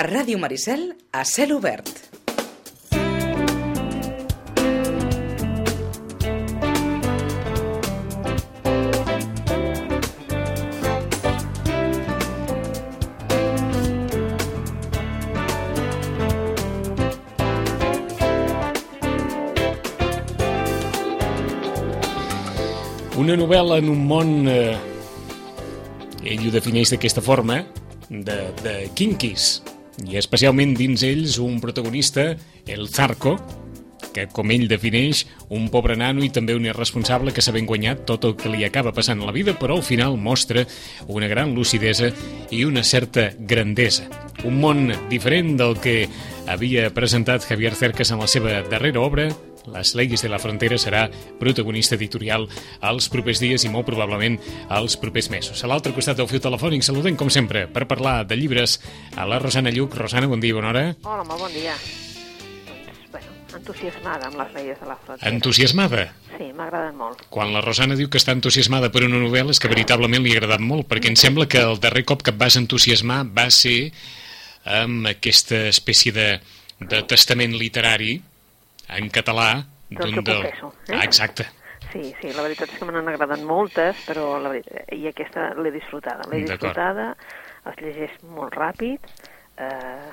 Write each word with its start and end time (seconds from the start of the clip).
A 0.00 0.02
Ràdio 0.02 0.38
Maricel, 0.40 0.94
a 1.12 1.26
cel 1.28 1.50
obert. 1.52 1.90
Una 23.20 23.36
novel·la 23.36 23.82
en 23.82 23.92
un 23.92 24.06
món... 24.08 24.48
Eh, 24.48 24.78
ell 26.24 26.48
ho 26.48 26.54
defineix 26.56 26.94
d'aquesta 26.94 27.20
forma, 27.20 27.66
de, 28.08 28.38
de 28.64 28.78
kinkis, 28.96 29.58
i 30.06 30.16
especialment 30.20 30.76
dins 30.78 31.02
ells 31.06 31.38
un 31.42 31.60
protagonista, 31.60 32.32
el 32.66 32.88
Zarco, 32.88 33.36
que, 34.14 34.26
com 34.32 34.50
ell 34.50 34.66
defineix, 34.70 35.24
un 35.54 35.68
pobre 35.70 35.96
nano 35.98 36.24
i 36.24 36.30
també 36.34 36.56
un 36.56 36.66
irresponsable 36.66 37.34
que 37.34 37.42
s'ha 37.44 37.54
ben 37.54 37.68
guanyat 37.68 38.04
tot 38.08 38.24
el 38.26 38.36
que 38.38 38.50
li 38.52 38.64
acaba 38.66 38.94
passant 38.96 39.22
a 39.22 39.28
la 39.28 39.34
vida, 39.36 39.54
però 39.58 39.76
al 39.78 39.86
final 39.86 40.16
mostra 40.18 40.64
una 41.06 41.28
gran 41.30 41.54
lucidesa 41.54 42.10
i 42.50 42.64
una 42.64 42.82
certa 42.82 43.30
grandesa. 43.38 44.08
Un 44.44 44.58
món 44.62 44.88
diferent 45.10 45.56
del 45.60 45.78
que 45.80 46.08
havia 46.50 46.88
presentat 46.94 47.46
Javier 47.46 47.74
Cercas 47.78 48.10
en 48.10 48.22
la 48.24 48.30
seva 48.30 48.62
darrera 48.70 49.04
obra, 49.04 49.28
les 49.66 49.94
Leyes 49.94 50.22
de 50.22 50.30
la 50.30 50.38
Frontera 50.40 50.78
serà 50.80 51.06
protagonista 51.40 51.96
editorial 51.98 52.46
als 52.80 53.08
propers 53.12 53.40
dies 53.42 53.64
i 53.64 53.72
molt 53.72 53.88
probablement 53.88 54.38
als 54.68 54.96
propers 55.00 55.30
mesos. 55.30 55.62
A 55.62 55.70
l'altre 55.70 55.94
costat 55.96 56.18
del 56.20 56.28
fiu 56.30 56.40
telefònic 56.42 56.84
saludem, 56.86 57.16
com 57.20 57.30
sempre, 57.30 57.66
per 57.68 57.88
parlar 57.90 58.22
de 58.26 58.38
llibres 58.38 58.78
a 59.16 59.26
la 59.28 59.40
Rosana 59.42 59.72
Lluc. 59.74 59.96
Rosana, 59.98 60.30
bon 60.30 60.40
dia, 60.40 60.54
bona 60.56 60.72
hora. 60.72 60.84
Hola, 61.02 61.24
molt 61.28 61.44
bon 61.46 61.52
dia. 61.54 61.74
Doncs, 62.68 63.02
bueno, 63.12 63.36
entusiasmada 63.58 64.30
amb 64.30 64.40
les 64.40 64.54
Leyes 64.56 64.80
de 64.80 64.88
la 64.88 64.96
Frontera. 64.96 65.34
Entusiasmada? 65.34 66.06
Sí, 66.36 66.48
m'ha 66.54 66.70
agradat 66.70 66.96
molt. 66.96 67.26
Quan 67.32 67.52
la 67.54 67.64
Rosana 67.64 67.98
diu 67.98 68.08
que 68.08 68.20
està 68.22 68.32
entusiasmada 68.36 68.92
per 68.94 69.04
una 69.08 69.20
novel·la 69.20 69.54
és 69.54 69.60
que 69.60 69.70
veritablement 69.72 70.24
li 70.24 70.32
ha 70.34 70.40
agradat 70.40 70.64
molt, 70.64 70.88
perquè 70.88 71.12
em 71.12 71.18
sembla 71.20 71.48
que 71.50 71.60
el 71.60 71.80
darrer 71.82 72.06
cop 72.08 72.24
que 72.24 72.32
et 72.32 72.40
vas 72.40 72.56
entusiasmar 72.60 73.24
va 73.36 73.50
ser 73.52 73.92
amb 74.64 75.08
aquesta 75.08 75.66
espècie 75.70 76.12
de, 76.12 76.28
de 76.80 77.00
testament 77.08 77.56
literari 77.56 78.18
en 78.98 79.10
català 79.10 79.64
Del 79.90 80.14
que 80.14 80.22
confesso, 80.22 80.74
eh? 80.88 80.94
Ah, 80.94 81.04
exacte. 81.04 81.46
Sí, 81.92 82.12
sí, 82.20 82.32
la 82.32 82.42
veritat 82.46 82.70
és 82.70 82.78
que 82.78 82.86
me 82.86 82.92
n'han 82.94 83.08
agradat 83.10 83.40
moltes, 83.42 83.98
però 84.06 84.36
la 84.38 84.52
veritat, 84.52 84.92
i 84.94 85.08
aquesta 85.10 85.48
l'he 85.58 85.72
disfrutada. 85.74 86.28
L'he 86.30 86.44
disfrutada, 86.44 87.16
es 87.66 87.80
llegeix 87.82 88.12
molt 88.22 88.54
ràpid, 88.54 89.08
eh, 89.58 90.12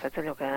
saps 0.00 0.16
allò 0.22 0.34
que 0.38 0.50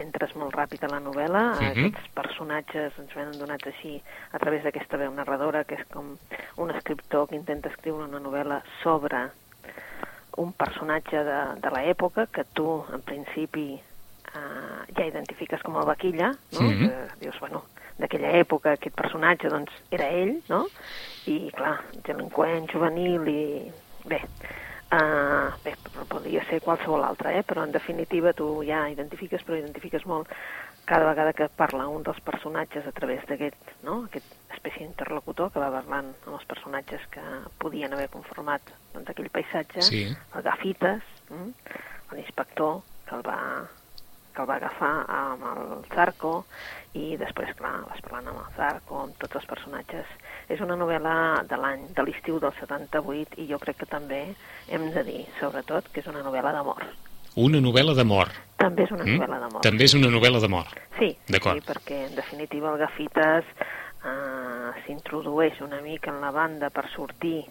entres 0.00 0.32
molt 0.36 0.54
ràpid 0.56 0.84
a 0.84 0.88
la 0.88 1.00
novel·la, 1.04 1.42
Mhm. 1.60 1.90
aquests 1.90 2.08
personatges 2.14 2.98
ens 2.98 3.12
venen 3.14 3.38
donats 3.38 3.66
així 3.66 4.02
a 4.32 4.38
través 4.38 4.64
d'aquesta 4.64 4.96
veu 4.96 5.12
narradora, 5.12 5.64
que 5.64 5.74
és 5.74 5.86
com 5.92 6.16
un 6.56 6.70
escriptor 6.70 7.28
que 7.28 7.36
intenta 7.36 7.68
escriure 7.68 8.04
una 8.04 8.20
novel·la 8.20 8.62
sobre 8.82 9.30
un 10.38 10.52
personatge 10.52 11.24
de, 11.24 11.40
de 11.60 11.70
l'època 11.70 12.26
que 12.32 12.44
tu, 12.54 12.84
en 12.94 13.02
principi, 13.02 13.82
eh, 14.34 14.94
ja 14.96 15.06
identifiques 15.06 15.62
com 15.62 15.76
el 15.80 15.86
vaquilla, 15.86 16.32
no? 16.52 16.60
Mhm. 16.60 16.88
que 16.88 17.20
dius, 17.24 17.38
bueno, 17.40 17.64
d'aquella 17.98 18.32
època 18.40 18.72
aquest 18.72 18.96
personatge 18.96 19.48
doncs 19.48 19.72
era 19.90 20.08
ell, 20.08 20.40
no? 20.48 20.66
I 21.26 21.50
clar, 21.56 21.78
delinqüent, 22.06 22.70
juvenil 22.72 23.28
i... 23.28 23.72
Bé, 24.08 24.22
uh, 24.96 25.52
bé, 25.62 25.74
però 25.84 26.06
podria 26.08 26.42
ser 26.48 26.62
qualsevol 26.64 27.04
altre, 27.04 27.34
eh? 27.38 27.42
però 27.44 27.64
en 27.66 27.72
definitiva 27.72 28.32
tu 28.32 28.62
ja 28.64 28.86
identifiques, 28.88 29.44
però 29.44 29.58
identifiques 29.58 30.06
molt 30.06 30.30
cada 30.86 31.10
vegada 31.10 31.34
que 31.36 31.48
parla 31.54 31.86
un 31.86 32.02
dels 32.02 32.18
personatges 32.24 32.86
a 32.86 32.92
través 32.96 33.26
d'aquest, 33.28 33.60
no? 33.86 34.06
aquest 34.08 34.26
espècie 34.56 34.86
d'interlocutor 34.86 35.52
que 35.52 35.60
va 35.62 35.68
parlant 35.70 36.08
amb 36.26 36.34
els 36.38 36.46
personatges 36.48 37.04
que 37.12 37.22
podien 37.62 37.92
haver 37.92 38.08
conformat 38.10 38.72
doncs, 38.94 39.10
aquell 39.12 39.28
paisatge, 39.30 39.82
Sí. 39.82 40.06
el 40.34 40.42
Gafites, 40.42 41.04
mm? 41.28 41.52
l'inspector 42.16 42.80
que 43.06 43.14
el 43.14 43.22
va 43.22 43.68
que 44.34 44.42
el 44.42 44.48
va 44.48 44.56
agafar 44.56 45.04
amb 45.08 45.42
el 45.50 45.84
Zarco 45.94 46.44
i 46.94 47.16
després, 47.16 47.52
clar, 47.56 47.84
vas 47.88 48.00
parlant 48.02 48.28
amb 48.28 48.38
el 48.42 48.54
Zarco, 48.56 49.02
amb 49.04 49.18
tots 49.18 49.36
els 49.36 49.46
personatges. 49.46 50.06
És 50.48 50.60
una 50.60 50.76
novel·la 50.76 51.44
de 51.46 51.56
l'any, 51.56 51.86
de 51.94 52.02
l'estiu 52.02 52.40
del 52.42 52.52
78 52.60 53.38
i 53.38 53.46
jo 53.50 53.58
crec 53.62 53.76
que 53.78 53.86
també 53.86 54.34
hem 54.68 54.88
de 54.94 55.04
dir, 55.04 55.26
sobretot, 55.40 55.88
que 55.92 56.00
és 56.00 56.06
una 56.10 56.22
novel·la 56.22 56.52
d'amor. 56.52 56.82
Una 57.36 57.60
novel·la 57.62 57.94
d'amor. 57.94 58.28
També 58.58 58.82
és 58.84 58.90
una 58.90 59.04
Mm? 59.04 59.18
novel·la 59.20 59.38
d'amor. 59.38 59.60
També 59.62 59.84
és 59.84 59.94
una 59.94 60.08
novel·la 60.10 60.40
d'amor. 60.40 60.66
Sí, 60.98 61.16
sí, 61.26 61.60
perquè 61.64 62.06
en 62.08 62.14
definitiva 62.16 62.72
el 62.72 62.78
Gafites 62.78 63.44
eh, 64.04 64.70
s'introdueix 64.84 65.60
una 65.60 65.80
mica 65.80 66.10
en 66.10 66.20
la 66.20 66.30
banda 66.32 66.70
per 66.70 66.88
sortir 66.90 67.44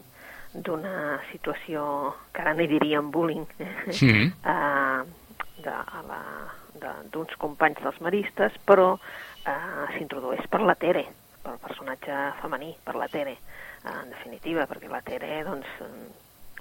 d'una 0.53 1.19
situació 1.31 2.16
que 2.34 2.41
ara 2.41 2.53
n'hi 2.53 2.68
diríem 2.68 3.12
bullying 3.12 3.45
Mhm. 4.01 4.34
eh, 4.44 5.03
de, 5.63 5.69
a 5.69 6.01
la, 6.07 6.22
d'uns 7.13 7.35
companys 7.41 7.81
dels 7.84 8.00
maristes, 8.06 8.56
però 8.66 8.94
eh, 8.95 9.56
s'introdueix 9.95 10.47
per 10.51 10.62
la 10.66 10.75
Tere, 10.79 11.06
pel 11.44 11.59
personatge 11.63 12.22
femení, 12.41 12.73
per 12.84 12.95
la 13.00 13.09
Tere, 13.12 13.38
eh, 13.38 13.95
en 13.95 14.13
definitiva, 14.16 14.67
perquè 14.69 14.91
la 14.91 15.03
Tere, 15.06 15.44
doncs, 15.47 15.68
eh, 15.85 15.91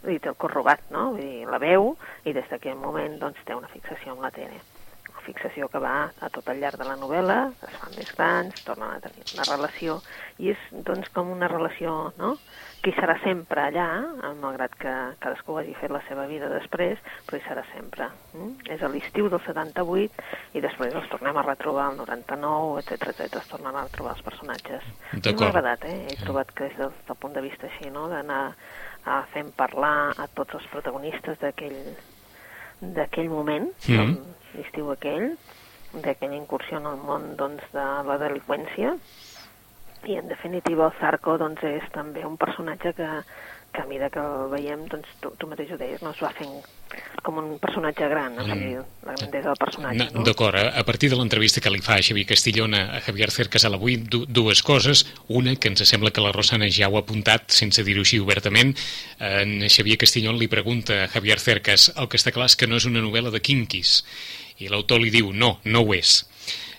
vull 0.03 0.15
dir, 0.15 0.21
té 0.25 0.33
el 0.33 0.41
cor 0.41 0.55
robat, 0.55 0.89
no? 0.95 1.13
Vull 1.15 1.23
dir, 1.23 1.47
la 1.51 1.63
veu 1.63 1.95
i 2.25 2.35
des 2.37 2.51
d'aquell 2.51 2.79
moment, 2.79 3.19
doncs, 3.23 3.41
té 3.45 3.57
una 3.59 3.71
fixació 3.73 4.15
amb 4.15 4.27
la 4.27 4.35
Tere. 4.35 4.61
Fixació 5.29 5.69
que 5.69 5.81
va 5.83 5.97
a 6.09 6.31
tot 6.33 6.49
el 6.49 6.63
llarg 6.63 6.81
de 6.81 6.89
la 6.89 6.97
novel·la, 6.97 7.39
es 7.69 7.77
fan 7.81 7.97
més 7.99 8.15
grans, 8.17 8.65
tornen 8.65 8.95
a 8.95 9.03
tenir 9.05 9.27
una 9.35 9.45
relació, 9.51 10.01
i 10.41 10.55
és, 10.55 10.65
doncs, 10.89 11.13
com 11.15 11.35
una 11.35 11.51
relació, 11.53 11.99
no?, 12.21 12.37
que 12.79 12.93
hi 12.93 12.95
serà 12.95 13.17
sempre 13.25 13.63
allà, 13.67 13.87
eh, 14.23 14.33
malgrat 14.39 14.75
que 14.79 14.93
cadascú 15.23 15.57
hagi 15.59 15.75
fet 15.81 15.91
la 15.91 16.01
seva 16.07 16.29
vida 16.31 16.49
després, 16.53 17.01
però 17.27 17.39
hi 17.39 17.45
serà 17.47 17.65
sempre. 17.73 18.07
Mm? 18.37 18.53
És 18.75 18.83
a 18.83 18.91
l'estiu 18.93 19.29
del 19.33 19.43
78 19.43 20.29
i 20.55 20.63
després 20.63 20.95
els 20.95 21.09
tornem 21.11 21.37
a 21.37 21.45
retrobar 21.47 21.89
al 21.91 21.99
99, 21.99 22.85
etc 22.85 23.11
etc 23.13 23.41
es 23.43 23.51
tornen 23.51 23.77
a 23.77 23.89
trobar 23.95 24.15
els 24.15 24.23
personatges. 24.27 24.87
M'ha 25.19 25.49
agradat, 25.51 25.89
eh? 25.91 25.99
He 26.13 26.21
trobat 26.23 26.55
que 26.55 26.71
és 26.71 26.79
del, 26.79 26.95
del 27.09 27.19
punt 27.19 27.35
de 27.35 27.43
vista 27.49 27.67
així, 27.67 27.91
no?, 27.91 28.07
d'anar 28.13 28.45
a 29.09 29.23
fent 29.33 29.51
parlar 29.59 30.15
a 30.15 30.29
tots 30.39 30.59
els 30.59 30.71
protagonistes 30.71 31.39
d'aquell 31.43 31.83
d'aquell 32.81 33.31
moment, 33.33 33.71
mm. 33.89 34.15
l'estiu 34.59 34.93
aquell, 34.93 35.33
d'aquella 35.95 36.37
incursió 36.37 36.79
en 36.79 36.87
el 36.91 37.01
món 37.03 37.33
doncs, 37.41 37.65
de 37.75 37.87
la 38.09 38.19
delinqüència, 38.21 38.95
i 40.07 40.19
en 40.21 40.29
definitiva 40.31 40.87
el 40.87 40.99
Zarco 41.01 41.37
doncs, 41.41 41.65
és 41.67 41.87
també 41.95 42.25
un 42.27 42.37
personatge 42.39 42.95
que, 42.95 43.09
que 43.73 43.83
a 43.83 43.87
mesura 43.87 44.09
que 44.11 44.21
el 44.21 44.49
veiem, 44.53 44.85
doncs, 44.89 45.09
tu, 45.23 45.31
tu 45.39 45.47
mateix 45.51 45.71
ho 45.75 45.79
deies, 45.79 46.01
no? 46.03 46.13
es 46.15 46.21
va 46.23 46.31
fent 46.37 46.55
com 47.23 47.37
un 47.41 47.59
personatge 47.61 48.07
gran, 48.09 48.35
no? 48.39 48.47
Mm. 48.47 48.85
la 49.05 49.15
grandesa 49.19 49.51
del 49.51 49.59
personatge. 49.61 49.99
No, 49.99 50.07
No, 50.15 50.25
D'acord, 50.25 50.57
a, 50.57 50.71
a 50.81 50.85
partir 50.89 51.11
de 51.13 51.19
l'entrevista 51.19 51.61
que 51.61 51.73
li 51.73 51.83
fa 51.85 51.99
a 51.99 52.05
Xavier 52.05 52.27
Castillona 52.31 52.81
a 52.97 53.03
Javier 53.05 53.31
Cercas 53.35 53.67
a 53.67 53.73
l'avui, 53.73 53.99
du, 54.01 54.25
dues 54.25 54.63
coses. 54.65 55.05
Una, 55.29 55.55
que 55.57 55.69
ens 55.69 55.85
sembla 55.85 56.13
que 56.15 56.25
la 56.25 56.33
Rosana 56.33 56.71
ja 56.73 56.89
ho 56.89 56.97
ha 56.97 57.05
apuntat, 57.05 57.51
sense 57.53 57.85
dir-ho 57.85 58.07
així 58.07 58.23
obertament. 58.25 58.73
En 59.21 59.69
Xavier 59.69 59.99
Castillon 60.01 60.41
li 60.41 60.49
pregunta 60.49 61.05
a 61.05 61.13
Javier 61.13 61.39
Cercas 61.43 61.91
el 61.97 62.09
que 62.09 62.21
està 62.21 62.33
clar 62.33 62.49
és 62.49 62.57
que 62.57 62.71
no 62.71 62.81
és 62.81 62.89
una 62.89 63.05
novel·la 63.05 63.35
de 63.35 63.45
quinquis. 63.45 64.01
I 64.59 64.73
l'autor 64.73 65.03
li 65.03 65.13
diu, 65.15 65.31
no, 65.33 65.59
no 65.69 65.85
ho 65.85 65.95
és. 65.95 66.23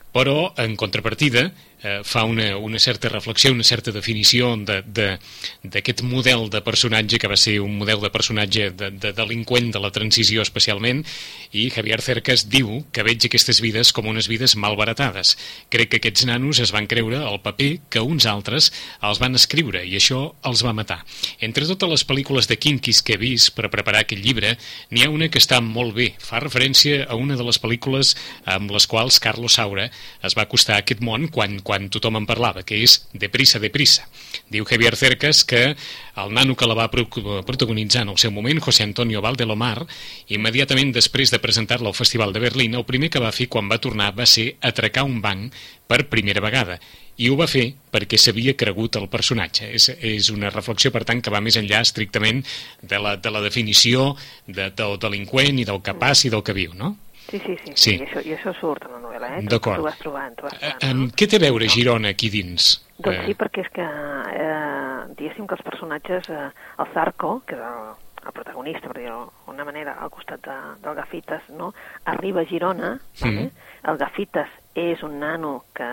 Però, 0.10 0.50
en 0.58 0.74
contrapartida, 0.76 1.52
eh, 1.84 2.02
fa 2.04 2.24
una, 2.24 2.58
una 2.58 2.80
certa 2.80 3.10
reflexió, 3.10 3.52
una 3.52 3.64
certa 3.64 3.92
definició 3.92 4.56
de- 4.58 4.82
de- 4.86 5.18
d'aquest 5.64 6.02
model 6.04 6.50
de 6.50 6.62
personatge 6.62 7.20
que 7.20 7.28
va 7.28 7.38
ser 7.38 7.60
un 7.62 7.78
model 7.78 8.02
de 8.02 8.10
personatge 8.12 8.70
de, 8.72 8.92
de 8.92 9.14
delinqüent 9.14 9.72
de 9.74 9.80
la 9.80 9.92
transició 9.92 10.42
especialment 10.42 11.04
i 11.52 11.70
Javier 11.70 12.02
Cercas 12.02 12.48
diu 12.50 12.86
que 12.92 13.04
veig 13.04 13.26
aquestes 13.26 13.62
vides 13.62 13.92
com 13.94 14.08
unes 14.08 14.28
vides 14.28 14.56
malbaratades. 14.56 15.36
Crec 15.70 15.90
que 15.90 15.98
aquests 16.02 16.26
nanos 16.30 16.60
es 16.60 16.72
van 16.76 16.88
creure 16.88 17.22
el 17.26 17.40
paper 17.42 17.80
que 17.90 18.02
uns 18.04 18.26
altres 18.30 18.72
els 19.02 19.20
van 19.20 19.36
escriure 19.36 19.84
i 19.86 19.96
això 19.98 20.34
els 20.46 20.64
va 20.66 20.74
matar. 20.74 21.00
Entre 21.40 21.66
totes 21.66 21.90
les 21.90 22.06
pel·lícules 22.08 22.48
de 22.50 22.58
Kinkis 22.58 23.02
que 23.02 23.16
he 23.16 23.22
vist 23.22 23.54
per 23.56 23.70
preparar 23.72 24.04
aquest 24.04 24.22
llibre, 24.24 24.56
n'hi 24.92 25.04
ha 25.06 25.10
una 25.10 25.30
que 25.30 25.40
està 25.42 25.60
molt 25.62 25.96
bé. 25.96 26.12
Fa 26.20 26.40
referència 26.44 27.06
a 27.10 27.16
una 27.16 27.36
de 27.40 27.44
les 27.48 27.60
pel·lícules 27.62 28.16
amb 28.46 28.72
les 28.72 28.88
quals 28.88 29.20
Carlos 29.24 29.56
Saura 29.60 29.90
es 30.24 30.36
va 30.38 30.44
acostar 30.46 30.76
a 30.78 30.84
aquest 30.84 31.02
món 31.02 31.28
quan, 31.34 31.60
quan 31.70 31.86
tothom 31.94 32.18
en 32.18 32.26
parlava, 32.26 32.64
que 32.66 32.80
és 32.82 32.96
Deprisa, 33.14 33.62
Deprisa. 33.62 34.08
Diu 34.50 34.66
Javier 34.66 34.96
Cercas 34.98 35.44
que 35.46 35.76
el 36.18 36.34
nano 36.34 36.56
que 36.58 36.66
la 36.66 36.74
va 36.74 36.88
pro- 36.90 37.06
protagonitzar 37.46 38.02
en 38.08 38.10
el 38.16 38.18
seu 38.18 38.32
moment, 38.34 38.58
José 38.66 38.88
Antonio 38.88 39.22
Valdelomar, 39.22 39.86
immediatament 40.34 40.92
després 40.96 41.30
de 41.30 41.40
presentar-la 41.44 41.92
al 41.92 41.98
Festival 41.98 42.34
de 42.34 42.42
Berlín, 42.42 42.74
el 42.74 42.88
primer 42.90 43.12
que 43.14 43.22
va 43.22 43.32
fer 43.36 43.46
quan 43.54 43.70
va 43.70 43.78
tornar 43.78 44.10
va 44.18 44.26
ser 44.26 44.56
atracar 44.66 45.06
un 45.06 45.22
banc 45.22 45.54
per 45.90 46.08
primera 46.10 46.42
vegada 46.42 46.80
i 47.20 47.28
ho 47.28 47.36
va 47.36 47.50
fer 47.52 47.66
perquè 47.92 48.16
s'havia 48.16 48.54
cregut 48.56 48.96
el 48.96 49.10
personatge. 49.12 49.68
És, 49.76 49.90
és 49.92 50.30
una 50.32 50.48
reflexió, 50.54 50.88
per 50.96 51.02
tant, 51.04 51.20
que 51.20 51.34
va 51.34 51.42
més 51.44 51.58
enllà 51.60 51.82
estrictament 51.84 52.40
de 52.82 53.00
la, 53.04 53.18
de 53.20 53.34
la 53.34 53.42
definició 53.44 54.14
de, 54.48 54.70
del 54.72 54.96
delinqüent 55.04 55.60
i 55.60 55.66
del 55.68 55.82
passa 56.00 56.30
i 56.30 56.32
del 56.32 56.46
que 56.48 56.56
viu, 56.56 56.72
no? 56.80 56.94
Sí, 57.30 57.40
sí, 57.46 57.56
sí, 57.64 57.72
Sí. 57.74 57.74
sí. 57.76 57.96
I, 57.96 58.06
això, 58.08 58.22
i 58.26 58.34
això 58.36 58.54
surt 58.60 58.86
en 58.86 58.92
la 58.98 59.00
novel·la, 59.00 59.28
eh? 59.38 59.42
D'acord. 59.50 59.78
Tu 59.78 59.84
vas 59.84 59.98
trobant, 60.00 60.36
tu 60.36 60.44
vas 60.44 60.54
Eh, 60.54 60.60
trobant, 60.60 60.84
em, 60.90 61.02
no? 61.06 61.12
què 61.16 61.28
té 61.30 61.36
a 61.38 61.40
veure 61.40 61.68
Girona 61.70 62.10
aquí 62.10 62.30
dins? 62.30 62.86
Doncs 63.00 63.26
sí, 63.26 63.32
Eh, 63.32 63.36
perquè 63.36 63.62
és 63.66 63.70
que, 63.72 63.82
eh, 63.82 65.14
diguéssim 65.16 65.48
que 65.48 65.56
els 65.56 65.64
personatges, 65.64 66.30
eh, 66.30 66.50
el 66.80 66.88
Zarco, 66.94 67.42
que 67.46 67.56
és 67.56 67.62
el, 67.62 67.96
el 68.28 68.32
protagonista, 68.34 68.88
per 68.90 68.98
dir-ho 69.02 69.32
d'una 69.48 69.64
manera, 69.64 69.94
al 70.02 70.10
costat 70.10 70.42
de, 70.42 70.58
del 70.84 70.96
Gafites, 70.96 71.42
no? 71.56 71.74
arriba 72.06 72.42
a 72.42 72.46
Girona, 72.46 73.00
vale? 73.22 73.32
Mhm. 73.32 73.52
el 73.90 73.98
Gafites 73.98 74.50
és 74.76 75.02
un 75.04 75.20
nano 75.20 75.64
que, 75.74 75.88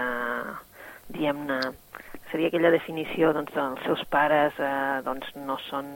diguem-ne, 1.09 1.61
seria 2.31 2.51
aquella 2.51 2.73
definició 2.75 3.33
doncs, 3.37 3.53
dels 3.55 3.83
seus 3.87 4.03
pares 4.13 4.57
eh, 4.59 5.01
doncs, 5.07 5.29
no 5.47 5.59
són 5.69 5.89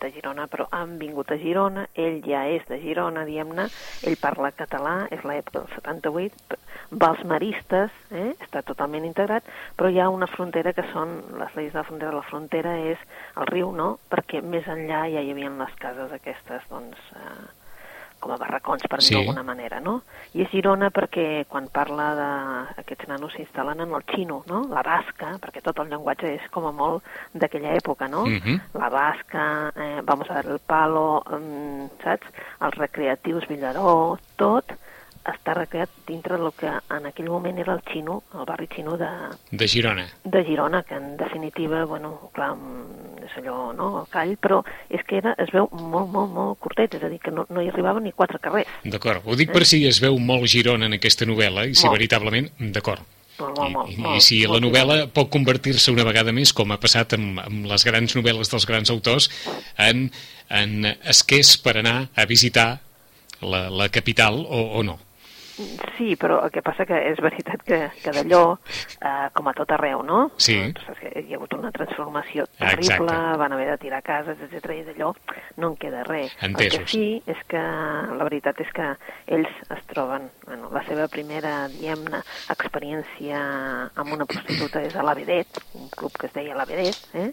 de 0.00 0.10
Girona, 0.14 0.46
però 0.52 0.66
han 0.76 0.96
vingut 1.00 1.30
a 1.32 1.38
Girona, 1.40 1.86
ell 1.94 2.20
ja 2.26 2.44
és 2.52 2.66
de 2.68 2.78
Girona, 2.82 3.24
diguem-ne, 3.28 3.68
ell 4.08 4.18
parla 4.20 4.52
català, 4.56 4.96
és 5.14 5.24
l'època 5.24 5.62
del 5.62 5.72
78, 5.76 6.58
va 7.02 7.10
als 7.12 7.24
maristes, 7.26 7.94
eh, 8.10 8.32
està 8.44 8.62
totalment 8.66 9.06
integrat, 9.08 9.46
però 9.76 9.90
hi 9.90 10.00
ha 10.00 10.10
una 10.12 10.30
frontera 10.30 10.74
que 10.76 10.84
són 10.92 11.16
les 11.40 11.54
lleis 11.56 11.72
de 11.72 11.80
la 11.80 11.86
frontera. 11.88 12.14
La 12.16 12.26
frontera 12.26 12.76
és 12.92 13.02
el 13.40 13.50
riu, 13.52 13.72
no?, 13.74 13.96
perquè 14.12 14.42
més 14.42 14.66
enllà 14.70 15.06
ja 15.12 15.22
hi 15.22 15.32
havia 15.32 15.52
les 15.56 15.78
cases 15.80 16.12
aquestes, 16.12 16.66
doncs, 16.70 17.12
eh, 17.16 17.55
com 18.26 18.34
a 18.34 18.38
barracons, 18.42 18.82
per 18.90 18.98
dir-ho 18.98 19.06
Sí. 19.06 19.14
d'alguna 19.14 19.42
manera, 19.46 19.78
no? 19.80 20.02
I 20.34 20.42
és 20.42 20.50
Girona 20.50 20.90
perquè 20.90 21.46
quan 21.48 21.68
parla 21.72 22.08
d'aquests 22.18 23.06
nanos 23.08 23.32
s'instal·len 23.34 23.80
en 23.84 23.94
el 23.94 24.02
xino, 24.10 24.42
no? 24.50 24.64
La 24.68 24.82
basca, 24.82 25.36
perquè 25.40 25.62
tot 25.62 25.78
el 25.78 25.88
llenguatge 25.92 26.34
és 26.34 26.50
com 26.50 26.66
a 26.66 26.72
molt 26.72 27.04
d'aquella 27.32 27.74
època, 27.78 28.08
no? 28.10 28.26
Mhm. 28.26 28.60
La 28.74 28.88
basca, 28.90 29.72
eh, 29.76 30.00
vamos 30.02 30.28
a 30.30 30.34
ver 30.34 30.46
el 30.46 30.58
palo, 30.58 31.22
mm, 31.30 32.02
saps? 32.02 32.26
Els 32.60 32.74
recreatius 32.74 33.46
Villaró, 33.46 34.18
tot 34.36 34.72
està 35.32 35.54
recreat 35.56 35.90
dintre 36.06 36.38
del 36.38 36.52
que 36.58 36.70
en 36.70 37.06
aquell 37.08 37.28
moment 37.32 37.58
era 37.58 37.74
el 37.74 37.82
xino, 37.90 38.22
el 38.34 38.44
barri 38.46 38.68
xino 38.72 38.96
de, 39.00 39.08
De 39.50 39.66
Girona. 39.68 40.06
de 40.24 40.44
Girona, 40.44 40.82
que 40.82 40.94
en 40.94 41.16
definitiva, 41.16 41.84
bueno, 41.84 42.30
clar, 42.34 42.52
mm, 42.54 43.24
és 43.26 43.36
allò, 43.42 43.72
no?, 43.74 43.90
el 44.02 44.06
call, 44.12 44.36
però 44.38 44.62
és 44.88 45.02
que 45.06 45.18
era, 45.18 45.34
es 45.42 45.50
veu 45.54 45.68
molt, 45.72 46.08
molt, 46.12 46.30
molt 46.32 46.58
curtet, 46.62 46.94
és 46.94 47.02
a 47.02 47.10
dir, 47.10 47.18
que 47.20 47.34
no, 47.34 47.46
no 47.50 47.62
hi 47.62 47.68
arribaven 47.72 48.04
ni 48.06 48.12
quatre 48.12 48.38
carrers. 48.38 48.70
D'acord. 48.84 49.26
Ho 49.26 49.36
dic 49.38 49.52
per 49.52 49.64
si 49.66 49.84
es 49.88 50.00
veu 50.02 50.18
molt 50.18 50.46
Girona 50.46 50.86
en 50.86 50.98
aquesta 50.98 51.26
novel·la 51.26 51.66
i 51.66 51.74
si 51.74 51.86
Eh? 51.86 51.88
Molt. 51.88 51.98
veritablement... 51.98 52.50
D'acord. 52.58 53.02
Molt, 53.38 53.58
molt, 53.58 53.68
I, 53.68 53.72
molt, 53.74 53.90
i, 53.92 53.96
molt, 54.00 54.16
I 54.16 54.20
si 54.24 54.38
la 54.46 54.54
molt 54.56 54.64
novel·la 54.64 54.96
pot 55.12 55.28
convertir-se 55.28 55.92
una 55.92 56.06
vegada 56.08 56.32
més, 56.32 56.54
com 56.56 56.72
ha 56.72 56.78
passat 56.80 57.12
amb, 57.18 57.38
amb 57.42 57.66
les 57.68 57.84
grans 57.84 58.16
novel·les 58.16 58.48
dels 58.48 58.64
grans 58.66 58.90
autors, 58.94 59.28
en, 59.76 60.06
en 60.48 60.88
esquers 61.04 61.56
per 61.60 61.76
anar 61.82 62.08
a 62.16 62.24
visitar 62.24 62.78
la, 63.42 63.66
la 63.68 63.90
capital 63.92 64.40
o, 64.40 64.62
o 64.80 64.82
no. 64.86 64.96
Sí, 65.96 66.16
però 66.20 66.42
el 66.44 66.50
que 66.52 66.60
passa 66.64 66.84
que 66.88 66.98
és 67.10 67.20
veritat 67.24 67.62
que, 67.64 67.78
que 68.02 68.12
d'allò, 68.12 68.42
eh, 69.00 69.28
com 69.36 69.48
a 69.48 69.54
tot 69.56 69.72
arreu, 69.72 70.02
no? 70.04 70.26
Sí. 70.36 70.58
Doncs 70.60 70.90
és 70.92 71.00
que 71.00 71.22
hi 71.22 71.32
ha 71.32 71.38
hagut 71.38 71.56
una 71.56 71.72
transformació 71.72 72.44
terrible, 72.58 73.06
Exacte. 73.08 73.38
van 73.40 73.56
haver 73.56 73.68
de 73.70 73.78
tirar 73.86 74.02
cases, 74.04 74.42
etc 74.44 74.76
i 74.76 74.84
d'allò 74.90 75.12
no 75.56 75.72
en 75.72 75.76
queda 75.80 76.04
res. 76.04 76.36
El 76.40 76.50
Entesos. 76.50 76.78
que 76.80 76.92
sí 76.92 77.22
és 77.26 77.40
que 77.48 77.62
la 77.62 78.28
veritat 78.28 78.60
és 78.60 78.72
que 78.76 78.90
ells 79.38 79.52
es 79.72 79.84
troben, 79.92 80.28
bueno, 80.44 80.70
la 80.74 80.84
seva 80.88 81.08
primera, 81.08 81.56
diguem-ne, 81.72 82.20
experiència 82.52 83.40
amb 83.94 84.12
una 84.12 84.28
prostituta 84.28 84.84
és 84.84 84.96
a 84.96 85.04
la 85.06 85.16
Vedet, 85.16 85.62
un 85.74 85.88
club 85.88 86.12
que 86.20 86.28
es 86.28 86.36
deia 86.36 86.56
la 86.58 86.68
Vedet, 86.68 87.00
eh? 87.14 87.30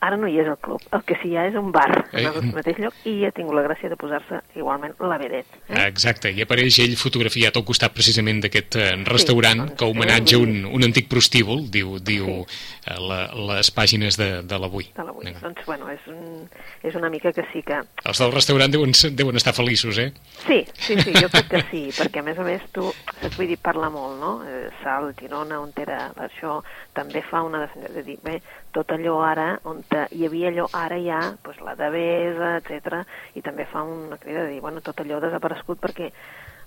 Ara 0.00 0.16
no 0.16 0.28
hi 0.30 0.38
és 0.40 0.46
el 0.48 0.56
club, 0.64 0.80
el 0.96 1.02
que 1.04 1.16
sí 1.20 1.28
hi 1.28 1.36
ha 1.36 1.42
és 1.50 1.56
un 1.60 1.70
bar 1.72 2.06
en 2.12 2.24
el 2.30 2.36
Eh. 2.40 2.52
mateix 2.56 2.78
lloc 2.80 2.94
i 3.04 3.18
ha 3.26 3.30
tingut 3.36 3.54
la 3.54 3.62
gràcia 3.66 3.90
de 3.92 3.96
posar-se 4.00 4.38
igualment 4.56 4.94
la 4.98 5.18
Vedet. 5.20 5.44
Eh? 5.68 5.82
Exacte, 5.86 6.30
i 6.32 6.40
apareix 6.40 6.78
ell 6.80 6.96
fotografiat 6.96 7.56
al 7.60 7.64
costat 7.68 7.92
precisament 7.92 8.40
d'aquest 8.40 8.76
eh, 8.80 8.86
restaurant 9.04 9.58
doncs, 9.66 9.74
que 9.76 9.84
homenatja 9.84 10.38
sí. 10.38 10.40
un, 10.40 10.64
un 10.64 10.86
antic 10.88 11.10
prostíbul, 11.12 11.66
diu, 11.70 11.98
diu 12.00 12.30
eh, 12.46 12.96
la, 12.96 13.20
les 13.52 13.70
pàgines 13.76 14.16
de, 14.16 14.30
de 14.42 14.58
l'avui. 14.62 14.88
de 14.96 15.04
l'avui. 15.04 15.26
Vinga. 15.26 15.42
Doncs, 15.44 15.66
bueno, 15.68 15.90
és, 15.92 16.00
un, 16.08 16.48
és 16.82 16.96
una 16.96 17.10
mica 17.12 17.32
que 17.36 17.44
sí 17.52 17.60
que... 17.62 17.82
Els 18.04 18.18
del 18.24 18.32
restaurant 18.32 18.72
deuen, 18.72 18.96
deuen 19.20 19.36
estar 19.36 19.52
feliços, 19.52 19.98
eh? 19.98 20.12
Sí, 20.46 20.62
sí, 20.78 20.96
sí, 21.02 21.12
jo 21.20 21.28
crec 21.28 21.48
que 21.52 21.62
sí, 21.70 21.82
perquè 21.92 22.24
a 22.24 22.26
més 22.26 22.38
a 22.40 22.46
més 22.48 22.64
tu, 22.72 22.88
saps, 23.20 23.36
vull 23.36 23.52
dir, 23.52 23.60
parla 23.60 23.90
molt, 23.92 24.16
no? 24.20 24.32
Eh, 24.48 24.70
Sal, 24.80 25.12
Girona, 25.20 25.60
on 25.60 25.76
era 25.76 26.06
això, 26.16 26.62
també 27.00 27.24
fa 27.30 27.42
una 27.46 27.64
defensa, 27.64 27.92
de 27.96 28.04
dir, 28.06 28.18
bé, 28.22 28.36
tot 28.76 28.92
allò 28.94 29.16
ara, 29.24 29.48
on 29.64 29.82
hi 29.88 30.28
havia 30.28 30.52
allò, 30.52 30.68
ara 30.84 31.00
ha 31.10 31.24
doncs, 31.42 31.64
la 31.66 31.74
devesa, 31.80 32.54
etc 32.60 33.02
i 33.34 33.42
també 33.42 33.66
fa 33.72 33.82
una 33.82 34.20
crida 34.20 34.44
de 34.44 34.54
dir, 34.54 34.60
bueno, 34.60 34.84
tot 34.84 35.00
allò 35.00 35.18
ha 35.18 35.26
desaparegut 35.26 35.80
perquè 35.82 36.12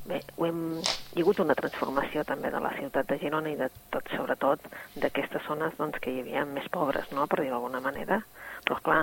Bé, 0.04 0.18
ho 0.36 0.44
hem, 0.46 0.58
hi 1.16 1.22
ha 1.22 1.24
hagut 1.24 1.40
una 1.40 1.56
transformació 1.56 2.26
també 2.28 2.50
de 2.52 2.60
la 2.60 2.74
ciutat 2.76 3.08
de 3.08 3.16
Girona 3.22 3.54
i 3.54 3.56
de 3.56 3.70
tot, 3.94 4.10
sobretot 4.18 4.66
d'aquestes 5.00 5.46
zones 5.48 5.78
doncs, 5.78 6.02
que 6.04 6.12
hi 6.12 6.20
havia 6.20 6.44
més 6.50 6.68
pobres, 6.74 7.08
no?, 7.16 7.28
per 7.32 7.40
dir 7.40 7.54
d'alguna 7.54 7.80
manera. 7.86 8.18
Però, 8.68 8.82
clar, 8.84 8.98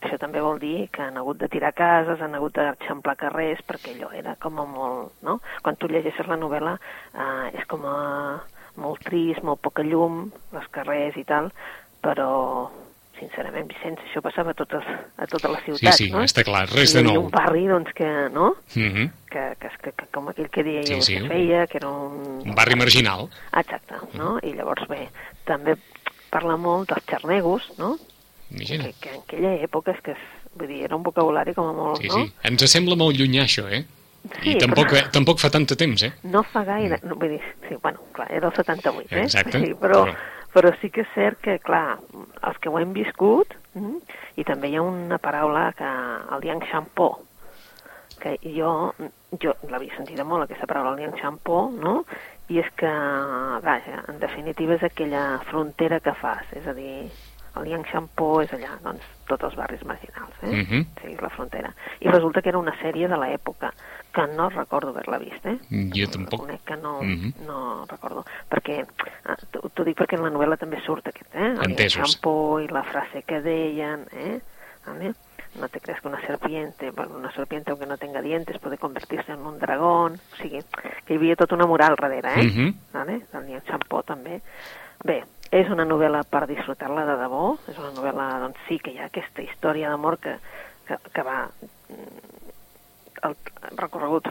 això 0.00 0.16
també 0.22 0.40
vol 0.40 0.60
dir 0.62 0.88
que 0.94 1.04
han 1.04 1.20
hagut 1.20 1.42
de 1.42 1.50
tirar 1.52 1.74
cases, 1.76 2.22
han 2.24 2.38
hagut 2.38 2.56
d'eixamplar 2.56 3.18
carrers, 3.20 3.60
perquè 3.68 3.92
allò 3.92 4.08
era 4.22 4.38
com 4.40 4.62
a 4.62 4.64
molt, 4.72 5.18
no? 5.28 5.36
Quan 5.60 5.76
tu 5.76 5.92
llegeixes 5.92 6.32
la 6.32 6.40
novel·la 6.40 6.78
eh, 6.78 7.58
és 7.60 7.68
com 7.68 7.84
a 7.84 7.98
molt 8.78 9.02
trist, 9.04 9.42
molt 9.46 9.60
poca 9.64 9.82
llum, 9.86 10.28
els 10.54 10.68
carrers 10.74 11.16
i 11.20 11.24
tal, 11.28 11.50
però 12.02 12.68
sincerament, 13.18 13.66
Vicenç, 13.66 13.98
això 14.06 14.20
passava 14.22 14.52
a 14.52 14.54
totes, 14.54 14.84
a 15.18 15.26
totes 15.26 15.50
les 15.50 15.64
ciutats, 15.66 15.96
sí, 15.98 16.06
no? 16.12 16.20
està 16.22 16.44
clar, 16.46 16.68
res 16.70 16.92
de 16.94 17.02
nou. 17.02 17.24
un 17.24 17.30
barri, 17.34 17.64
doncs, 17.66 17.90
que, 17.98 18.06
no?, 18.30 18.52
Mhm. 18.76 19.08
que, 19.28 19.42
que, 19.58 19.70
que, 19.82 19.92
que 19.92 20.06
com 20.14 20.28
aquell 20.30 20.48
que 20.54 20.62
deia 20.62 20.84
Sí, 20.86 20.94
jo 20.94 21.00
sí. 21.02 21.16
que 21.18 21.26
feia, 21.28 21.66
que 21.66 21.78
era 21.82 21.88
un... 21.90 22.42
Un 22.46 22.54
barri 22.54 22.76
marginal. 22.78 23.26
Exacte, 23.58 23.94
no? 24.14 24.38
I 24.46 24.52
llavors, 24.54 24.86
bé, 24.86 25.08
també 25.44 25.74
parla 26.30 26.56
molt 26.56 26.92
dels 26.92 27.04
xarnegos, 27.10 27.72
no? 27.78 27.96
Imagina. 28.52 28.84
Que, 28.84 28.92
que 29.00 29.10
en 29.10 29.20
aquella 29.24 29.54
època 29.66 29.92
és 29.96 30.00
que, 30.00 30.12
és, 30.14 30.22
vull 30.54 30.68
dir, 30.70 30.84
era 30.86 30.94
un 30.96 31.02
vocabulari 31.02 31.54
com 31.58 31.66
a 31.66 31.72
molt, 31.74 31.98
Sí, 32.00 32.06
no? 32.08 32.22
sí. 32.22 32.32
Ens 32.44 32.70
sembla 32.70 32.94
molt 32.96 33.18
llunyà, 33.18 33.42
això, 33.50 33.66
eh? 33.68 33.82
Sí, 34.42 34.50
I 34.52 34.58
tampoc, 34.58 34.88
però- 34.90 35.10
tampoc 35.10 35.38
fa 35.40 35.50
tant 35.50 35.66
de 35.68 35.76
temps, 35.76 36.02
eh? 36.02 36.12
No 36.24 36.42
fa 36.42 36.64
gaire, 36.64 37.00
no, 37.02 37.14
vull 37.16 37.30
dir, 37.36 37.40
sí, 37.68 37.76
bueno, 37.82 38.00
clar, 38.12 38.30
era 38.32 38.48
el 38.48 38.54
78, 38.54 39.08
eh? 39.16 39.22
Exacte, 39.22 39.58
Sí, 39.58 39.74
però, 39.74 40.04
però- 40.04 40.14
però 40.54 40.72
sí 40.80 40.90
que 40.90 41.02
és 41.02 41.08
cert 41.14 41.40
que, 41.40 41.58
clar, 41.58 41.98
els 42.42 42.58
que 42.58 42.68
ho 42.68 42.78
hem 42.78 42.92
viscut, 42.92 43.54
mm, 43.74 43.96
i 44.36 44.44
també 44.44 44.68
hi 44.70 44.76
ha 44.76 44.82
una 44.82 45.18
paraula 45.18 45.72
que, 45.76 45.84
el 45.84 46.42
Yang 46.44 46.64
Shampoo, 46.70 47.18
que 48.20 48.38
jo, 48.42 48.94
jo 49.40 49.54
l'havia 49.70 49.94
sentida 49.96 50.24
molt, 50.24 50.44
aquesta 50.44 50.66
paraula, 50.66 50.94
el 50.96 51.00
Yang 51.06 51.20
Shampoo, 51.20 51.70
no? 51.70 52.04
I 52.48 52.58
és 52.60 52.70
que, 52.74 52.88
vaja, 53.62 54.04
en 54.08 54.18
definitiva 54.18 54.74
és 54.74 54.82
aquella 54.82 55.38
frontera 55.50 56.00
que 56.00 56.14
fas, 56.14 56.46
és 56.56 56.66
a 56.66 56.72
dir, 56.74 57.10
el 57.60 57.68
Yang 57.70 57.86
Shampoo 57.92 58.40
és 58.42 58.52
allà, 58.52 58.76
doncs, 58.82 59.02
tots 59.26 59.44
els 59.44 59.56
barris 59.56 59.84
marginals, 59.84 60.34
eh? 60.42 60.46
Mhm. 60.62 60.86
Sí, 61.02 61.16
la 61.20 61.28
frontera. 61.30 61.74
I 62.00 62.08
resulta 62.08 62.40
que 62.42 62.48
era 62.48 62.58
una 62.58 62.74
sèrie 62.80 63.08
de 63.08 63.16
l'època, 63.16 63.72
que 64.12 64.26
no 64.36 64.48
recordo 64.50 64.88
haver-la 64.90 65.18
vist, 65.18 65.44
eh? 65.46 65.58
Jo 65.94 66.08
tampoc. 66.10 66.40
Reconec 66.40 66.64
que 66.64 66.76
no, 66.76 67.02
Mhm. 67.02 67.32
no 67.46 67.84
recordo. 67.86 68.24
Perquè, 68.50 68.86
ah, 69.26 69.36
t'ho 69.50 69.84
dic 69.84 69.96
perquè 69.98 70.16
en 70.16 70.22
la 70.24 70.30
novel·la 70.30 70.56
també 70.56 70.80
surt 70.80 71.06
aquest, 71.06 71.34
eh? 71.34 71.54
El 71.60 71.70
Entesos. 71.70 72.10
shampoo 72.12 72.60
i 72.60 72.68
la 72.68 72.82
frase 72.84 73.22
que 73.22 73.40
deien, 73.40 74.06
eh? 74.12 74.40
Vale? 74.86 75.14
No 75.56 75.68
te 75.68 75.80
crees 75.80 76.00
que 76.00 76.08
una 76.08 76.20
serpiente, 76.26 76.90
bueno, 76.92 77.16
una 77.16 77.32
serpiente 77.32 77.70
aunque 77.70 77.86
no 77.86 77.96
tenga 77.96 78.20
dientes 78.22 78.58
puede 78.58 78.78
convertirse 78.78 79.32
en 79.32 79.40
un 79.44 79.58
dragón, 79.58 80.14
o 80.32 80.36
sigui, 80.36 80.60
que 81.06 81.14
hi 81.14 81.16
havia 81.16 81.36
tota 81.36 81.54
una 81.54 81.66
moral 81.66 81.96
darrere, 82.00 82.40
eh? 82.40 82.44
Mhm. 82.44 82.74
vale? 82.92 83.22
El 83.32 83.62
Champó 83.64 84.02
també. 84.02 84.40
Bé, 85.04 85.24
és 85.54 85.70
una 85.72 85.86
novel·la 85.88 86.24
per 86.28 86.46
disfrutar-la 86.50 87.04
de 87.08 87.16
debò, 87.22 87.44
és 87.70 87.78
una 87.80 87.92
novel·la, 87.96 88.28
doncs 88.44 88.64
sí, 88.68 88.78
que 88.82 88.92
hi 88.92 88.98
ha 89.00 89.08
aquesta 89.08 89.44
història 89.44 89.92
d'amor 89.92 90.18
que, 90.22 90.36
que, 90.88 90.98
que 91.14 91.24
va 91.26 91.40
mm, 91.48 92.50
el 93.28 93.36
recorregut, 93.78 94.28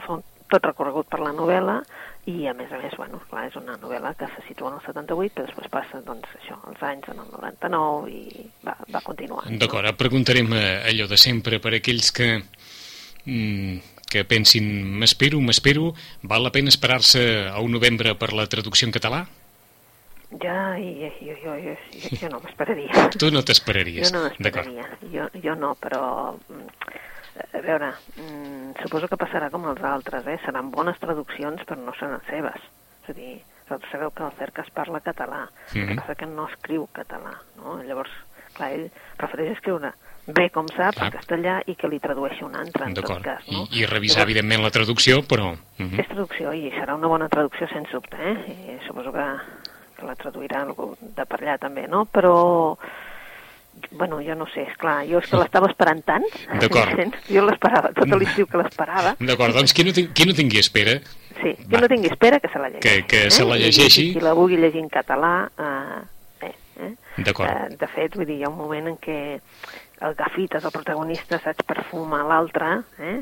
tot 0.48 0.68
recorregut 0.70 1.10
per 1.10 1.20
la 1.24 1.34
novel·la 1.36 1.80
i 2.28 2.46
a 2.48 2.54
més 2.56 2.70
a 2.72 2.78
més, 2.80 2.94
bueno, 3.00 3.20
clar, 3.30 3.46
és 3.48 3.56
una 3.56 3.76
novel·la 3.80 4.12
que 4.18 4.28
se 4.34 4.44
situa 4.46 4.70
en 4.70 4.78
el 4.78 4.84
78, 4.84 5.34
però 5.34 5.46
després 5.48 5.70
passa, 5.72 6.00
doncs, 6.04 6.30
això, 6.40 6.58
els 6.70 6.82
anys 6.84 7.10
en 7.12 7.22
el 7.24 7.30
99 7.34 8.10
i 8.12 8.48
va, 8.66 8.76
va 8.94 9.04
continuar. 9.04 9.46
D'acord, 9.48 9.84
ara 9.84 9.96
preguntarem 9.96 10.52
eh, 10.56 10.66
allò 10.92 11.08
de 11.10 11.18
sempre 11.20 11.60
per 11.64 11.74
aquells 11.78 12.12
que 12.14 12.34
mm, 13.24 13.96
que 14.08 14.24
pensin 14.24 14.64
m'espero, 15.00 15.40
m'espero, 15.44 15.92
val 16.24 16.46
la 16.46 16.52
pena 16.52 16.72
esperar-se 16.72 17.22
a 17.48 17.60
un 17.60 17.74
novembre 17.76 18.14
per 18.16 18.32
la 18.32 18.48
traducció 18.48 18.88
en 18.88 18.94
català? 18.96 19.26
Ja, 20.30 20.76
i, 20.76 21.10
jo, 21.24 21.34
jo, 21.42 21.54
jo, 21.56 21.74
jo, 21.92 22.16
jo 22.20 22.28
no 22.28 22.40
m'esperaria. 22.44 23.08
Tu 23.16 23.30
no 23.32 23.40
t'esperaries. 23.42 24.10
Jo 24.10 24.18
no 24.18 24.24
m'esperaria, 24.26 24.84
jo, 25.12 25.28
jo 25.40 25.54
no, 25.56 25.70
però 25.80 26.34
mm, 26.36 26.66
a 27.56 27.62
veure, 27.64 27.92
mm, 28.20 28.74
suposo 28.82 29.08
que 29.08 29.16
passarà 29.16 29.48
com 29.50 29.64
els 29.70 29.80
altres, 29.82 30.26
eh? 30.28 30.38
seran 30.44 30.70
bones 30.70 30.98
traduccions 31.00 31.64
però 31.64 31.80
no 31.80 31.94
seran 31.96 32.20
seves. 32.28 32.60
És 33.04 33.08
a 33.10 33.16
dir, 33.16 33.38
vosaltres 33.64 33.90
sabeu 33.92 34.10
que 34.12 34.26
el 34.26 34.36
Cercas 34.38 34.68
parla 34.76 35.00
català, 35.00 35.46
el 35.74 35.80
Mhm. 35.80 35.88
que 35.88 35.94
passa 36.02 36.14
que 36.14 36.26
no 36.26 36.46
escriu 36.48 36.86
català, 36.92 37.32
no? 37.56 37.82
Llavors, 37.82 38.10
clar, 38.52 38.72
ell 38.72 38.90
prefereix 39.16 39.56
escriure 39.56 39.94
bé 40.28 40.50
com 40.50 40.66
sap 40.68 40.92
Clar. 40.94 41.06
en 41.06 41.12
castellà 41.18 41.62
i 41.64 41.74
que 41.74 41.88
li 41.88 41.98
tradueixi 41.98 42.44
un 42.44 42.54
altre, 42.54 42.84
en 42.84 42.92
tot 42.92 43.22
cas. 43.22 43.46
No? 43.48 43.66
I, 43.72 43.80
I 43.80 43.86
revisar, 43.86 44.24
evidentment, 44.24 44.60
la 44.60 44.70
traducció, 44.70 45.22
però... 45.22 45.54
Uh 45.54 45.86
-huh. 45.86 46.00
És 46.00 46.06
traducció 46.06 46.52
i 46.52 46.70
serà 46.70 46.94
una 46.94 47.06
bona 47.06 47.28
traducció, 47.30 47.66
sens 47.68 47.88
dubte, 47.90 48.16
eh? 48.20 48.76
I 48.76 48.86
suposo 48.86 49.10
que, 49.10 49.24
que 49.98 50.06
la 50.06 50.14
traduirà 50.18 50.62
algú 50.62 50.92
de 51.00 51.24
per 51.26 51.40
allà 51.42 51.58
també, 51.58 51.86
no? 51.90 52.04
Però, 52.06 52.76
bueno, 53.92 54.20
jo 54.22 54.34
no 54.38 54.46
sé, 54.52 54.64
és 54.68 54.76
clar, 54.78 55.04
jo 55.08 55.18
és 55.22 55.28
que 55.30 55.38
l'estava 55.38 55.68
esperant 55.70 56.02
tant. 56.06 56.24
D'acord. 56.60 56.98
Jo 57.34 57.44
l'esperava, 57.46 57.90
tot 57.96 58.10
l'estiu 58.18 58.46
que 58.50 58.58
l'esperava. 58.60 59.14
D'acord, 59.20 59.54
doncs 59.58 59.74
qui 59.74 59.84
no, 59.86 59.92
ting- 59.96 60.10
qui 60.14 60.26
no 60.28 60.34
tingui 60.38 60.60
espera, 60.62 60.98
Sí, 61.38 61.52
Va. 61.70 61.76
jo 61.76 61.80
no 61.84 61.88
tingui 61.92 62.08
espera 62.10 62.40
que 62.42 62.48
se 62.50 62.58
la 62.58 62.66
llegeixi. 62.68 63.02
Que- 63.06 63.06
que 63.06 63.30
se 63.30 63.44
la 63.46 63.54
llegeixi. 63.60 64.08
Qui 64.16 64.20
la 64.24 64.32
vulgui 64.34 64.56
llegir 64.58 64.80
en 64.82 64.88
català, 64.90 65.48
eh, 65.56 66.46
eh, 66.48 66.54
eh? 66.82 66.94
D'acord. 67.22 67.48
Eh, 67.48 67.76
de 67.78 67.86
fet, 67.94 68.16
vull 68.18 68.26
dir, 68.26 68.40
hi 68.40 68.44
ha 68.44 68.48
un 68.50 68.56
moment 68.58 68.88
en 68.90 68.96
què 68.98 69.18
el 70.00 70.14
Gafites, 70.18 70.64
el 70.64 70.74
protagonista, 70.74 71.38
saps, 71.38 71.62
perfuma 71.66 72.24
l'altre, 72.26 72.72
eh? 72.98 73.20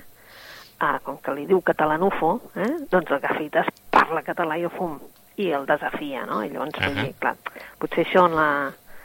Ah, 0.81 0.99
com 1.05 1.19
que 1.21 1.33
li 1.37 1.45
diu 1.49 1.61
catalanufo, 1.65 2.35
eh? 2.57 2.71
doncs 2.91 3.11
el 3.13 3.21
Gafites 3.21 3.69
parla 3.91 4.21
català 4.25 4.57
i 4.61 4.65
ho 4.65 4.71
fum, 4.73 4.97
i 5.43 5.51
el 5.53 5.67
desafia, 5.69 6.25
no? 6.29 6.43
I 6.45 6.51
llavors, 6.51 6.79
vull 6.81 6.97
Ahà. 6.97 7.05
dir, 7.07 7.15
clar, 7.21 7.35
potser 7.83 8.05
això 8.07 8.27
en 8.31 8.37
la, 8.39 8.49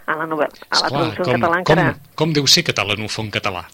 en 0.07 0.19
la 0.21 0.27
novel·la, 0.31 0.51
a 0.69 0.79
la 0.79 0.79
esclar, 0.79 0.91
traducció 0.91 1.23
com, 1.25 1.33
en 1.33 1.41
català 1.41 1.53
com, 1.53 1.61
encara... 1.63 2.15
com 2.21 2.33
deu 2.37 2.47
ser 2.47 2.63
catalanufo 2.67 3.21
en 3.25 3.31
català? 3.33 3.65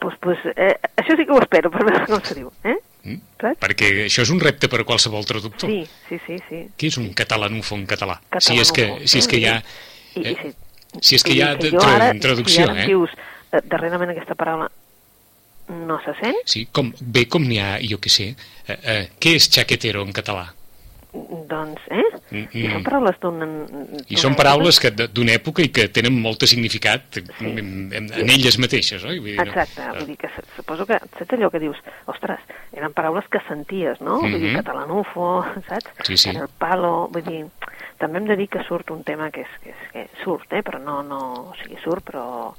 Pues, 0.00 0.14
pues, 0.20 0.38
eh, 0.54 0.74
això 1.00 1.16
sí 1.16 1.24
que 1.26 1.32
ho 1.32 1.40
espero, 1.42 1.70
per 1.74 1.82
veure 1.88 2.04
com 2.06 2.22
se 2.22 2.36
diu, 2.38 2.52
eh? 2.64 2.76
Mm? 3.06 3.20
Saps? 3.40 3.58
Perquè 3.62 3.90
això 4.06 4.22
és 4.26 4.30
un 4.34 4.40
repte 4.42 4.68
per 4.70 4.80
a 4.82 4.86
qualsevol 4.86 5.24
traductor. 5.26 5.70
Sí, 5.70 5.82
sí, 6.08 6.18
sí, 6.26 6.38
sí. 6.48 6.62
Què 6.76 6.90
és 6.92 6.96
un 7.02 7.12
catalanufo 7.16 7.76
en 7.78 7.86
català? 7.90 8.18
Si 8.38 8.58
és 8.58 8.72
que, 8.74 8.86
Catalanufo, 8.86 9.10
si 9.12 9.18
és 9.22 9.28
que 9.30 9.38
hi 9.42 9.46
ha... 9.50 9.56
I, 10.16 10.20
i, 10.20 10.32
eh, 10.32 10.36
si, 10.42 11.00
si 11.10 11.18
és 11.20 11.24
que 11.26 11.36
hi 11.36 11.42
ha 11.44 11.52
tra- 11.58 11.70
jo 11.74 11.82
ara, 11.86 12.10
traducció, 12.22 12.64
si 12.64 12.70
ara 12.70 12.82
eh? 12.82 12.86
dius, 12.90 13.14
eh, 13.52 13.62
darrerament 13.66 14.10
aquesta 14.14 14.34
paraula 14.38 14.68
no 15.68 15.98
se 16.04 16.12
sent, 16.20 16.36
Sí, 16.46 16.66
com, 16.70 16.92
bé, 17.00 17.24
com 17.30 17.42
n'hi 17.42 17.58
ha, 17.58 17.72
jo 17.82 17.98
què 18.02 18.10
sé, 18.12 18.28
eh, 18.68 18.76
eh, 18.76 19.00
què 19.18 19.32
és 19.38 19.48
chaquetero 19.50 20.04
en 20.06 20.12
català? 20.14 20.44
Doncs, 21.48 21.80
eh? 21.90 22.02
Mm, 22.30 22.44
I 22.52 22.62
mm. 22.66 22.72
són 22.74 22.84
paraules 22.86 23.16
d'un... 23.22 23.44
I 24.08 24.18
són 24.20 24.34
paraules 24.38 24.80
que 24.82 24.90
d'una 24.96 25.34
època 25.38 25.62
i 25.64 25.70
que 25.74 25.86
tenen 25.94 26.16
molt 26.22 26.40
de 26.42 26.48
significat 26.50 27.18
en, 27.20 27.58
en, 27.94 28.08
en 28.12 28.32
elles 28.34 28.58
mateixes, 28.62 29.04
oi? 29.04 29.18
Vull 29.18 29.32
dir, 29.32 29.38
no? 29.40 29.46
Exacte, 29.48 29.82
Eh, 29.86 29.92
vull 29.98 30.06
dir 30.12 30.16
que 30.20 30.30
suposo 30.56 30.86
que, 30.86 30.98
saps 31.18 31.34
allò 31.36 31.50
que 31.52 31.60
dius, 31.62 31.78
ostres, 32.10 32.40
eren 32.76 32.92
paraules 32.96 33.28
que 33.32 33.40
senties, 33.48 34.00
no? 34.00 34.20
Vull 34.22 34.34
dir, 34.38 34.50
Mhm. 34.52 34.56
catalanufo, 34.62 35.44
saps? 35.68 35.90
Sí, 36.08 36.16
sí. 36.16 36.30
El 36.36 36.48
palo, 36.58 37.08
vull 37.12 37.24
dir, 37.24 37.44
també 37.98 38.18
hem 38.18 38.26
de 38.28 38.36
dir 38.36 38.48
que 38.52 38.64
surt 38.68 38.90
un 38.90 39.02
tema 39.04 39.30
que 39.30 39.42
és, 39.46 39.54
que 39.62 39.70
és 39.72 39.88
que 39.92 40.06
surt, 40.24 40.52
eh? 40.52 40.62
Però 40.62 40.78
no, 40.82 41.02
no, 41.02 41.20
o 41.50 41.54
sigui, 41.62 41.78
surt, 41.84 42.04
però 42.10 42.54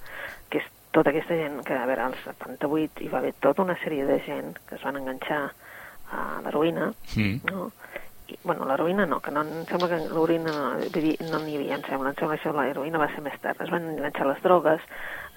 que 0.50 0.60
és 0.64 0.66
tota 0.92 1.12
aquesta 1.12 1.36
gent 1.38 1.62
que, 1.68 1.74
a 1.78 1.86
veure, 1.86 2.08
als 2.10 2.18
78 2.26 3.04
hi 3.04 3.10
va 3.12 3.20
haver 3.20 3.34
tota 3.40 3.62
una 3.62 3.76
sèrie 3.84 4.06
de 4.08 4.18
gent 4.26 4.56
que 4.68 4.76
es 4.80 4.82
van 4.88 4.98
enganxar 4.98 5.44
a 6.08 6.40
l'heroïna, 6.46 6.94
Mm. 7.18 7.42
no? 7.52 7.72
Bueno, 8.44 8.66
l'heroïna 8.68 9.06
no, 9.08 9.20
que 9.24 9.32
no, 9.32 9.42
em 9.42 9.66
sembla 9.70 9.88
que 9.92 10.00
l'heroïna 10.04 10.52
no, 10.52 11.40
n'hi 11.44 11.56
havia, 11.58 11.78
em 11.78 11.84
sembla, 11.88 12.12
em 12.12 12.18
sembla 12.20 12.38
que 12.38 12.54
l'heroïna 12.54 13.00
va 13.00 13.08
ser 13.14 13.22
més 13.24 13.38
tard. 13.44 13.62
Es 13.64 13.72
van 13.72 13.88
enganxar 13.94 14.28
les 14.28 14.42
drogues, 14.44 14.82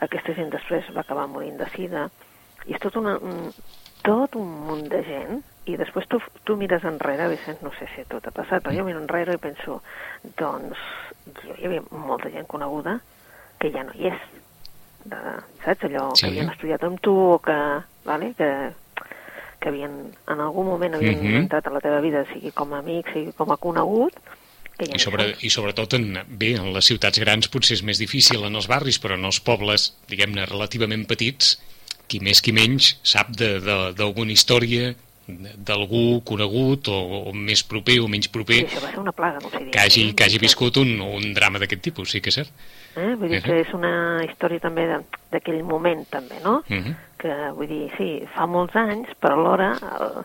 aquesta 0.00 0.34
gent 0.34 0.50
després 0.50 0.90
va 0.96 1.04
acabar 1.04 1.28
morint 1.30 1.58
de 1.60 1.68
sida, 1.74 2.08
i 2.66 2.74
és 2.74 2.82
tot, 2.82 2.96
una, 3.00 3.16
un, 3.18 3.52
tot 4.02 4.34
un 4.36 4.50
munt 4.66 4.88
de 4.90 5.02
gent, 5.06 5.40
i 5.70 5.76
després 5.76 6.08
tu, 6.10 6.18
tu 6.44 6.56
mires 6.58 6.84
enrere, 6.88 7.28
Vicent, 7.30 7.60
no 7.62 7.70
sé 7.78 7.86
si 7.94 8.02
a 8.02 8.08
tu 8.10 8.18
t'ha 8.20 8.32
passat, 8.34 8.62
però 8.64 8.74
jo 8.74 8.84
miro 8.86 8.98
enrere 9.02 9.36
i 9.36 9.42
penso, 9.42 9.80
doncs, 10.40 10.80
hi 11.58 11.66
havia 11.68 11.82
molta 11.92 12.30
gent 12.32 12.48
coneguda 12.50 12.98
que 13.60 13.70
ja 13.70 13.84
no 13.86 13.94
hi 13.94 14.10
és. 14.10 14.28
De, 15.04 15.16
saps, 15.64 15.84
allò 15.86 16.10
Sí. 16.16 16.24
que 16.26 16.30
havien 16.32 16.50
estudiat 16.52 16.82
amb 16.84 17.00
tu 17.00 17.12
o 17.36 17.38
que, 17.40 17.56
vale, 18.04 18.34
que, 18.36 18.48
que 19.60 19.68
havien, 19.68 19.90
en 20.26 20.40
algun 20.40 20.66
moment 20.66 20.94
havien 20.94 21.18
Mhm. 21.20 21.36
entrat 21.44 21.66
a 21.66 21.70
la 21.70 21.80
teva 21.80 22.00
vida, 22.00 22.24
sigui 22.32 22.50
com 22.52 22.72
a 22.74 22.78
amic, 22.78 23.12
sigui 23.12 23.32
com 23.36 23.50
a 23.52 23.56
conegut, 23.56 24.14
que 24.78 24.86
ja 24.86 24.96
I, 24.96 24.98
sobre. 24.98 25.34
I 25.42 25.50
sobretot, 25.50 25.92
en, 25.94 26.18
bé, 26.28 26.54
en 26.56 26.72
les 26.72 26.84
ciutats 26.86 27.18
grans 27.20 27.48
potser 27.48 27.74
és 27.76 27.82
més 27.84 27.98
difícil 27.98 28.42
en 28.44 28.56
els 28.56 28.66
barris, 28.66 28.98
però 29.02 29.14
en 29.14 29.24
els 29.24 29.38
pobles, 29.40 29.94
diguem-ne, 30.08 30.46
relativament 30.46 31.06
petits, 31.06 31.60
qui 32.08 32.18
més 32.20 32.40
qui 32.42 32.52
menys 32.52 32.98
sap 33.04 33.28
de- 33.36 33.60
de- 33.60 33.92
d'alguna 33.94 34.32
història 34.32 34.94
d'algú 35.56 36.22
conegut 36.24 36.88
o, 36.88 36.96
o 37.30 37.32
més 37.32 37.62
proper 37.62 38.00
o 38.00 38.08
menys 38.08 38.26
Sí, 38.26 38.32
proper 38.32 38.68
ser 38.68 38.98
una 38.98 39.12
plaga, 39.12 39.38
no 39.40 39.50
sé 39.50 39.70
que 39.70 39.78
hagi, 39.78 40.12
que 40.14 40.24
hagi 40.24 40.38
viscut 40.38 40.76
un, 40.78 41.00
un 41.00 41.32
drama 41.34 41.60
d'aquest 41.62 41.82
tipus, 41.82 42.10
sí 42.10 42.20
que 42.20 42.30
és 42.30 42.34
cert. 42.40 42.50
Eh? 42.96 43.14
Vull 43.14 43.28
dir 43.28 43.38
Mhm. 43.38 43.44
que 43.44 43.60
és 43.60 43.72
una 43.74 44.24
història 44.24 44.58
també 44.58 44.88
d'aquell 45.30 45.62
moment, 45.62 46.04
també, 46.10 46.40
no? 46.42 46.64
Uh 46.68 46.76
-huh. 46.76 46.96
Que 47.20 47.36
vull 47.56 47.70
dir, 47.70 47.86
sí, 47.96 48.10
fa 48.34 48.46
molts 48.50 48.76
anys, 48.80 49.10
però 49.22 49.38
alhora, 49.38 49.70
el, 49.96 50.22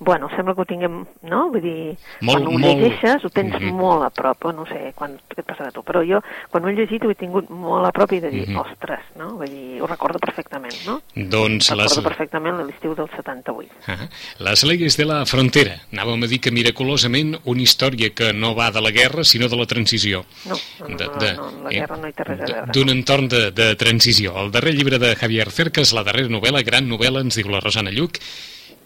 bueno, 0.00 0.28
sembla 0.36 0.54
que 0.54 0.60
ho 0.60 0.64
tinguem, 0.64 1.04
no? 1.22 1.50
Vull 1.50 1.60
dir, 1.62 1.96
Molt- 2.20 2.44
quan 2.44 2.46
ho 2.46 2.58
molt- 2.58 2.64
llegeixes 2.64 3.24
ho 3.24 3.30
tens 3.30 3.54
Mhm. 3.60 3.72
molt 3.74 4.02
a 4.04 4.10
prop, 4.10 4.44
no 4.54 4.64
sé 4.66 4.92
quan, 4.94 5.16
què 5.28 5.40
et 5.40 5.46
passarà 5.46 5.68
a 5.68 5.72
tu, 5.72 5.82
però 5.82 6.02
jo, 6.06 6.20
quan 6.50 6.64
ho 6.64 6.68
he 6.68 6.72
llegit, 6.74 7.04
ho 7.04 7.10
he 7.10 7.14
tingut 7.14 7.48
molt 7.50 7.86
a 7.86 7.92
prop 7.92 8.12
i 8.12 8.20
de 8.20 8.30
dir, 8.30 8.48
Mhm. 8.48 8.56
ostres, 8.58 9.00
no? 9.16 9.34
Vull 9.36 9.48
dir, 9.50 9.82
ho 9.82 9.86
recordo 9.86 10.18
perfectament, 10.18 10.74
no? 10.86 11.02
Doncs 11.14 11.70
les, 11.70 11.88
Recordo 11.90 12.02
perfectament 12.08 12.56
l'estiu 12.66 12.94
del 12.94 13.08
78. 13.10 13.70
Ah, 13.86 14.08
les 14.38 14.64
leyes 14.64 14.96
de 14.96 15.04
la 15.04 15.24
frontera. 15.26 15.82
Anàvem 15.92 16.22
a 16.24 16.26
dir 16.26 16.40
que 16.40 16.50
miraculosament 16.50 17.40
una 17.44 17.62
història 17.62 18.10
que 18.14 18.32
no 18.32 18.54
va 18.54 18.70
de 18.70 18.80
la 18.80 18.90
guerra, 18.90 19.24
sinó 19.24 19.48
de 19.48 19.56
la 19.56 19.66
transició. 19.66 20.24
No, 20.46 20.54
no, 20.80 20.88
no, 20.88 20.96
De- 20.96 21.06
no, 21.06 21.14
de- 21.18 21.34
no, 21.34 21.50
la 21.64 21.70
eh, 21.70 21.74
guerra 21.80 21.96
no 21.96 22.08
hi 22.08 22.12
té 22.12 22.24
res 22.24 22.40
a 22.40 22.44
de- 22.44 22.52
veure. 22.52 22.72
D'un 22.72 22.88
entorn 22.90 23.28
de, 23.28 23.50
de 23.50 23.74
transició. 23.76 24.38
El 24.38 24.50
darrer 24.50 24.74
llibre 24.74 24.98
de 24.98 25.14
Javier 25.16 25.50
Cercas, 25.50 25.92
la 25.92 26.02
darrera 26.04 26.28
novel·la, 26.28 26.62
gran 26.64 26.88
novel·la, 26.88 27.20
ens 27.20 27.34
diu 27.36 27.48
la 27.48 27.60
Rosana 27.60 27.90
Lluc. 27.90 28.18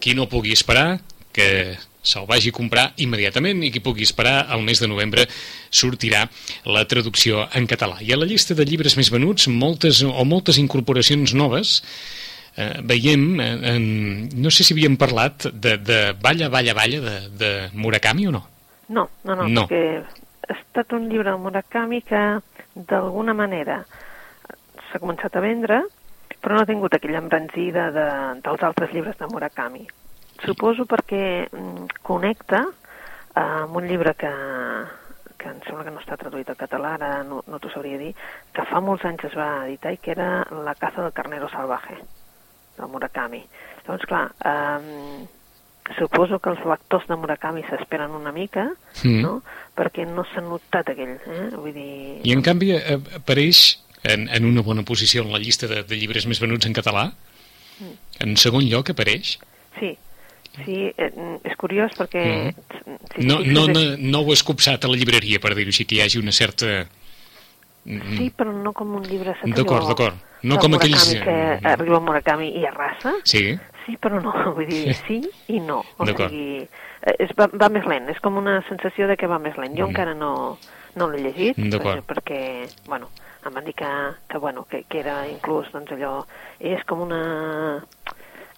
Qui 0.03 0.13
no 0.17 0.27
pugui 0.27 0.51
esperar, 0.51 0.99
que 1.31 1.77
se'l 2.03 2.25
vagi 2.27 2.51
a 2.51 2.55
comprar 2.55 2.89
immediatament 2.99 3.63
i 3.63 3.69
qui 3.71 3.79
pugui 3.79 4.03
esperar 4.03 4.49
al 4.51 4.61
mes 4.67 4.81
de 4.83 4.89
novembre 4.91 5.23
sortirà 5.71 6.25
la 6.67 6.83
traducció 6.91 7.45
en 7.55 7.65
català. 7.71 8.01
I 8.03 8.11
a 8.11 8.19
la 8.19 8.27
llista 8.27 8.53
de 8.57 8.65
llibres 8.67 8.97
més 8.99 9.09
venuts, 9.13 9.47
moltes 9.47 10.03
o 10.03 10.25
moltes 10.27 10.59
incorporacions 10.59 11.33
noves, 11.39 11.77
eh, 12.57 12.81
veiem, 12.83 13.23
eh, 13.39 13.53
en, 13.71 13.85
no 14.35 14.51
sé 14.51 14.67
si 14.67 14.75
havíem 14.75 14.99
parlat 14.99 15.47
de, 15.53 15.77
de 15.79 16.01
Balla, 16.19 16.51
Balla, 16.51 16.75
Balla 16.75 16.99
de, 17.07 17.15
de 17.39 17.53
Murakami 17.73 18.27
o 18.27 18.35
no? 18.35 18.43
No, 18.89 19.07
no, 19.23 19.35
no, 19.39 19.47
No. 19.47 19.65
perquè 19.71 20.03
ha 20.03 20.57
estat 20.59 20.91
un 20.93 21.07
llibre 21.07 21.31
de 21.31 21.39
Murakami 21.39 22.01
que 22.03 22.21
d'alguna 22.75 23.33
manera 23.33 23.85
s'ha 24.89 24.99
començat 24.99 25.39
a 25.39 25.41
vendre, 25.41 25.79
però 26.43 26.57
no 26.57 26.63
ha 26.63 26.67
tingut 26.69 26.93
aquella 26.97 27.21
embranzida 27.23 27.89
de, 27.95 28.07
dels 28.43 28.63
altres 28.67 28.91
llibres 28.93 29.15
de 29.17 29.29
Murakami. 29.31 29.85
Suposo 30.43 30.83
perquè 30.89 31.47
mm, 31.47 32.01
connecta 32.03 32.65
eh, 32.67 33.39
amb 33.39 33.77
un 33.79 33.87
llibre 33.87 34.11
que, 34.19 34.31
que 35.39 35.51
em 35.53 35.61
sembla 35.63 35.85
que 35.87 35.93
no 35.95 36.01
està 36.03 36.17
traduït 36.19 36.49
al 36.51 36.59
català, 36.59 36.95
ara 36.97 37.11
no, 37.27 37.41
no 37.47 37.59
t'ho 37.63 37.71
sabria 37.71 37.99
dir, 38.01 38.11
que 38.51 38.65
fa 38.67 38.81
molts 38.83 39.05
anys 39.07 39.23
es 39.29 39.37
va 39.39 39.63
editar 39.69 39.93
i 39.95 40.01
que 40.03 40.11
era 40.11 40.43
La 40.65 40.75
caza 40.75 41.05
del 41.05 41.15
carnero 41.15 41.47
salvaje, 41.53 41.95
de 42.77 42.89
Murakami. 42.91 43.39
Llavors, 43.85 44.05
clar, 44.09 44.25
eh, 44.43 45.25
suposo 45.99 46.39
que 46.39 46.51
els 46.53 46.63
lectors 46.67 47.07
de 47.07 47.15
Murakami 47.19 47.63
s'esperen 47.69 48.11
una 48.15 48.31
mica, 48.35 48.69
Mm. 49.03 49.21
no?, 49.21 49.41
perquè 49.75 50.05
no 50.07 50.23
s'ha 50.23 50.41
notat 50.41 50.91
aquell, 50.93 51.17
eh? 51.17 51.47
Vull 51.55 51.73
dir... 51.73 52.21
I 52.23 52.31
en 52.35 52.43
canvi 52.45 52.71
eh, 52.77 52.99
apareix 53.17 53.82
en, 54.03 54.27
en 54.29 54.45
una 54.45 54.61
bona 54.61 54.83
posició 54.83 55.23
en 55.23 55.31
la 55.31 55.39
llista 55.39 55.67
de, 55.67 55.83
de 55.83 55.95
llibres 55.99 56.25
més 56.27 56.39
venuts 56.43 56.65
en 56.67 56.73
català. 56.73 57.11
En 58.23 58.35
segon 58.37 58.63
lloc 58.69 58.91
apareix. 58.93 59.37
Sí, 59.79 59.93
sí, 60.63 60.75
eh, 60.95 61.11
és 61.43 61.55
curiós 61.59 61.95
perquè... 61.97 62.25
Si 63.15 63.25
No, 63.25 63.39
no, 63.45 63.65
no, 63.67 63.81
no 63.97 64.19
ho 64.21 64.29
he 64.31 64.37
escopsat 64.37 64.85
a 64.85 64.91
la 64.91 64.97
llibreria, 64.99 65.39
per 65.41 65.53
dir-ho 65.57 65.71
així, 65.73 65.85
que 65.85 65.95
hi 65.97 66.03
hagi 66.05 66.19
una 66.21 66.31
certa... 66.35 66.83
Mm, 67.85 68.17
Sí, 68.17 68.29
però 68.37 68.53
no 68.55 68.71
com 68.73 68.93
un 68.95 69.03
llibre... 69.03 69.33
D'acord, 69.43 69.89
d'acord. 69.89 70.15
No 70.43 70.57
com 70.59 70.71
Murakami 70.71 70.93
aquells, 70.93 71.09
que 71.23 71.35
eh, 71.57 71.73
arriba 71.73 71.97
a 71.97 72.03
Murakami 72.03 72.49
i 72.61 72.65
arrasa. 72.69 73.15
Sí, 73.27 73.57
Sí, 73.83 73.97
però 73.99 74.21
no, 74.23 74.31
vull 74.55 74.69
dir, 74.69 74.93
sí 75.03 75.17
i 75.51 75.57
no. 75.59 75.81
O 75.99 76.05
sigui, 76.07 76.61
eh, 76.63 77.15
és, 77.19 77.33
va, 77.35 77.49
va 77.51 77.67
més 77.73 77.83
lent, 77.89 78.05
és 78.13 78.21
com 78.23 78.37
una 78.39 78.61
sensació 78.69 79.09
de 79.09 79.17
que 79.19 79.27
va 79.27 79.41
més 79.43 79.57
lent. 79.59 79.73
Jo 79.75 79.87
Mm. 79.89 79.91
encara 79.91 80.13
no, 80.15 80.29
no 80.95 81.09
l'he 81.11 81.19
llegit, 81.25 81.57
D'acord. 81.73 82.05
perquè, 82.07 82.39
bueno, 82.87 83.09
em 83.45 83.53
van 83.53 83.65
dir 83.65 83.73
que, 83.75 83.91
que, 84.29 84.37
bueno, 84.37 84.65
que, 84.69 84.83
que 84.89 84.99
era 84.99 85.27
inclús, 85.27 85.67
doncs 85.73 85.91
allò, 85.95 86.21
és 86.59 86.83
com 86.87 87.01
una... 87.05 87.83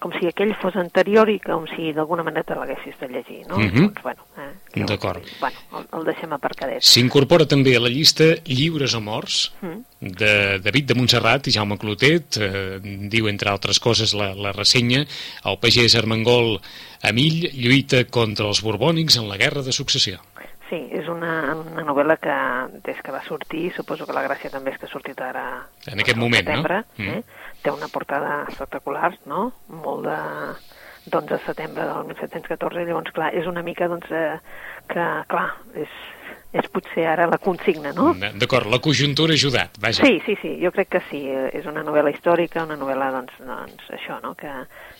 com 0.05 0.11
si 0.19 0.27
aquell 0.27 0.51
fos 0.61 0.75
anterior 0.77 1.29
i 1.31 1.39
com 1.41 1.63
si 1.71 1.89
d'alguna 1.95 2.21
manera 2.21 2.43
te 2.45 2.53
l'haguessis 2.53 2.97
de 2.99 3.07
llegir, 3.09 3.39
no? 3.47 3.57
Mhm. 3.57 3.79
Doncs, 3.87 4.03
bueno, 4.03 4.25
eh, 4.37 4.83
D'acord. 4.85 5.23
Bueno, 5.39 5.57
el, 5.79 5.87
el 5.97 6.03
deixem 6.11 6.33
aparcadet. 6.35 6.83
S'incorpora 6.85 7.47
també 7.49 7.73
a 7.75 7.79
la 7.81 7.89
llista 7.89 8.27
Lliures 8.45 8.93
o 8.93 9.01
morts, 9.01 9.53
Mm. 9.61 9.79
de 10.19 10.59
David 10.61 10.91
de 10.91 10.95
Montserrat 10.99 11.47
i 11.47 11.51
Jaume 11.55 11.79
Clotet, 11.81 12.37
eh, 12.37 12.77
diu, 13.09 13.27
entre 13.31 13.49
altres 13.49 13.79
coses, 13.79 14.13
la, 14.13 14.33
la 14.35 14.51
ressenya, 14.53 15.05
el 15.45 15.57
pagès 15.63 15.95
Armengol 15.97 16.59
Amill 17.01 17.49
lluita 17.55 18.03
contra 18.05 18.45
els 18.51 18.61
borbònics 18.61 19.17
en 19.17 19.29
la 19.31 19.37
guerra 19.41 19.63
de 19.63 19.71
successió. 19.73 20.19
Sí, 20.69 20.79
és 20.97 21.05
una, 21.11 21.53
una 21.53 21.83
novel·la 21.85 22.15
que 22.17 22.35
des 22.87 22.97
que 23.05 23.13
va 23.13 23.21
sortir, 23.27 23.67
suposo 23.75 24.07
que 24.07 24.15
la 24.17 24.23
gràcia 24.25 24.49
també 24.49 24.73
és 24.73 24.79
que 24.81 24.87
ha 24.87 24.91
sortit 24.91 25.19
ara... 25.21 25.43
En 25.91 26.01
aquest 26.01 26.17
moment, 26.17 26.41
setembre, 26.41 26.79
no? 26.97 27.19
Eh? 27.19 27.21
Té 27.61 27.73
una 27.73 27.89
portada 27.93 28.39
espectacular, 28.49 29.11
no? 29.29 29.51
Molt 29.69 30.07
de 30.07 30.17
d'11 31.05 31.29
de 31.29 31.39
setembre 31.45 31.85
del 31.85 32.09
1714, 32.09 32.81
i 32.81 32.89
llavors, 32.89 33.13
clar, 33.13 33.29
és 33.37 33.45
una 33.45 33.61
mica, 33.61 33.85
doncs, 33.91 34.09
eh, 34.09 34.39
que, 34.89 35.05
clar, 35.29 35.45
és, 35.77 35.99
és 36.57 36.69
potser 36.73 37.05
ara 37.11 37.27
la 37.29 37.37
consigna, 37.37 37.93
no? 37.93 38.15
D'acord, 38.41 38.65
la 38.71 38.81
conjuntura 38.81 39.35
ha 39.35 39.37
ajudat, 39.37 39.77
vaja. 39.83 40.01
Sí, 40.01 40.17
sí, 40.25 40.37
sí, 40.41 40.55
jo 40.63 40.73
crec 40.73 40.89
que 40.97 41.03
sí. 41.11 41.21
eh, 41.29 41.51
És 41.53 41.69
una 41.69 41.85
novel·la 41.85 42.09
històrica, 42.15 42.65
una 42.65 42.79
novel·la, 42.81 43.11
doncs, 43.19 43.37
doncs 43.45 43.93
això, 43.99 44.17
no?, 44.25 44.33
que, 44.39 44.49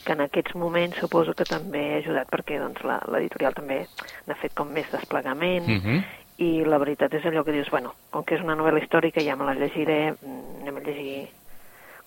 que 0.06 0.14
en 0.14 0.22
aquests 0.22 0.56
moments 0.56 0.98
suposo 1.02 1.34
que 1.34 1.44
també 1.50 1.96
ha 1.96 1.98
ajudat 2.04 2.30
perquè 2.30 2.60
doncs, 2.62 2.84
la- 2.86 3.02
l'editorial 3.12 3.54
també 3.58 3.88
n'ha 4.28 4.36
fet 4.40 4.54
com 4.54 4.70
més 4.72 4.86
desplegament 4.94 5.68
Mhm. 5.68 6.04
i 6.38 6.64
la 6.66 6.78
veritat 6.78 7.14
és 7.14 7.24
allò 7.26 7.44
que 7.44 7.52
dius, 7.52 7.70
bueno, 7.72 7.94
com 8.12 8.24
que 8.24 8.36
és 8.36 8.42
una 8.42 8.56
novel·la 8.56 8.84
històrica 8.84 9.22
ja 9.24 9.36
me 9.36 9.46
la 9.46 9.54
llegiré, 9.56 10.12
mm, 10.14 10.62
anem 10.62 10.78
a 10.78 10.80
llegir 10.86 11.28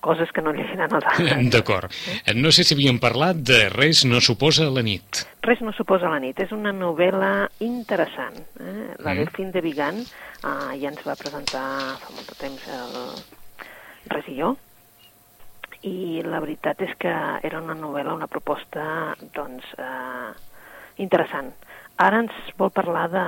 coses 0.00 0.30
que 0.30 0.40
no 0.42 0.52
llegiran 0.52 0.92
els 0.94 1.04
altres. 1.04 1.50
D'acord. 1.50 1.90
No 2.36 2.52
sé 2.52 2.62
si 2.62 2.74
havíem 2.74 3.00
parlat 3.00 3.36
de 3.42 3.68
Res 3.68 4.04
no 4.04 4.20
suposa 4.20 4.68
la 4.70 4.80
nit. 4.82 5.24
Res 5.42 5.60
no 5.60 5.72
suposa 5.72 6.08
la 6.08 6.20
nit, 6.20 6.38
és 6.38 6.52
una 6.52 6.70
novel·la 6.72 7.48
interessant. 7.60 8.36
Eh? 8.60 8.94
La 9.00 9.14
Mm. 9.14 9.16
Delfín 9.24 9.50
de 9.50 9.60
Vigan 9.60 9.98
eh, 9.98 10.78
ja 10.80 10.88
ens 10.88 11.02
va 11.04 11.16
presentar 11.16 11.96
fa 11.98 12.12
molt 12.14 12.28
de 12.30 12.36
temps 12.38 12.68
el 12.68 14.14
Res 14.14 14.28
i 14.28 14.36
jo, 14.38 14.56
i 15.86 16.22
la 16.26 16.40
veritat 16.42 16.80
és 16.82 16.94
que 16.98 17.12
era 17.46 17.60
una 17.62 17.76
novel·la, 17.78 18.14
una 18.14 18.30
proposta 18.30 19.14
doncs, 19.34 19.66
eh, 19.78 20.32
interessant. 21.04 21.52
Ara 22.02 22.22
ens 22.24 22.34
vol 22.58 22.72
parlar, 22.74 23.08
de, 23.10 23.24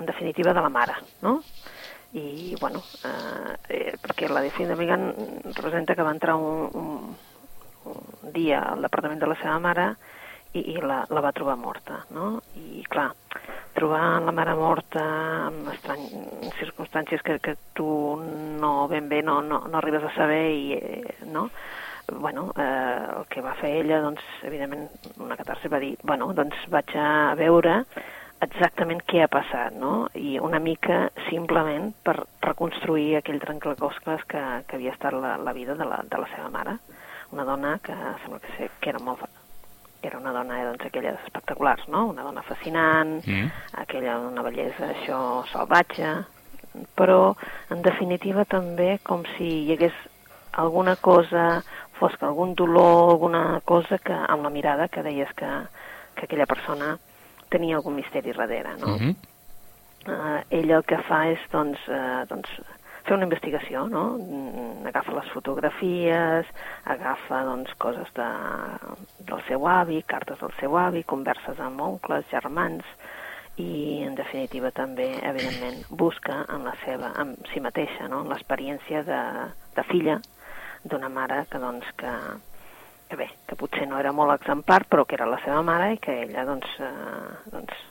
en 0.00 0.08
definitiva, 0.08 0.52
de 0.56 0.64
la 0.64 0.72
mare, 0.72 0.96
no? 1.22 1.38
I, 2.16 2.56
bueno, 2.60 2.82
eh, 3.04 3.56
eh, 3.68 3.96
perquè 4.00 4.28
la 4.28 4.40
Delfín 4.44 4.68
de 4.68 4.76
Vigan 4.76 5.10
representa 5.44 5.94
que 5.94 6.04
va 6.04 6.14
entrar 6.16 6.36
un, 6.36 6.70
un, 6.72 7.16
un 7.92 8.32
dia 8.32 8.62
al 8.72 8.84
departament 8.84 9.20
de 9.20 9.28
la 9.28 9.36
seva 9.42 9.58
mare 9.60 9.90
i, 10.52 10.64
i 10.74 10.76
la, 10.80 11.02
la 11.10 11.22
va 11.24 11.34
trobar 11.36 11.56
morta, 11.60 12.02
no? 12.14 12.38
I, 12.56 12.84
clar, 12.88 13.10
trobar 13.76 14.20
la 14.24 14.34
mare 14.34 14.54
morta 14.58 15.02
en 15.48 15.66
estrany, 15.74 16.06
circumstàncies 16.58 17.22
que, 17.22 17.38
que 17.44 17.56
tu 17.76 17.88
no 18.60 18.72
ben 18.90 19.08
bé 19.10 19.22
no, 19.22 19.40
no, 19.42 19.64
no 19.68 19.78
arribes 19.78 20.08
a 20.08 20.14
saber 20.16 20.44
i, 20.50 20.72
eh, 20.78 21.18
no? 21.26 21.48
bueno, 22.12 22.52
eh, 22.56 23.06
el 23.18 23.26
que 23.28 23.42
va 23.44 23.54
fer 23.60 23.74
ella, 23.82 24.00
doncs, 24.00 24.22
evidentment, 24.48 24.88
una 25.20 25.36
catarse 25.36 25.68
va 25.68 25.80
dir, 25.82 25.94
bueno, 26.02 26.30
doncs 26.32 26.64
vaig 26.72 26.94
a 26.96 27.34
veure 27.36 27.82
exactament 28.44 29.02
què 29.10 29.24
ha 29.24 29.30
passat, 29.30 29.74
no? 29.76 30.08
I 30.14 30.38
una 30.42 30.60
mica, 30.62 31.08
simplement, 31.28 31.90
per 32.06 32.16
reconstruir 32.46 33.18
aquell 33.18 33.42
trencaclosques 33.42 34.24
que, 34.30 34.44
que 34.68 34.78
havia 34.78 34.94
estat 34.94 35.18
la, 35.18 35.36
la 35.42 35.52
vida 35.56 35.76
de 35.78 35.88
la, 35.88 36.00
de 36.06 36.22
la 36.22 36.30
seva 36.34 36.48
mare. 36.54 36.78
Una 37.34 37.44
dona 37.44 37.76
que 37.84 37.96
sembla 38.22 38.40
que, 38.44 38.54
sé, 38.56 38.70
que 38.80 38.94
era 38.94 39.02
molt... 39.04 39.26
Era 40.02 40.18
una 40.18 40.30
dona, 40.32 40.60
eh, 40.60 40.64
doncs, 40.64 40.84
aquelles 40.86 41.18
espectaculars, 41.24 41.88
no? 41.88 42.06
Una 42.06 42.22
dona 42.22 42.42
fascinant, 42.42 43.22
Mm. 43.26 43.50
aquella 43.82 44.18
una 44.18 44.42
bellesa, 44.42 44.92
això, 44.94 45.44
salvatge, 45.50 46.24
però, 46.94 47.34
en 47.70 47.82
definitiva, 47.82 48.44
també 48.44 49.00
com 49.02 49.24
si 49.36 49.64
hi 49.66 49.72
hagués 49.72 49.92
alguna 50.52 50.96
cosa, 50.96 51.62
fos 51.98 52.14
que 52.16 52.24
algun 52.26 52.54
dolor, 52.54 53.10
alguna 53.10 53.60
cosa 53.64 53.98
que, 53.98 54.12
amb 54.12 54.42
la 54.44 54.50
mirada 54.50 54.88
que 54.88 55.02
deies 55.02 55.32
que, 55.34 55.48
que 56.14 56.24
aquella 56.24 56.46
persona 56.46 56.96
tenia 57.50 57.76
algun 57.76 57.94
misteri 57.96 58.32
darrere, 58.32 58.76
no? 58.78 58.96
Mhm. 58.98 59.16
eh, 60.06 60.44
ella 60.50 60.76
el 60.76 60.84
que 60.84 60.98
fa 61.08 61.26
és 61.28 61.40
doncs, 61.50 61.78
eh, 61.88 62.24
doncs, 62.28 62.48
fer 63.08 63.16
una 63.16 63.26
investigació, 63.26 63.86
no? 63.90 64.04
Mm, 64.20 64.66
Agafa 64.88 65.12
les 65.16 65.28
fotografies, 65.34 66.48
agafa 66.88 67.42
doncs, 67.44 67.74
coses 67.82 68.08
de, 68.16 68.28
del 69.28 69.42
seu 69.48 69.66
avi, 69.68 69.98
cartes 70.08 70.38
del 70.40 70.54
seu 70.60 70.76
avi, 70.80 71.02
converses 71.04 71.60
amb 71.60 71.82
oncles, 71.84 72.24
germans, 72.30 72.86
i 73.58 74.04
en 74.06 74.14
definitiva 74.16 74.70
també, 74.72 75.08
evidentment, 75.26 75.82
busca 75.90 76.44
en 76.54 76.64
la 76.68 76.74
seva, 76.84 77.10
en 77.20 77.34
si 77.52 77.60
mateixa, 77.60 78.06
no? 78.08 78.22
en 78.22 78.32
l'experiència 78.32 79.02
de, 79.04 79.20
de 79.76 79.86
filla 79.90 80.20
d'una 80.84 81.10
mare 81.10 81.42
que, 81.50 81.58
doncs, 81.60 81.90
que, 81.98 82.12
que 83.10 83.18
bé, 83.18 83.28
que 83.48 83.58
potser 83.58 83.88
no 83.90 83.98
era 83.98 84.14
molt 84.14 84.36
exemplar, 84.38 84.84
però 84.88 85.04
que 85.04 85.18
era 85.18 85.26
la 85.28 85.40
seva 85.44 85.64
mare 85.66 85.94
i 85.96 86.02
que 86.02 86.20
ella, 86.22 86.46
doncs, 86.48 86.70
eh, 86.78 87.50
doncs 87.50 87.86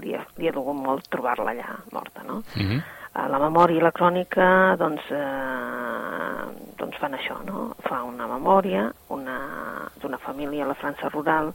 li 0.00 0.14
ha, 0.14 0.22
li 0.38 0.48
ha 0.48 0.54
dolgut 0.54 0.78
molt 0.78 1.10
trobar-la 1.10 1.52
allà 1.52 1.80
morta, 1.92 2.22
no? 2.22 2.42
Mhm. 2.54 2.78
Eh, 2.78 2.95
La 3.16 3.38
memòria 3.40 3.78
i 3.80 3.82
la 3.84 3.92
crònica, 3.96 4.76
doncs, 4.76 5.02
eh, 5.10 6.72
doncs 6.76 6.98
fan 7.00 7.14
això, 7.16 7.38
no? 7.46 7.70
Fa 7.86 8.02
una 8.04 8.26
memòria 8.28 8.90
una- 9.08 9.88
d'una 10.00 10.18
família 10.18 10.64
a 10.64 10.68
la 10.68 10.74
França 10.74 11.08
rural, 11.08 11.52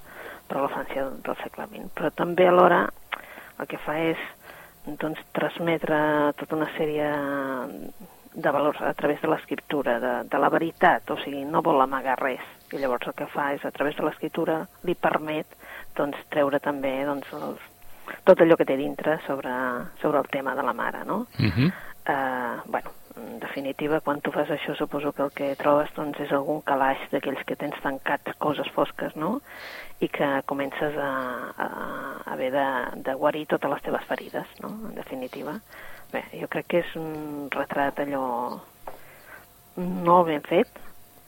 però 0.48 0.60
a 0.60 0.62
la 0.64 0.70
França 0.70 1.10
del 1.24 1.36
segle 1.44 1.68
XX. 1.68 1.92
Però 1.94 2.12
també 2.12 2.48
alhora 2.48 2.88
el 3.60 3.68
que 3.68 3.78
fa 3.78 3.98
és 4.00 4.18
doncs, 4.86 5.20
transmetre 5.32 6.34
tota 6.38 6.56
una 6.56 6.70
sèrie 6.78 7.06
de 8.34 8.52
valors 8.52 8.82
a 8.82 8.94
través 8.94 9.22
de 9.22 9.28
l'escriptura, 9.28 10.00
de, 10.00 10.14
de 10.30 10.38
la 10.40 10.50
veritat, 10.50 11.10
o 11.12 11.18
sigui, 11.18 11.44
no 11.46 11.62
vol 11.62 11.82
amagar 11.82 12.18
res. 12.20 12.42
I 12.72 12.80
llavors 12.80 13.08
el 13.08 13.14
que 13.14 13.28
fa 13.28 13.54
és, 13.54 13.64
a 13.66 13.72
través 13.72 13.96
de 13.98 14.04
l'escriptura, 14.04 14.62
li 14.84 14.96
permet 14.96 15.46
doncs, 15.96 16.18
treure 16.30 16.60
també 16.60 17.04
doncs, 17.06 17.28
els, 17.34 17.60
tot 18.24 18.40
allò 18.42 18.56
que 18.58 18.66
té 18.66 18.78
dintre 18.78 19.20
sobre, 19.28 19.52
sobre 20.02 20.20
el 20.20 20.28
tema 20.28 20.56
de 20.56 20.64
la 20.64 20.74
mare, 20.74 21.06
no? 21.06 21.26
Mhm. 21.40 21.72
Eh, 22.06 22.58
bueno, 22.66 22.90
en 23.16 23.40
definitiva, 23.40 24.00
quan 24.02 24.22
tu 24.22 24.32
fas 24.32 24.50
això, 24.50 24.76
suposo 24.76 25.12
que 25.14 25.22
el 25.24 25.32
que 25.32 25.56
trobes 25.56 25.94
doncs, 25.96 26.20
és 26.20 26.32
algun 26.32 26.62
calaix 26.62 26.98
d'aquells 27.12 27.44
que 27.46 27.56
tens 27.56 27.76
tancats 27.84 28.34
coses 28.40 28.68
fosques, 28.72 29.16
no? 29.16 29.42
I 30.00 30.08
que 30.10 30.42
comences 30.46 30.98
a, 30.98 31.52
a, 31.58 31.68
a 32.26 32.34
haver 32.34 32.52
de, 32.52 32.66
de 33.04 33.14
guarir 33.14 33.46
totes 33.48 33.70
les 33.70 33.82
teves 33.84 34.04
ferides, 34.06 34.48
no? 34.62 34.70
En 34.90 34.96
definitiva. 34.96 35.60
Bé, 36.12 36.24
jo 36.42 36.48
crec 36.50 36.66
que 36.68 36.80
és 36.80 36.96
un 36.96 37.48
retrat 37.52 38.00
allò 38.00 38.60
molt 39.78 40.26
ben 40.28 40.42
fet 40.42 40.68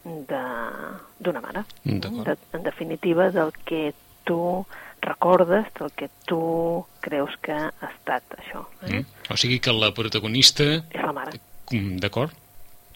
de- 0.04 0.98
d'una 1.20 1.40
mare. 1.42 1.64
De, 2.24 2.38
en 2.54 2.64
definitiva, 2.64 3.30
del 3.32 3.52
que 3.66 3.94
tu 4.24 4.66
recordes, 5.02 5.66
del 5.80 5.92
que 5.92 6.10
tu 6.26 6.86
creus 7.02 7.34
que 7.42 7.52
ha 7.52 7.72
estat 7.90 8.24
això. 8.38 8.66
Eh? 8.88 9.02
Mm. 9.02 9.06
O 9.34 9.38
sigui 9.38 9.60
que 9.60 9.74
la 9.76 9.92
protagonista... 9.94 10.64
És 10.90 11.02
la 11.04 11.12
mare. 11.12 11.40
Mm, 11.72 11.98
D'acord. 12.04 12.32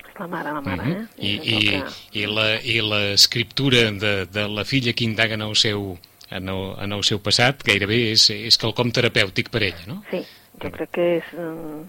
És 0.08 0.14
la 0.20 0.28
mare, 0.32 0.54
la 0.54 0.62
mare, 0.62 0.84
Mhm. 0.84 0.92
eh? 0.92 1.08
I, 1.18 1.34
i, 1.36 1.56
el 1.56 1.84
que- 1.84 2.62
i 2.72 2.78
i 2.78 2.82
l'escriptura 2.82 3.92
de, 3.92 4.26
de 4.26 4.48
la 4.48 4.64
filla 4.66 4.94
que 4.94 5.04
indaga 5.04 5.34
en 5.36 5.42
el 5.42 5.56
seu, 5.56 5.98
en 6.30 6.50
el, 6.50 6.64
en 6.84 6.92
el 6.94 7.04
seu 7.04 7.20
passat 7.20 7.62
gairebé 7.64 8.12
és, 8.14 8.30
és 8.32 8.58
quelcom 8.58 8.90
terapèutic 8.92 9.50
per 9.52 9.64
ella, 9.64 9.84
no? 9.88 10.02
Sí, 10.12 10.24
jo 10.64 10.72
crec 10.72 10.90
que 10.92 11.06
és, 11.20 11.28
mm, 11.36 11.84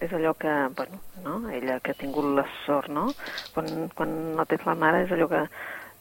és 0.00 0.12
allò 0.16 0.32
que, 0.38 0.54
bueno, 0.78 1.00
no? 1.24 1.50
ella 1.50 1.80
que 1.80 1.90
ha 1.92 1.94
tingut 1.98 2.24
la 2.38 2.46
sort, 2.64 2.88
no? 2.88 3.10
Quan, 3.52 3.90
quan 3.94 4.14
no 4.36 4.46
tens 4.46 4.64
la 4.64 4.74
mare 4.74 5.04
és 5.04 5.10
allò 5.12 5.28
que, 5.28 5.42
mm, 5.44 5.48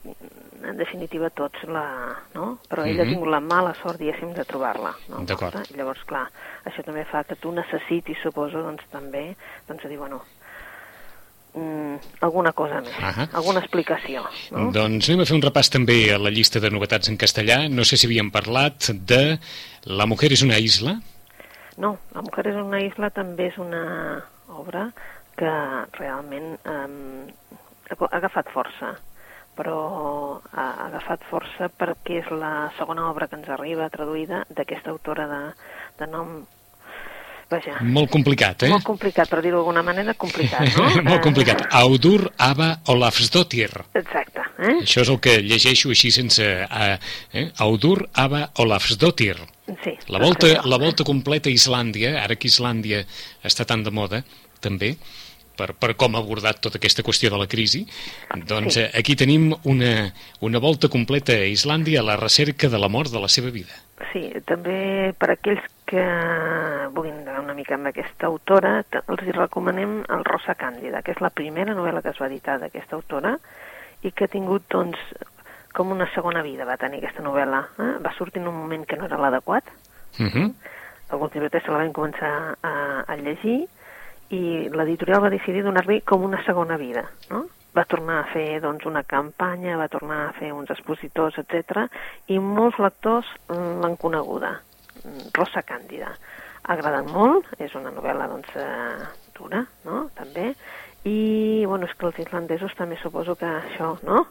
en 0.06 0.78
definitiva, 0.78 1.30
tots 1.30 1.64
la... 1.68 2.16
no? 2.34 2.60
Però 2.70 2.84
ella 2.86 3.04
Mhm. 3.04 3.10
ha 3.10 3.14
tingut 3.14 3.30
la 3.30 3.40
mala 3.40 3.74
sort, 3.82 3.98
diguéssim, 4.00 4.34
de 4.34 4.46
trobar-la. 4.46 4.94
No? 5.10 5.24
D'acord. 5.26 5.56
Llavors, 5.76 6.04
clar, 6.06 6.26
això 6.66 6.84
també 6.84 7.06
fa 7.06 7.24
que 7.24 7.36
tu 7.36 7.52
necessitis, 7.52 8.18
suposo, 8.24 8.62
doncs 8.64 8.84
també, 8.92 9.36
doncs, 9.68 9.86
a 9.86 9.88
dir, 9.88 9.98
bueno, 9.98 10.22
mm, 11.54 11.96
alguna 12.22 12.52
cosa 12.54 12.82
més, 12.82 12.94
Ahà. 13.00 13.28
alguna 13.34 13.60
explicació, 13.60 14.24
no? 14.52 14.72
Doncs 14.72 15.10
anem 15.10 15.22
a 15.24 15.26
fer 15.30 15.36
un 15.36 15.42
repàs 15.46 15.70
també 15.74 16.14
a 16.14 16.20
la 16.22 16.30
llista 16.30 16.60
de 16.60 16.70
novetats 16.70 17.10
en 17.10 17.18
castellà. 17.18 17.68
No 17.70 17.84
sé 17.84 17.98
si 17.98 18.08
havíem 18.08 18.32
parlat 18.32 18.92
de 18.94 19.40
La 19.86 20.06
mujer 20.06 20.32
és 20.34 20.42
una 20.44 20.58
isla. 20.60 21.00
No, 21.78 21.98
La 22.14 22.22
mujer 22.22 22.48
és 22.48 22.56
una 22.56 22.82
isla 22.84 23.10
també 23.10 23.48
és 23.48 23.58
una 23.58 24.22
obra 24.50 24.92
que 25.38 25.50
realment 25.98 26.58
eh, 26.66 27.34
ha 27.90 28.18
agafat 28.18 28.50
força, 28.52 28.98
però 29.60 30.40
ha 30.56 30.70
agafat 30.88 31.26
força 31.28 31.68
perquè 31.68 32.22
és 32.22 32.32
la 32.32 32.70
segona 32.78 33.10
obra 33.10 33.28
que 33.28 33.36
ens 33.40 33.50
arriba 33.52 33.90
traduïda 33.92 34.46
d'aquesta 34.56 34.94
autora 34.96 35.28
de, 35.28 35.44
de 36.00 36.08
nom... 36.14 36.40
Vaja, 37.50 37.80
Molt 37.82 38.12
complicat, 38.14 38.68
eh? 38.68 38.70
molt 38.70 38.86
complicat, 38.86 39.26
per 39.26 39.40
dir-ho 39.42 39.58
d'alguna 39.58 39.82
manera, 39.82 40.14
complicat, 40.14 40.68
no? 40.78 40.84
Molt 41.08 41.24
complicat. 41.26 41.64
Audur 41.80 42.28
Ava 42.46 42.68
Olafsdottir. 42.94 43.72
Eh, 43.88 44.04
exacte, 44.04 44.44
eh? 44.62 44.76
Això 44.84 45.02
és 45.02 45.10
el 45.10 45.18
que 45.24 45.40
llegeixo 45.42 45.90
així 45.90 46.12
sense... 46.14 46.46
A, 46.46 46.92
eh? 47.34 47.48
Audur 47.66 48.04
Ava 48.14 48.44
Olafsdottir. 48.62 49.34
Sí. 49.82 49.96
La 50.14 50.22
volta, 50.22 50.46
això, 50.46 50.62
la 50.70 50.78
volta 50.82 51.08
completa 51.10 51.50
a 51.50 51.56
Islàndia, 51.56 52.20
ara 52.22 52.38
que 52.38 52.52
Islàndia 52.54 53.02
està 53.50 53.66
tan 53.66 53.82
de 53.82 53.98
moda, 53.98 54.22
també, 54.62 54.94
per, 55.60 55.74
per 55.76 55.92
com 56.00 56.16
ha 56.16 56.22
abordat 56.24 56.62
tota 56.64 56.80
aquesta 56.80 57.04
qüestió 57.04 57.30
de 57.34 57.38
la 57.42 57.48
crisi, 57.52 57.84
doncs 58.48 58.74
Sí. 58.80 58.80
sí. 58.86 58.88
aquí 59.00 59.16
tenim 59.20 59.50
una, 59.68 60.14
una 60.40 60.60
volta 60.64 60.88
completa 60.90 61.34
a 61.36 61.46
Islàndia 61.52 62.00
a 62.00 62.08
la 62.08 62.16
recerca 62.18 62.70
de 62.72 62.80
la 62.80 62.88
mort 62.88 63.12
de 63.12 63.20
la 63.20 63.28
seva 63.28 63.52
vida. 63.52 63.76
Sí, 64.14 64.30
també 64.48 65.12
per 65.20 65.34
aquells 65.36 65.66
que 65.90 66.04
vulguin 66.96 67.18
anar 67.28 67.42
una 67.44 67.56
mica 67.58 67.76
amb 67.76 67.90
aquesta 67.92 68.28
autora, 68.30 68.78
els 69.02 69.24
hi 69.26 69.34
recomanem 69.36 70.00
el 70.08 70.24
Rosa 70.28 70.56
Càndida, 70.56 71.02
que 71.04 71.12
és 71.16 71.22
la 71.22 71.32
primera 71.34 71.76
novel·la 71.76 72.02
que 72.06 72.14
es 72.14 72.22
va 72.22 72.30
editar 72.30 72.60
d'aquesta 72.62 72.96
autora 72.96 73.36
i 74.08 74.12
que 74.16 74.26
ha 74.26 74.32
tingut, 74.32 74.64
doncs, 74.72 74.98
com 75.76 75.92
una 75.92 76.08
segona 76.16 76.42
vida 76.46 76.66
va 76.66 76.78
tenir 76.82 77.02
aquesta 77.02 77.22
novel·la. 77.26 77.60
Eh? 77.80 77.92
Va 78.06 78.14
sortir 78.18 78.42
en 78.42 78.48
un 78.48 78.56
moment 78.62 78.86
que 78.88 78.98
no 78.98 79.06
era 79.10 79.18
l'adequat, 79.22 79.64
Uh 80.20 80.26
-huh. 80.26 80.54
alguns 81.10 81.34
llibreters 81.34 81.64
se 81.66 81.72
la 81.72 81.78
van 81.78 81.94
començar 81.94 82.56
a, 82.64 83.04
a 83.08 83.16
llegir 83.16 83.68
i 84.36 84.70
l'editorial 84.70 85.24
va 85.24 85.32
decidir 85.34 85.64
donar-li 85.66 86.02
com 86.08 86.24
una 86.26 86.42
segona 86.46 86.78
vida, 86.78 87.06
no? 87.32 87.46
Va 87.76 87.86
tornar 87.86 88.20
a 88.22 88.28
fer 88.32 88.60
doncs, 88.62 88.86
una 88.90 89.04
campanya, 89.06 89.78
va 89.78 89.90
tornar 89.90 90.20
a 90.28 90.34
fer 90.38 90.52
uns 90.54 90.72
expositors, 90.74 91.38
etc. 91.42 91.86
i 92.34 92.40
molts 92.42 92.80
lectors 92.82 93.30
l'han 93.50 93.98
coneguda, 94.02 94.56
Rosa 95.38 95.64
Càndida. 95.66 96.12
Ha 96.66 96.76
agradat 96.76 97.10
molt, 97.10 97.48
és 97.62 97.74
una 97.78 97.94
novel·la 97.94 98.28
doncs, 98.30 98.50
eh, 98.58 99.10
dura, 99.38 99.64
no?, 99.86 100.08
també, 100.18 100.52
i, 101.08 101.66
bueno, 101.66 101.88
és 101.88 101.94
que 101.96 102.10
els 102.10 102.20
islandesos 102.26 102.76
també 102.78 102.98
suposo 103.02 103.38
que 103.40 103.48
això, 103.48 103.94
no?, 104.04 104.26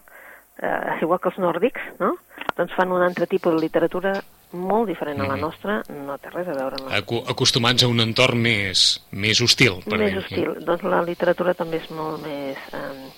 eh, 0.61 0.99
igual 1.03 1.23
que 1.23 1.31
els 1.33 1.39
nòrdics, 1.43 1.95
no?, 2.03 2.17
doncs 2.59 2.75
fan 2.77 2.93
un 2.93 3.07
altre 3.07 3.27
tipus 3.31 3.55
de 3.55 3.63
literatura 3.63 4.19
molt 4.53 4.89
diferent 4.89 5.21
a 5.21 5.27
la 5.27 5.35
Mhm. 5.37 5.41
nostra, 5.41 5.83
no 6.07 6.17
té 6.19 6.31
res 6.31 6.49
a 6.49 6.53
veure 6.55 6.77
amb 6.79 6.89
la 6.91 6.97
Acu 6.97 7.23
acostumats 7.29 7.83
a 7.83 7.89
un 7.89 8.01
entorn 8.01 8.39
més, 8.41 9.05
més 9.11 9.41
hostil. 9.41 9.83
Per 9.85 9.99
més 9.99 10.17
hostil. 10.17 10.55
Doncs 10.65 10.83
la 10.85 11.03
literatura 11.03 11.55
també 11.55 11.77
és 11.77 11.91
molt 11.91 12.23
més... 12.25 12.57
Eh, 12.73 13.11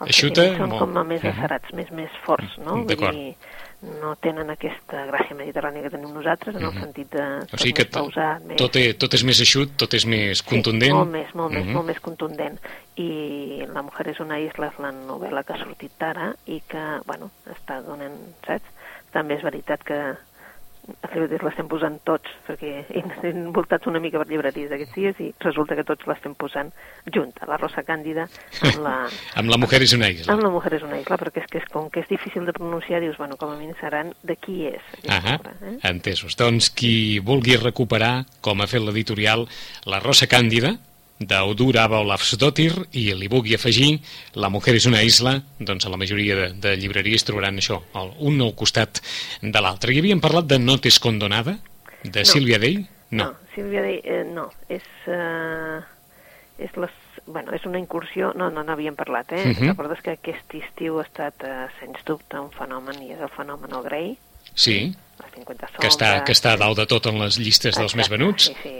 els 0.00 0.16
sentiments 0.16 0.58
són 0.58 0.68
molt. 0.70 0.80
com 0.80 0.96
a 0.98 1.04
més 1.04 1.22
Mhm. 1.22 1.30
acerats, 1.38 1.72
més, 1.72 1.90
més 1.92 2.10
forts, 2.24 2.58
no? 2.58 2.74
Vull 2.82 2.86
D'acord. 2.86 3.14
dir, 3.14 3.36
no 4.00 4.16
tenen 4.16 4.50
aquesta 4.50 5.06
gràcia 5.06 5.36
mediterrània 5.36 5.82
que 5.82 5.90
tenim 5.90 6.12
nosaltres, 6.12 6.56
en 6.56 6.64
el 6.64 6.72
Mhm. 6.72 6.80
sentit 6.80 7.10
de... 7.12 7.22
O 7.52 7.56
sigui 7.56 7.72
que 7.74 7.84
més 7.84 7.92
pausat, 7.92 8.42
més... 8.44 8.56
tot, 8.56 8.74
és, 8.76 8.96
tot 8.98 9.14
és 9.14 9.22
més 9.24 9.38
eixut, 9.40 9.76
tot 9.76 9.94
és 9.94 10.04
més 10.06 10.42
contundent. 10.42 10.90
Sí, 10.90 10.96
molt 10.96 11.10
més, 11.12 11.34
molt 11.34 11.52
més, 11.52 11.64
Mhm. 11.64 11.72
molt 11.74 11.86
més 11.86 12.00
contundent. 12.00 12.58
I 12.96 13.64
La 13.72 13.82
mujer 13.82 14.08
és 14.08 14.20
una 14.20 14.38
isla 14.40 14.66
és 14.68 14.78
la 14.78 14.90
novel·la 14.92 15.44
que 15.44 15.52
ha 15.52 15.58
sortit 15.64 15.92
ara 16.02 16.34
i 16.46 16.60
que, 16.66 17.00
bueno, 17.06 17.30
està 17.46 17.80
donant, 17.82 18.14
saps? 18.46 18.64
També 19.14 19.38
és 19.38 19.44
veritat 19.46 19.84
que 19.86 19.98
els 20.84 21.14
llibreters 21.14 21.40
l'estem 21.46 21.68
posant 21.70 21.94
tots, 22.04 22.28
perquè 22.44 22.82
hem 22.98 23.12
envoltats 23.30 23.88
una 23.88 24.00
mica 24.04 24.20
per 24.20 24.26
llibreries 24.28 24.72
aquests 24.74 24.92
dies 24.98 25.20
i 25.24 25.30
resulta 25.40 25.78
que 25.78 25.84
tots 25.88 26.04
l'estem 26.10 26.34
posant 26.36 26.68
junta, 27.14 27.46
la 27.48 27.56
Rosa 27.56 27.80
Càndida 27.88 28.26
amb 28.68 28.82
la, 28.84 28.92
Amb 29.40 29.48
la 29.54 29.56
mujer 29.62 29.80
és 29.86 29.94
una 29.96 30.10
isla. 30.12 30.34
amb 30.34 30.44
la 30.44 30.50
mujer 30.52 30.74
és 30.76 30.84
una 30.84 30.98
isla, 31.00 31.16
perquè 31.16 31.40
és 31.40 31.48
que 31.48 31.62
és, 31.62 31.68
com 31.72 31.88
que 31.88 32.04
és 32.04 32.10
difícil 32.12 32.44
de 32.44 32.52
pronunciar, 32.52 33.00
dius, 33.00 33.16
bueno, 33.16 33.38
com 33.40 33.54
a 33.54 33.56
mínim 33.56 33.72
seran 33.80 34.12
de 34.22 34.36
qui 34.36 34.66
és 34.68 34.82
Ahà, 35.08 35.38
obra. 35.40 35.54
Eh? 35.64 35.78
entesos. 35.88 36.36
Doncs 36.36 36.68
qui 36.76 37.18
vulgui 37.24 37.56
recuperar, 37.56 38.26
com 38.44 38.60
ha 38.60 38.68
fet 38.68 38.84
l'editorial, 38.84 39.48
la 39.88 40.04
Rosa 40.04 40.28
Càndida, 40.28 40.76
d'Audur 41.20 41.76
Ava 41.78 42.00
Olafsdottir, 42.02 42.72
i 42.98 43.06
li 43.14 43.28
vulgui 43.30 43.54
afegir 43.54 44.00
La 44.34 44.50
mujer 44.50 44.74
és 44.74 44.86
una 44.90 45.02
isla, 45.06 45.36
doncs 45.58 45.86
a 45.86 45.92
la 45.92 45.98
majoria 46.00 46.36
de, 46.36 46.48
de 46.58 46.74
llibreries 46.80 47.24
trobaran 47.24 47.60
això, 47.62 47.80
el, 47.94 48.12
un 48.26 48.40
al 48.42 48.54
costat 48.58 49.00
de 49.40 49.62
l'altre. 49.62 49.94
I 49.94 50.02
havíem 50.02 50.20
parlat 50.20 50.48
de 50.50 50.58
No 50.58 50.78
t'és 50.82 50.98
condonada, 50.98 51.58
de 52.02 52.24
No. 52.24 52.30
Sílvia 52.32 52.58
Day? 52.58 52.82
No, 53.14 53.30
Sílvia 53.54 53.82
Day, 53.82 54.00
eh, 54.02 54.24
no, 54.26 54.48
és, 54.68 54.84
eh, 55.06 55.80
és, 56.58 56.76
les, 56.76 57.00
bueno, 57.26 57.54
és 57.54 57.64
una 57.64 57.78
incursió, 57.78 58.32
no, 58.34 58.50
no 58.50 58.66
n'havíem 58.66 58.96
parlat, 58.98 59.32
eh? 59.32 59.46
Mhm. 59.54 59.72
Recordes 59.74 60.02
que 60.02 60.16
aquest 60.18 60.58
estiu 60.58 60.98
ha 60.98 61.06
estat, 61.06 61.46
eh, 61.46 61.66
sens 61.78 62.02
dubte, 62.04 62.40
un 62.42 62.50
fenomen, 62.50 63.00
i 63.06 63.14
és 63.14 63.22
el 63.22 63.30
fenomen 63.36 63.70
Grey, 63.86 64.16
Sí, 64.54 64.94
les 65.18 65.30
50 65.34 65.66
sombres... 65.66 65.80
que 65.80 65.88
està, 65.88 66.10
que 66.26 66.34
està 66.34 66.52
a 66.54 66.58
dalt 66.60 66.78
de 66.78 66.86
tot 66.90 67.08
en 67.10 67.18
les 67.22 67.38
llistes 67.40 67.78
dels 67.78 67.94
més 67.96 68.06
Exacte, 68.06 68.18
venuts. 68.18 68.48
Sí, 68.50 68.56
sí, 68.62 68.74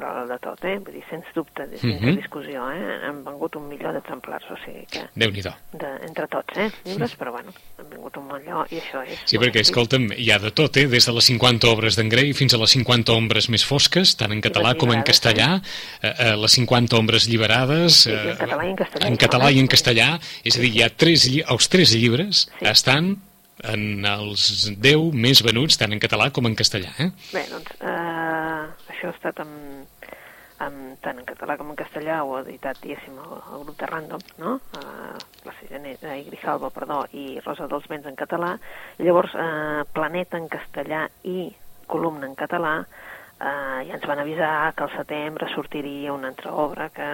dalt 0.00 0.28
de 0.30 0.38
tot, 0.38 0.64
eh? 0.64 0.78
Vull 0.78 0.94
dir, 0.94 1.02
sens 1.10 1.24
dubte, 1.34 1.66
sense 1.78 1.86
Mhm. 2.00 2.16
discussió, 2.16 2.70
eh? 2.70 3.00
Han 3.08 3.24
vengut 3.24 3.56
un 3.56 3.68
milió 3.68 3.92
d'exemplars, 3.92 4.44
o 4.50 4.56
sigui 4.64 4.86
que... 4.90 5.02
Déu-n'hi-do. 5.14 5.52
De, 5.72 5.90
entre 6.06 6.26
tots, 6.28 6.56
eh? 6.56 6.70
Llibres, 6.84 7.16
però 7.18 7.32
bueno, 7.32 7.52
han 7.78 7.90
vingut 7.90 8.16
un 8.16 8.26
milió 8.28 8.64
i 8.70 8.78
això 8.80 9.02
és... 9.06 9.18
Sí, 9.26 9.38
perquè, 9.38 9.60
escolta'm, 9.60 10.10
hi 10.16 10.30
ha 10.30 10.38
de 10.38 10.50
tot, 10.52 10.76
eh? 10.76 10.86
Des 10.86 11.04
de 11.06 11.12
les 11.12 11.24
50 11.24 11.68
obres 11.68 11.96
d'en 11.96 12.08
Grey 12.08 12.32
fins 12.32 12.54
a 12.54 12.58
les 12.62 12.70
50 12.70 13.12
ombres 13.12 13.48
més 13.48 13.64
fosques, 13.64 14.16
tant 14.16 14.32
en 14.32 14.40
català 14.40 14.74
com 14.78 14.92
en 14.92 15.02
castellà, 15.02 15.60
eh, 16.02 16.12
eh, 16.18 16.36
les 16.36 16.52
50 16.52 16.96
ombres 16.96 17.28
lliberades... 17.28 18.04
Sí, 18.04 18.12
en 18.12 18.36
català 18.38 18.64
i 18.64 18.70
en 18.70 18.76
castellà, 18.76 19.06
En 19.12 19.16
català 19.16 19.50
eh? 19.50 19.54
i 19.56 19.60
en 19.60 19.68
castellà, 19.68 20.08
és 20.44 20.56
a 20.56 20.60
dir, 20.60 20.72
hi 20.76 20.82
ha 20.82 20.90
tres, 20.90 21.28
els 21.48 21.68
tres 21.68 21.92
llibres 21.94 22.48
Sí. 22.58 22.66
estan 22.66 23.16
en 23.62 24.04
els 24.08 24.72
10 24.80 25.12
més 25.14 25.42
venuts, 25.44 25.76
tant 25.78 25.92
en 25.94 26.00
català 26.02 26.30
com 26.34 26.46
en 26.48 26.54
castellà, 26.58 26.90
eh? 26.98 27.10
Bé, 27.32 27.44
doncs, 27.50 27.70
eh, 27.78 28.31
això 29.02 29.10
ha 29.10 29.18
estat 29.18 29.40
amb, 29.42 30.04
amb, 30.62 30.98
tant 31.02 31.18
en 31.18 31.26
català 31.26 31.56
com 31.58 31.72
en 31.72 31.78
castellà, 31.78 32.20
ho 32.22 32.36
ha 32.36 32.42
editat, 32.44 32.78
diguéssim, 32.82 33.16
el, 33.18 33.32
el 33.56 33.64
grup 33.64 33.78
de 33.80 33.88
Random, 33.90 34.22
no? 34.38 34.52
Eh, 34.78 35.22
la 35.46 35.54
Sireneta 35.58 36.14
i 36.14 36.28
Grijalva, 36.28 36.70
perdó, 36.70 37.02
i 37.18 37.40
Rosa 37.42 37.66
dels 37.70 37.88
Vents 37.90 38.06
en 38.06 38.18
català. 38.18 38.52
Llavors, 39.02 39.34
eh, 39.34 39.82
Planeta 39.92 40.38
en 40.38 40.46
castellà 40.52 41.08
i 41.26 41.50
Columna 41.90 42.30
en 42.30 42.38
català, 42.38 42.76
eh, 42.78 43.80
ja 43.88 43.98
ens 43.98 44.06
van 44.06 44.22
avisar 44.22 44.72
que 44.76 44.86
al 44.86 44.94
setembre 44.94 45.50
sortiria 45.50 46.14
una 46.14 46.30
altra 46.30 46.54
obra 46.54 46.88
que, 46.94 47.10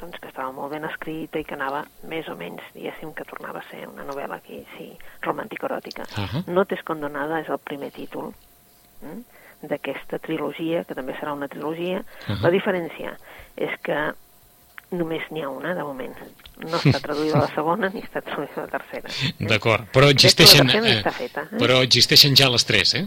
doncs, 0.00 0.18
que 0.18 0.32
estava 0.32 0.50
molt 0.52 0.74
ben 0.74 0.90
escrita 0.90 1.38
i 1.38 1.46
que 1.46 1.54
anava 1.54 1.84
més 2.10 2.26
o 2.26 2.34
menys, 2.34 2.66
diguéssim, 2.74 3.14
que 3.14 3.28
tornava 3.30 3.62
a 3.62 3.68
ser 3.70 3.86
una 3.86 4.06
novel·la 4.10 4.42
aquí, 4.42 4.64
sí, 4.74 4.90
romàntico-eròtica. 5.22 6.10
Ahà. 6.18 6.46
No 6.50 6.66
t'és 6.66 6.82
condonada 6.82 7.44
és 7.46 7.54
el 7.54 7.62
primer 7.62 7.94
títol 7.94 8.32
mm, 9.04 9.37
d'aquesta 9.62 10.18
trilogia, 10.22 10.84
que 10.84 10.94
també 10.94 11.14
serà 11.18 11.32
una 11.34 11.48
trilogia. 11.48 12.02
Ahà. 12.26 12.40
La 12.44 12.50
diferència 12.54 13.16
és 13.56 13.74
que 13.82 13.98
només 14.90 15.24
n'hi 15.30 15.42
ha 15.44 15.50
una, 15.52 15.74
de 15.76 15.82
moment. 15.84 16.14
No 16.64 16.78
està 16.78 17.00
traduïda 17.04 17.42
la 17.42 17.48
segona 17.54 17.90
ni 17.92 18.00
està 18.04 18.22
traduïda 18.24 18.64
la 18.66 18.70
tercera. 18.78 19.10
D'acord, 19.40 19.88
però 19.92 20.08
existeixen... 20.12 20.70
està 20.70 21.12
feta, 21.12 21.48
eh? 21.52 21.58
Però 21.60 21.82
existeixen 21.84 22.36
ja 22.38 22.48
les 22.52 22.64
tres, 22.64 22.94
eh? 22.94 23.06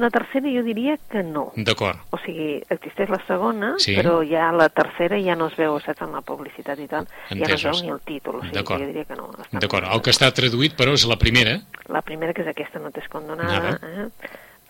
La 0.00 0.08
tercera 0.08 0.48
jo 0.48 0.62
diria 0.64 0.94
que 1.12 1.20
no. 1.22 1.50
D'acord. 1.54 1.98
O 2.16 2.18
sigui, 2.24 2.62
existeix 2.72 3.10
la 3.12 3.18
segona, 3.26 3.74
Sí. 3.76 3.92
però 3.94 4.22
ja 4.24 4.46
la 4.56 4.70
tercera 4.72 5.18
ja 5.20 5.34
no 5.36 5.50
es 5.52 5.56
veu, 5.60 5.76
saps, 5.84 6.00
en 6.06 6.14
la 6.16 6.22
publicitat 6.24 6.80
i 6.80 6.86
tal, 6.88 7.04
ja 7.28 7.36
no 7.36 7.44
es 7.44 7.50
Entesos. 7.50 7.66
veu 7.76 7.84
ni 7.84 7.92
el 7.92 8.00
títol, 8.08 8.38
o 8.40 8.42
sigui, 8.48 8.64
jo 8.64 8.78
diria 8.86 9.04
que 9.04 9.18
no. 9.20 9.28
D'acord, 9.52 9.84
el 9.92 10.00
que 10.00 10.14
està 10.16 10.32
traduït, 10.32 10.72
però, 10.80 10.94
és 10.96 11.04
la 11.04 11.18
primera. 11.20 11.58
La 11.92 12.00
primera, 12.00 12.32
que 12.32 12.40
és 12.40 12.48
aquesta, 12.48 12.80
no 12.80 12.88
t'és 12.90 13.06
condonada, 13.12 13.76
Nada. 13.76 14.08
eh? 14.08 14.08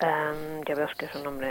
Um, 0.01 0.63
ja 0.65 0.73
veus 0.73 0.93
que 0.97 1.05
és 1.05 1.15
un 1.19 1.27
home, 1.29 1.49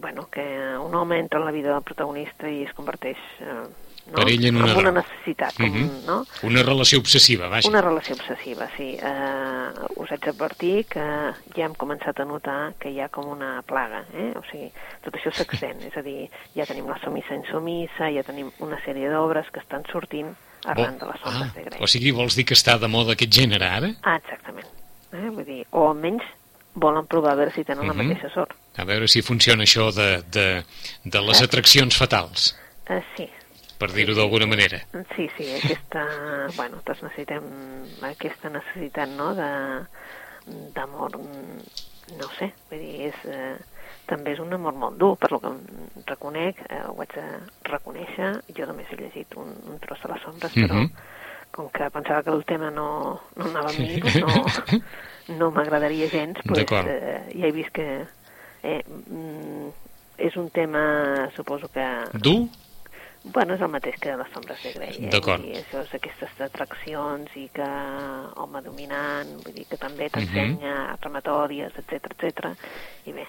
bueno, 0.00 0.28
que 0.32 0.44
un 0.80 0.94
home 0.94 1.18
entra 1.20 1.40
en 1.40 1.44
la 1.44 1.52
vida 1.52 1.72
del 1.74 1.82
protagonista 1.82 2.48
i 2.48 2.62
es 2.64 2.72
converteix 2.72 3.18
eh, 3.40 3.66
no? 4.06 4.14
Per 4.16 4.24
ell 4.28 4.46
en 4.48 4.56
una 4.62 4.74
una 4.80 4.92
necessitat, 5.00 5.52
com, 5.56 5.68
Mhm. 5.68 6.06
no? 6.06 6.24
Una 6.44 6.62
relació 6.62 6.98
obsessiva, 7.00 7.48
vaja. 7.48 7.68
Una 7.68 7.80
relació 7.82 8.14
obsessiva, 8.16 8.68
sí. 8.76 8.96
Uh, 9.00 10.00
us 10.02 10.10
haig 10.12 10.20
d'advertir 10.24 10.86
que 10.88 11.04
ja 11.56 11.64
hem 11.66 11.74
començat 11.74 12.20
a 12.20 12.24
notar 12.24 12.74
que 12.78 12.90
hi 12.90 13.00
ha 13.00 13.08
com 13.08 13.28
una 13.32 13.62
plaga, 13.62 14.04
eh? 14.14 14.32
O 14.36 14.42
sigui, 14.50 14.70
tot 15.04 15.14
això 15.16 15.32
s'extén, 15.32 15.82
és 15.88 15.96
a 15.96 16.02
dir, 16.02 16.30
ja 16.56 16.64
tenim 16.68 16.88
la 16.88 16.98
Somissa 17.04 17.34
Insomissa, 17.34 18.08
ja 18.12 18.22
tenim 18.22 18.50
una 18.60 18.80
sèrie 18.84 19.10
d'obres 19.12 19.50
que 19.52 19.60
estan 19.60 19.84
sortint 19.92 20.32
arran 20.64 20.96
de 20.98 21.06
les 21.06 21.20
sombres 21.20 21.50
ah, 21.50 21.52
de 21.54 21.64
Grey. 21.64 21.80
o 21.82 21.86
sigui, 21.86 22.10
vols 22.10 22.36
dir 22.36 22.44
que 22.46 22.54
està 22.54 22.78
de 22.80 22.88
moda 22.88 23.12
aquest 23.12 23.32
gènere, 23.32 23.68
ara? 23.68 23.90
Ah, 24.02 24.16
exactament. 24.16 24.66
Eh? 25.12 25.28
Vull 25.30 25.44
dir, 25.44 25.66
o 25.72 25.88
almenys 25.90 26.22
volen 26.74 27.06
provar 27.06 27.32
a 27.32 27.36
veure 27.36 27.52
si 27.54 27.64
tenen 27.64 27.86
la 27.86 27.94
Mhm. 27.94 28.06
mateixa 28.08 28.30
sort. 28.34 28.52
A 28.76 28.84
veure 28.84 29.06
si 29.08 29.22
funciona 29.22 29.62
això 29.62 29.92
de, 29.94 30.22
de, 30.30 30.64
de 31.04 31.20
les 31.20 31.28
Exacte. 31.40 31.44
atraccions 31.44 31.96
fatals, 31.96 32.54
Uh, 32.90 33.00
sí, 33.16 33.24
per 33.78 33.90
dir-ho 33.92 34.14
d'alguna 34.14 34.46
manera. 34.46 34.78
sí, 35.16 35.28
sí, 35.38 35.46
aquesta, 35.56 36.04
bueno, 36.56 36.82
tots 36.84 37.02
necessitem 37.02 37.42
aquesta 38.02 38.50
necessitat, 38.50 39.08
no?, 39.08 39.34
de 39.34 39.86
d'amor, 40.74 41.16
no 42.18 42.28
sé, 42.38 42.52
vull 42.68 42.78
dir, 42.82 43.06
és, 43.08 43.14
eh, 43.24 43.56
també 44.06 44.34
és 44.34 44.40
un 44.40 44.52
amor 44.52 44.74
molt 44.76 44.98
dur, 45.00 45.16
per 45.16 45.30
lo 45.32 45.40
que 45.40 45.48
reconec, 46.06 46.60
eh, 46.68 46.82
ho 46.86 47.00
haig 47.00 47.14
de 47.14 47.24
reconèixer, 47.70 48.42
jo 48.54 48.66
només 48.66 48.86
he 48.92 48.96
llegit 49.00 49.32
un, 49.40 49.54
un 49.70 49.78
tros 49.80 50.02
de 50.02 50.12
les 50.12 50.20
sombres, 50.22 50.52
però 50.52 50.74
Mhm. 50.82 50.90
com 51.54 51.70
que 51.70 51.88
pensava 51.90 52.22
que 52.22 52.30
el 52.30 52.44
tema 52.44 52.70
no, 52.70 53.22
no 53.36 53.44
anava 53.46 53.70
amb 53.70 53.78
mi, 53.78 53.96
doncs 54.00 54.20
no, 54.20 54.26
no 55.28 55.50
m'agradaria 55.54 56.08
gens, 56.12 56.40
doncs, 56.44 56.72
eh, 56.84 57.22
ja 57.32 57.48
he 57.48 57.52
vist 57.52 57.72
que 57.76 57.88
eh, 58.62 58.82
mm, 58.84 59.70
és 60.18 60.36
un 60.36 60.50
tema, 60.50 61.30
suposo 61.36 61.68
que... 61.72 61.86
Dur? 62.14 62.48
Bueno, 63.24 63.54
és 63.56 63.62
el 63.64 63.70
mateix 63.72 63.96
que 64.02 64.12
les 64.20 64.28
sombres 64.34 64.60
de 64.60 64.74
Grey. 64.74 64.98
Eh? 64.98 65.10
D'acord. 65.12 65.40
Dir, 65.40 65.56
Això 65.62 65.80
és 65.80 65.94
aquestes 65.96 66.42
atraccions 66.44 67.32
i 67.40 67.46
que 67.56 67.68
home 68.42 68.60
dominant, 68.66 69.30
vull 69.40 69.56
dir 69.56 69.64
que 69.70 69.80
també 69.80 70.10
t'ensenya 70.12 70.74
uh 70.74 70.90
-huh. 70.90 71.00
rematòries, 71.06 71.72
etc 71.80 72.12
etc. 72.12 72.52
I 73.08 73.12
bé, 73.12 73.24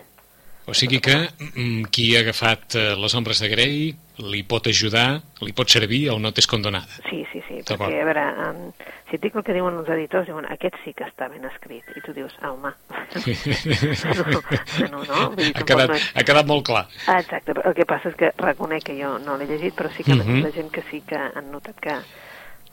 O 0.66 0.74
sigui 0.74 0.98
que 1.00 1.14
mm, 1.14 1.92
qui 1.94 2.16
ha 2.16 2.24
agafat 2.24 2.76
eh, 2.76 2.96
les 2.98 3.14
ombres 3.14 3.40
de 3.40 3.50
Grey 3.52 3.94
li 4.26 4.42
pot 4.50 4.66
ajudar, 4.66 5.22
li 5.46 5.54
pot 5.54 5.70
servir 5.70 6.10
o 6.10 6.18
no 6.20 6.32
t'és 6.34 6.48
condonada. 6.50 6.90
Sí, 7.10 7.22
sí, 7.32 7.42
sí, 7.64 7.74
perquè, 7.74 8.02
a 8.02 8.06
veure, 8.06 8.24
um, 8.50 8.72
si 9.10 9.16
et 9.16 9.22
dic 9.22 9.36
el 9.36 9.44
que 9.44 9.54
diuen 9.54 9.78
els 9.80 9.90
editors, 9.90 10.28
diuen, 10.28 10.46
aquest 10.52 10.76
sí 10.84 10.94
que 10.94 11.06
està 11.06 11.30
ben 11.30 11.46
escrit, 11.46 11.84
i 11.96 12.02
tu 12.02 12.14
dius, 12.14 12.36
ah, 12.42 12.52
home, 12.52 12.72
no, 14.92 15.04
no, 15.04 15.04
no, 15.06 15.30
dir, 15.36 15.52
Ha 15.56 15.64
quedat, 15.64 15.90
no 15.90 15.96
és... 15.96 16.12
ha 16.16 16.24
quedat 16.28 16.46
molt 16.50 16.66
clar. 16.68 16.86
Ah, 17.08 17.20
exacte, 17.20 17.54
el 17.64 17.74
que 17.78 17.86
passa 17.90 18.10
és 18.12 18.16
que 18.20 18.32
reconec 18.42 18.84
que 18.90 18.98
jo 19.00 19.16
no 19.24 19.38
l'he 19.38 19.48
llegit, 19.50 19.76
però 19.78 19.90
sí 19.96 20.04
que 20.04 20.16
Mhm. 20.16 20.44
la 20.44 20.52
gent 20.52 20.72
que 20.72 20.84
sí 20.90 21.02
que 21.02 21.16
han 21.18 21.52
notat 21.52 21.80
que 21.80 21.96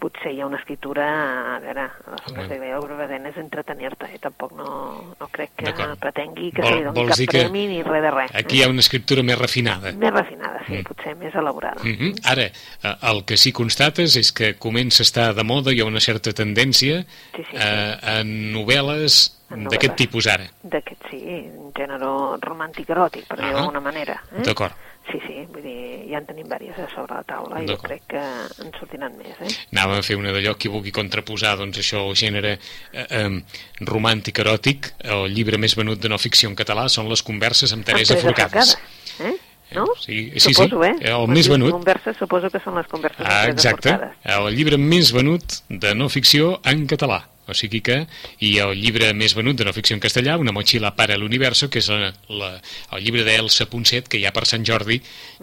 potser 0.03 0.33
hi 0.35 0.41
ha 0.43 0.47
una 0.49 0.59
escriptura, 0.59 1.05
a 1.55 1.59
veure, 1.63 1.85
a 1.87 2.11
les 2.17 2.25
ombres 2.33 2.49
de 2.51 2.57
Grey, 2.59 2.73
el 2.75 2.81
Brevedent 2.83 3.27
és 3.31 3.37
entretenir-te, 3.39 4.09
i 4.17 4.19
tampoc 4.23 4.53
no, 4.59 4.67
no 5.21 5.29
crec 5.31 5.53
que 5.63 5.73
pretengui 6.03 6.51
que 6.57 6.63
Vol- 6.65 6.73
se 6.73 6.79
li 6.81 6.83
doni 6.89 7.05
cap 7.13 7.21
dir 7.21 7.29
que 7.31 7.39
premi 7.45 7.67
ni 7.71 7.83
res 7.87 8.03
de 8.03 8.11
res. 8.11 8.35
Aquí 8.43 8.59
hi 8.59 8.65
ha 8.65 8.69
una 8.73 8.83
escriptura 8.83 9.23
més 9.23 9.39
refinada. 9.39 9.91
eh? 9.91 9.95
Més 9.95 10.13
refinada, 10.13 10.59
sí, 10.67 10.73
Mm. 10.81 10.83
potser 10.91 11.15
més 11.17 11.35
elaborada. 11.35 11.81
Mm 11.85 11.95
-hmm. 11.99 12.21
Ara, 12.33 12.43
eh, 12.47 12.97
el 13.13 13.25
que 13.25 13.37
sí 13.37 13.53
constates 13.53 14.17
és 14.17 14.33
que 14.33 14.55
comença 14.59 15.03
a 15.03 15.07
estar 15.07 15.35
de 15.35 15.45
moda, 15.45 15.73
hi 15.73 15.81
ha 15.81 15.85
una 15.85 16.01
certa 16.01 16.33
tendència 16.33 17.03
Sí, 17.37 17.43
sí, 17.43 17.45
sí. 17.53 17.57
eh, 17.57 17.97
en 18.21 18.53
novel·les 18.53 19.39
d'aquest 19.71 19.95
tipus 19.97 20.27
ara. 20.27 20.45
D'aquest, 20.63 21.03
sí, 21.11 21.19
un 21.57 21.73
gènere 21.75 22.07
romàntic 22.41 22.89
eròtic, 22.89 23.27
per 23.29 23.37
dir-ho 23.39 23.51
Ah. 23.51 23.61
d'alguna 23.61 23.81
manera. 23.81 24.23
Eh? 24.33 24.43
D'acord. 24.43 24.73
Sí, 25.11 25.19
sí, 25.27 25.41
vull 25.51 25.65
dir, 25.65 25.79
ja 26.09 26.21
en 26.21 26.27
tenim 26.29 26.47
diverses 26.47 26.87
a 26.87 26.89
sobre 26.95 27.17
la 27.19 27.25
taula 27.27 27.61
i 27.61 27.67
jo 27.67 27.75
crec 27.83 28.05
que 28.15 28.23
en 28.63 28.71
sortiran 28.79 29.17
més, 29.19 29.35
eh? 29.43 29.51
Anàvem 29.75 29.99
a 29.99 30.05
fer 30.07 30.17
una 30.17 30.31
d'allò 30.33 30.55
qui 30.55 30.71
vulgui 30.73 30.93
contraposar 30.95 31.57
doncs, 31.59 31.81
això 31.83 32.05
al 32.07 32.15
gènere 32.19 32.55
eh, 32.55 33.07
eh, 33.07 33.27
romàntic 33.89 34.39
eròtic. 34.45 34.93
El 35.03 35.27
llibre 35.35 35.59
més 35.59 35.75
venut 35.77 36.01
de 36.01 36.13
no 36.13 36.21
ficció 36.23 36.49
en 36.53 36.57
català 36.57 36.87
són 36.93 37.11
les 37.11 37.25
converses 37.27 37.75
amb 37.75 37.85
Teresa 37.89 38.15
Amb 38.15 38.29
Forcades. 38.29 38.77
Forcades, 38.77 39.23
Eh? 39.23 39.35
No? 39.75 39.87
Sí, 39.99 40.31
sí, 40.37 40.53
suposo, 40.53 40.83
sí, 40.83 40.89
eh? 40.89 41.09
el 41.09 41.25
Quan 41.25 41.33
més 41.33 41.49
venut. 41.49 41.73
Converses, 41.73 42.17
suposo 42.21 42.51
que 42.53 42.61
són 42.61 42.77
les 42.77 42.89
converses 42.91 43.25
Ah, 43.25 43.47
Teresa 43.49 43.53
exacte, 43.73 43.95
el 44.35 44.49
llibre 44.53 44.77
més 44.77 45.13
venut 45.17 45.63
de 45.69 45.95
no 45.97 46.11
ficció 46.13 46.59
en 46.69 46.85
català. 46.91 47.23
O 47.51 47.55
sigui 47.59 47.81
que, 47.83 48.07
i 48.39 48.53
el 48.63 48.77
llibre 48.79 49.09
més 49.19 49.35
venut 49.35 49.57
de 49.59 49.65
no 49.67 49.73
ficció 49.75 49.95
en 49.97 50.01
castellà, 50.01 50.37
Una 50.39 50.53
motxilla 50.55 50.93
para 50.95 51.17
l'universo, 51.19 51.69
que 51.69 51.81
és 51.81 51.89
la, 51.91 52.13
la, 52.29 52.53
el 52.93 53.03
llibre 53.03 53.25
d'Elsa 53.27 53.67
Ponset, 53.67 54.07
que 54.09 54.21
ja 54.23 54.31
per 54.31 54.45
Sant 54.47 54.63
Jordi 54.65 55.01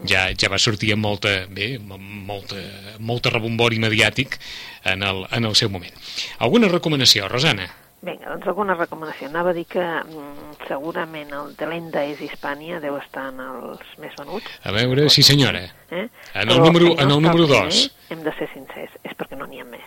ja, 0.07 0.29
ja 0.31 0.47
va 0.49 0.57
sortir 0.57 0.93
amb 0.95 1.03
molta, 1.03 1.45
bé, 1.49 1.77
mo- 1.79 1.97
molta, 1.99 2.55
molta 2.99 3.29
rebombori 3.35 3.79
mediàtic 3.83 4.39
en 4.85 5.03
el, 5.03 5.25
en 5.31 5.45
el 5.45 5.55
seu 5.59 5.69
moment. 5.69 5.91
Alguna 6.39 6.69
recomanació, 6.71 7.27
Rosana? 7.27 7.67
Vinga, 8.01 8.29
doncs 8.31 8.47
alguna 8.47 8.77
recomanació. 8.79 9.27
Anava 9.27 9.51
a 9.51 9.53
dir 9.57 9.65
que 9.67 9.83
mm, 9.83 10.53
segurament 10.69 11.33
el 11.35 11.49
de 11.59 11.67
l'Enda 11.67 12.05
és 12.07 12.21
Hispània 12.23 12.79
deu 12.79 12.95
estar 12.95 13.25
en 13.33 13.41
els 13.43 13.83
més 13.99 14.15
venuts. 14.15 14.47
A 14.63 14.71
veure, 14.71 15.09
sí 15.11 15.19
senyora. 15.21 15.65
Eh? 15.91 16.05
En 16.33 16.47
el 16.47 16.61
número- 16.63 16.93
en 16.95 17.09
el 17.11 17.19
número 17.21 17.43
primer, 17.43 17.65
dos. 17.65 17.89
Hem 18.09 18.23
de 18.23 18.31
ser 18.39 18.47
sincers, 18.53 18.95
és 19.03 19.11
perquè 19.19 19.35
no 19.35 19.45
n'hi 19.51 19.59
ha 19.59 19.67
més. 19.67 19.83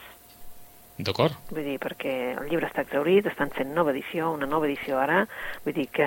D'acord? 1.02 1.34
Vull 1.50 1.64
dir, 1.66 1.78
perquè 1.82 2.12
el 2.38 2.48
llibre 2.50 2.68
està 2.68 2.84
exaurit, 2.86 3.26
estan 3.26 3.50
fent 3.50 3.72
nova 3.74 3.90
edició, 3.90 4.30
una 4.36 4.46
nova 4.46 4.68
edició 4.68 4.98
ara, 5.02 5.24
vull 5.64 5.74
dir 5.74 5.88
que 5.90 6.06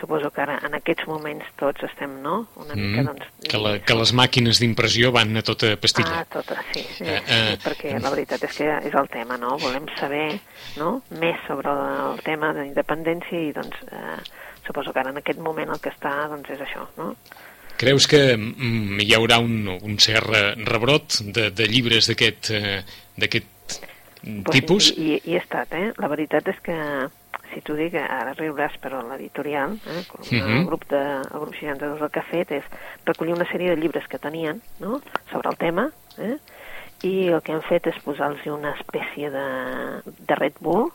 suposo 0.00 0.30
que 0.34 0.42
ara 0.42 0.58
en 0.66 0.74
aquests 0.78 1.06
moments 1.06 1.46
tots 1.60 1.84
estem, 1.86 2.18
no? 2.24 2.46
Una 2.56 2.74
mica, 2.74 3.02
Mm, 3.02 3.06
doncs... 3.12 3.26
que, 3.48 3.58
la, 3.62 3.74
que 3.86 3.94
les 3.94 4.12
màquines 4.18 4.58
d'impressió 4.60 5.12
van 5.14 5.36
a 5.36 5.42
tota 5.46 5.74
pastilla. 5.80 6.20
Ah, 6.20 6.24
tota, 6.32 6.58
sí, 6.72 6.82
sí, 6.96 7.04
Eh, 7.04 7.20
sí, 7.24 7.32
eh. 7.38 7.56
perquè 7.64 7.94
la 8.02 8.10
veritat 8.10 8.42
és 8.48 8.56
que 8.58 8.66
és 8.90 8.94
el 8.94 9.08
tema, 9.12 9.36
no? 9.38 9.56
Volem 9.62 9.86
saber 10.00 10.40
no? 10.76 11.02
més 11.20 11.38
sobre 11.46 11.70
el 11.70 12.20
tema 12.26 12.52
de 12.52 12.64
la 12.64 12.70
independència 12.72 13.40
i 13.48 13.52
doncs 13.56 13.76
eh, 13.92 14.18
suposo 14.66 14.92
que 14.92 14.98
ara 15.04 15.10
en 15.14 15.20
aquest 15.22 15.38
moment 15.38 15.70
el 15.70 15.78
que 15.80 15.92
està 15.94 16.26
doncs 16.28 16.50
és 16.50 16.60
això, 16.66 16.88
no? 16.98 17.12
Creus 17.76 18.06
que 18.08 18.36
mm, 18.36 19.00
hi 19.04 19.12
haurà 19.12 19.36
un, 19.44 19.68
un 19.68 19.98
cert 20.00 20.24
re- 20.30 20.54
rebrot 20.64 21.18
de, 21.28 21.50
de 21.52 21.66
llibres 21.68 22.08
d'aquest 22.08 22.50
eh, 22.56 22.78
d'aquest 23.20 23.50
Pues 24.26 24.56
tipus? 24.60 24.90
I, 24.96 25.14
i, 25.16 25.20
I 25.30 25.34
he 25.36 25.38
estat, 25.38 25.72
eh? 25.78 25.92
La 26.02 26.08
veritat 26.10 26.48
és 26.50 26.58
que, 26.66 26.74
si 27.52 27.60
t'ho 27.62 27.76
dic, 27.78 27.94
ara 27.94 28.32
riuràs, 28.34 28.74
però 28.82 29.00
l'editorial, 29.06 29.76
eh? 29.86 30.02
el, 30.02 30.26
Mhm. 30.42 30.56
el, 30.58 30.66
grup 30.66 30.86
de, 30.90 31.02
el 31.22 31.40
grup 31.44 31.54
62 31.54 32.02
el 32.02 32.10
que 32.10 32.20
ha 32.20 32.26
fet 32.30 32.50
és 32.58 32.64
recollir 33.06 33.34
una 33.36 33.46
sèrie 33.46 33.70
de 33.70 33.76
llibres 33.80 34.08
que 34.10 34.18
tenien 34.18 34.60
no? 34.80 35.00
sobre 35.30 35.48
el 35.50 35.56
tema, 35.56 35.90
eh? 36.18 36.36
i 37.06 37.28
el 37.28 37.42
que 37.42 37.52
han 37.52 37.62
fet 37.62 37.86
és 37.86 37.98
posar-los 38.02 38.44
una 38.50 38.74
espècie 38.80 39.30
de, 39.30 39.46
de 40.26 40.34
Red 40.34 40.58
Bull, 40.60 40.90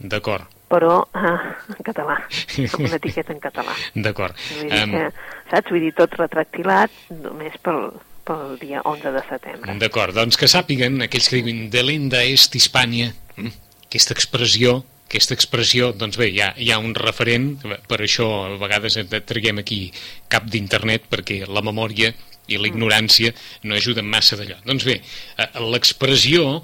D'acord, 0.00 0.46
però 0.70 1.02
eh, 1.12 1.32
en 1.74 1.82
català, 1.84 2.14
amb 2.24 2.78
una 2.86 2.96
etiqueta 2.96 3.34
en 3.34 3.40
català. 3.42 3.74
d'acord. 4.06 4.32
Em, 4.62 4.94
que, 4.94 5.02
saps? 5.50 5.68
Vull 5.74 5.82
dir, 5.84 5.90
tot 5.98 6.14
retractilat 6.16 6.94
només 7.10 7.58
pel, 7.60 7.90
pel 8.26 8.56
dia 8.60 8.82
11 8.84 9.12
de 9.16 9.22
setembre. 9.28 9.74
D'acord, 9.80 10.14
doncs 10.16 10.38
que 10.40 10.48
sàpiguen 10.50 11.02
aquells 11.06 11.28
que 11.30 11.40
diuen 11.40 11.68
de 11.72 11.82
l'enda 11.84 12.22
est 12.24 12.54
Hispània, 12.54 13.12
mm, 13.36 13.52
aquesta 13.86 14.16
expressió, 14.16 14.80
aquesta 15.10 15.34
expressió, 15.34 15.92
doncs 15.92 16.16
bé, 16.20 16.30
hi 16.30 16.40
ha, 16.40 16.52
hi 16.56 16.70
ha 16.70 16.78
un 16.78 16.94
referent, 16.94 17.56
per 17.90 17.98
això 17.98 18.28
a 18.46 18.56
vegades 18.60 18.96
et 19.00 19.14
traguem 19.26 19.58
aquí 19.58 19.92
cap 20.28 20.46
d'internet, 20.46 21.08
perquè 21.10 21.42
la 21.48 21.64
memòria 21.66 22.12
i 22.50 22.58
la 22.58 22.70
ignorància 22.70 23.32
no 23.66 23.74
ajuden 23.74 24.06
massa 24.10 24.38
d'allò. 24.38 24.58
Doncs 24.66 24.86
bé, 24.86 25.00
eh, 25.00 25.48
l'expressió 25.72 26.60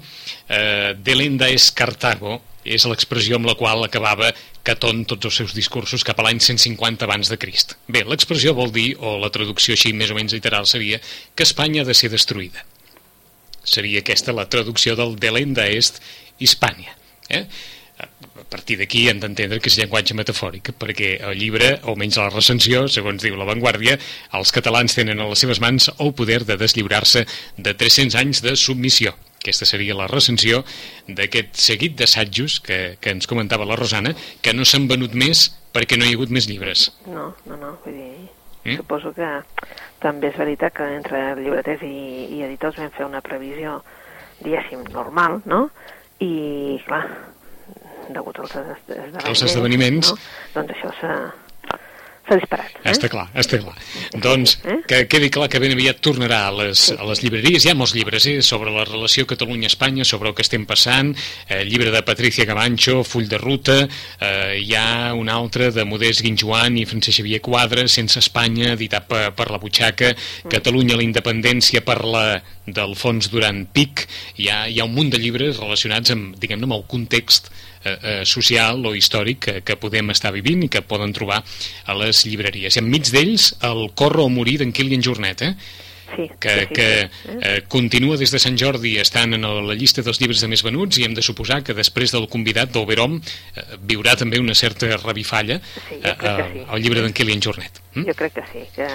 eh, 0.47 0.93
de 0.95 1.15
l'enda 1.15 1.49
est 1.49 1.75
Cartago 1.75 2.41
és 2.75 2.85
l'expressió 2.89 3.37
amb 3.37 3.47
la 3.49 3.55
qual 3.59 3.85
acabava 3.85 4.33
Catón 4.67 5.05
tots 5.07 5.29
els 5.29 5.37
seus 5.41 5.53
discursos 5.55 6.03
cap 6.07 6.19
a 6.19 6.25
l'any 6.27 6.41
150 6.43 7.07
abans 7.07 7.31
de 7.31 7.37
Crist. 7.39 7.77
Bé, 7.87 8.03
l'expressió 8.03 8.53
vol 8.57 8.73
dir, 8.75 8.89
o 8.99 9.15
la 9.21 9.31
traducció 9.33 9.77
així 9.77 9.93
més 9.95 10.11
o 10.11 10.17
menys 10.17 10.35
literal 10.35 10.67
seria, 10.67 10.99
que 11.35 11.47
Espanya 11.47 11.83
ha 11.83 11.87
de 11.87 11.95
ser 11.95 12.11
destruïda. 12.11 12.65
Seria 13.67 14.03
aquesta 14.03 14.35
la 14.35 14.47
traducció 14.51 14.95
del 14.99 15.15
Delenda 15.19 15.67
Est 15.67 16.01
Hispània. 16.39 16.95
Eh? 17.29 17.45
A 17.97 18.43
partir 18.47 18.77
d'aquí 18.79 19.07
hem 19.09 19.19
d'entendre 19.19 19.57
que 19.59 19.71
és 19.71 19.77
llenguatge 19.79 20.15
metafòric, 20.15 20.71
perquè 20.79 21.15
el 21.27 21.39
llibre, 21.39 21.73
o 21.83 21.95
almenys 21.95 22.19
la 22.21 22.29
recensió, 22.29 22.85
segons 22.91 23.23
diu 23.23 23.35
La 23.35 23.47
Vanguardia, 23.49 23.97
els 24.37 24.53
catalans 24.55 24.95
tenen 24.95 25.19
a 25.19 25.27
les 25.31 25.41
seves 25.43 25.59
mans 25.63 25.89
el 25.97 26.13
poder 26.15 26.43
de 26.47 26.59
deslliurar-se 26.59 27.25
de 27.57 27.73
300 27.73 28.19
anys 28.21 28.43
de 28.45 28.55
submissió. 28.55 29.15
Aquesta 29.47 29.63
seria 29.69 29.95
la 29.95 30.09
recensió 30.11 30.59
d'aquest 31.07 31.55
seguit 31.63 31.93
d'assajos 31.95 32.59
que, 32.59 32.79
que 32.99 33.13
ens 33.15 33.29
comentava 33.31 33.63
la 33.63 33.77
Rosana, 33.79 34.11
que 34.43 34.51
no 34.51 34.67
s'han 34.67 34.89
venut 34.91 35.15
més 35.15 35.47
perquè 35.71 35.95
no 35.95 36.03
hi 36.03 36.11
ha 36.11 36.17
hagut 36.17 36.33
més 36.35 36.49
llibres. 36.51 36.89
No, 37.07 37.29
no, 37.47 37.55
no, 37.55 37.77
vull 37.85 37.95
dir... 37.95 38.27
Mm? 38.65 38.81
Suposo 38.81 39.13
que 39.15 39.29
també 40.03 40.27
és 40.33 40.35
veritat 40.35 40.75
que 40.75 40.89
entre 40.97 41.21
llibreters 41.39 41.85
i, 41.87 41.95
i 42.35 42.43
editors 42.43 42.75
vam 42.81 42.91
fer 42.97 43.07
una 43.07 43.23
previsió, 43.23 43.77
diguéssim, 44.41 44.83
normal, 44.91 45.39
no? 45.47 45.69
I, 46.19 46.75
clar, 46.83 47.05
degut 48.11 48.43
als. 48.43 48.57
Els 49.23 49.45
esdeveniments. 49.47 50.11
No? 50.11 50.19
Doncs 50.57 50.75
això 50.75 50.91
s'ha 50.99 51.15
s'ha 52.27 52.37
disparat. 52.39 52.75
Eh? 52.81 52.91
Està 52.91 53.09
clar, 53.11 53.27
està 53.37 53.59
clar. 53.61 53.75
Doncs 54.23 54.57
Eh? 54.67 54.77
que 54.87 54.99
quedi 55.11 55.29
clar 55.33 55.47
que 55.51 55.61
ben 55.63 55.73
aviat 55.73 55.99
tornarà 56.03 56.43
a 56.47 56.53
les, 56.55 56.89
a 56.91 57.07
les 57.07 57.21
llibreries. 57.23 57.65
Hi 57.65 57.71
ha 57.71 57.77
molts 57.77 57.95
llibres 57.95 58.27
eh, 58.29 58.37
sobre 58.45 58.73
la 58.73 58.85
relació 58.87 59.27
Catalunya-Espanya, 59.29 60.05
sobre 60.07 60.31
el 60.31 60.35
que 60.35 60.45
estem 60.45 60.65
passant, 60.69 61.13
eh, 61.47 61.63
llibre 61.67 61.91
de 61.93 62.03
Patricia 62.07 62.45
Gavancho, 62.45 63.03
Full 63.07 63.29
de 63.31 63.39
Ruta, 63.41 63.77
eh, 63.87 64.59
hi 64.61 64.73
ha 64.75 65.13
un 65.17 65.31
altre 65.31 65.71
de 65.75 65.85
Modest 65.87 66.23
Guinjoan 66.25 66.77
i 66.77 66.85
Francesc 66.89 67.21
Xavier 67.21 67.41
Quadra, 67.41 67.87
Sense 67.87 68.19
Espanya, 68.19 68.73
editat 68.75 69.07
per, 69.09 69.23
per 69.37 69.49
la 69.51 69.61
butxaca, 69.61 70.13
Catalunya 70.51 70.99
la 70.99 71.05
independència 71.05 71.83
per 71.85 72.01
la 72.05 72.25
d'Alfons 72.67 73.31
Duran 73.31 73.63
Pic, 73.71 74.05
hi 74.35 74.51
ha, 74.51 74.65
hi 74.67 74.81
ha 74.81 74.87
un 74.87 74.95
munt 74.95 75.13
de 75.13 75.21
llibres 75.21 75.61
relacionats 75.61 76.11
amb, 76.11 76.35
diguem-ne, 76.41 76.67
amb 76.67 76.75
el 76.79 76.85
context 76.91 77.51
eh, 77.83 77.97
eh, 77.97 78.21
social 78.25 78.85
o 78.85 78.93
històric 78.95 79.39
que, 79.47 79.57
que 79.65 79.79
podem 79.79 80.13
estar 80.13 80.31
vivint 80.35 80.63
i 80.67 80.69
que 80.69 80.83
poden 80.85 81.13
trobar 81.13 81.43
a 81.85 81.97
les 81.97 82.23
llibreries. 82.27 82.77
I 82.77 82.83
enmig 82.83 83.11
d'ells, 83.13 83.53
el 83.67 83.89
Corre 83.97 84.23
o 84.25 84.29
morir 84.29 84.59
d'en 84.61 84.73
Kilian 84.75 85.03
Jornet, 85.03 85.45
eh? 85.47 85.53
Sí, 86.15 86.29
que, 86.39 86.49
sí, 86.49 86.59
sí, 86.59 86.73
que. 86.73 86.99
Eh? 87.01 87.09
eh, 87.41 87.63
continua 87.67 88.15
des 88.17 88.31
de 88.31 88.39
Sant 88.39 88.55
Jordi 88.59 88.93
estant 89.01 89.35
en 89.35 89.43
la 89.43 89.75
llista 89.75 90.03
dels 90.05 90.21
llibres 90.21 90.39
de 90.43 90.47
més 90.47 90.63
venuts 90.63 90.99
i 91.01 91.03
hem 91.03 91.15
de 91.17 91.23
suposar 91.25 91.59
que 91.67 91.75
després 91.75 92.13
del 92.15 92.29
convidat 92.31 92.71
d'Oberom 92.71 93.17
eh, 93.19 93.65
viurà 93.89 94.15
també 94.19 94.39
una 94.39 94.55
certa 94.55 94.87
revifalla 94.95 95.59
Sí, 95.89 95.99
eh, 95.99 96.15
que 96.19 96.31
sí. 96.53 96.63
al 96.63 96.81
llibre 96.81 97.03
d'en 97.03 97.13
Kilian 97.13 97.43
Jornet. 97.43 97.81
Mm? 97.93 98.05
Jo 98.07 98.15
crec 98.15 98.37
que 98.39 98.45
sí, 98.53 98.63
que, 98.75 98.87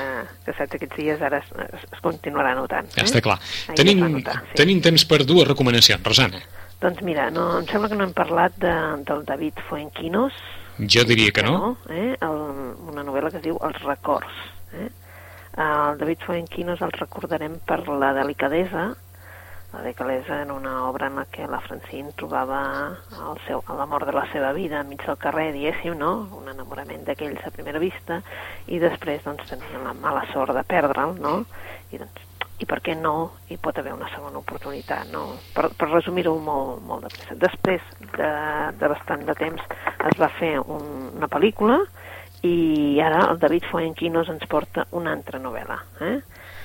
que 0.46 0.56
saps 0.56 0.78
aquests 0.78 0.96
dies 0.96 1.22
ara 1.28 1.42
es, 1.42 1.52
es, 1.68 2.00
continuarà 2.00 2.54
notant. 2.56 2.88
Ja 2.96 3.04
està 3.04 3.20
clar. 3.24 3.38
Ahir 3.68 3.78
Tenim, 3.82 4.02
notar, 4.16 4.40
sí. 4.48 4.58
tenim 4.62 4.80
temps 4.84 5.04
per 5.08 5.22
dues 5.28 5.48
recomanacions, 5.48 6.02
Rosana. 6.06 6.40
Doncs 6.82 7.02
mira, 7.06 7.28
no, 7.30 7.46
em 7.60 7.68
sembla 7.70 7.88
que 7.92 7.98
no 7.98 8.08
hem 8.08 8.14
parlat 8.16 8.56
de, 8.62 8.72
del 9.06 9.22
David 9.28 9.62
Fuenquinos, 9.68 10.34
Jo 10.88 11.04
diria 11.04 11.30
que 11.30 11.44
no. 11.44 11.76
eh? 11.92 12.16
el, 12.16 12.38
una 12.90 13.04
novel·la 13.04 13.30
que 13.30 13.38
es 13.38 13.44
diu 13.44 13.58
Els 13.62 13.78
records. 13.84 14.42
Eh? 14.72 14.88
El 15.62 15.98
David 16.00 16.24
Fuenquinos 16.26 16.80
el 16.82 16.94
recordarem 16.96 17.58
per 17.68 17.82
la 17.86 18.14
delicadesa 18.16 18.90
la 19.72 19.80
decalesa 19.80 20.42
era 20.42 20.52
una 20.52 20.84
obra 20.84 21.06
en 21.06 21.16
la 21.16 21.24
que 21.24 21.46
la 21.48 21.58
Francine 21.60 22.12
trobava 22.12 22.58
el 23.10 23.38
seu, 23.46 23.62
l'amor 23.72 24.04
de 24.04 24.12
la 24.12 24.26
seva 24.28 24.50
vida 24.52 24.82
enmig 24.84 25.00
del 25.06 25.16
carrer, 25.16 25.46
diguéssim, 25.54 25.94
no? 25.96 26.10
un 26.36 26.50
enamorament 26.52 27.06
d'aquells 27.06 27.40
a 27.46 27.52
primera 27.56 27.80
vista, 27.80 28.18
i 28.68 28.82
després 28.82 29.24
doncs, 29.24 29.48
tenia 29.48 29.80
la 29.80 29.94
mala 29.96 30.26
sort 30.34 30.52
de 30.52 30.64
perdre'l, 30.68 31.16
no? 31.24 31.38
I, 31.88 32.02
doncs, 32.02 32.20
i 32.62 32.68
per 32.68 32.78
què 32.84 32.94
no 32.98 33.14
hi 33.50 33.58
pot 33.60 33.78
haver 33.78 33.92
una 33.94 34.08
segona 34.14 34.38
oportunitat, 34.40 35.10
no? 35.12 35.24
Per, 35.56 35.68
per 35.78 35.88
resumir-ho 35.90 36.36
molt, 36.38 36.82
molt 36.86 37.06
de 37.06 37.10
pressa. 37.12 37.38
Després 37.42 37.88
de, 38.14 38.30
de 38.78 38.92
bastant 38.92 39.26
de 39.26 39.36
temps 39.38 39.66
es 40.10 40.20
va 40.20 40.30
fer 40.38 40.54
un, 40.62 40.86
una 41.18 41.30
pel·lícula 41.32 41.82
i 42.46 42.98
ara 43.02 43.26
el 43.30 43.38
David 43.42 43.68
Fuenquinos 43.70 44.30
ens 44.32 44.46
porta 44.50 44.86
una 44.98 45.12
altra 45.14 45.42
novel·la, 45.42 45.78
eh? 46.02 46.16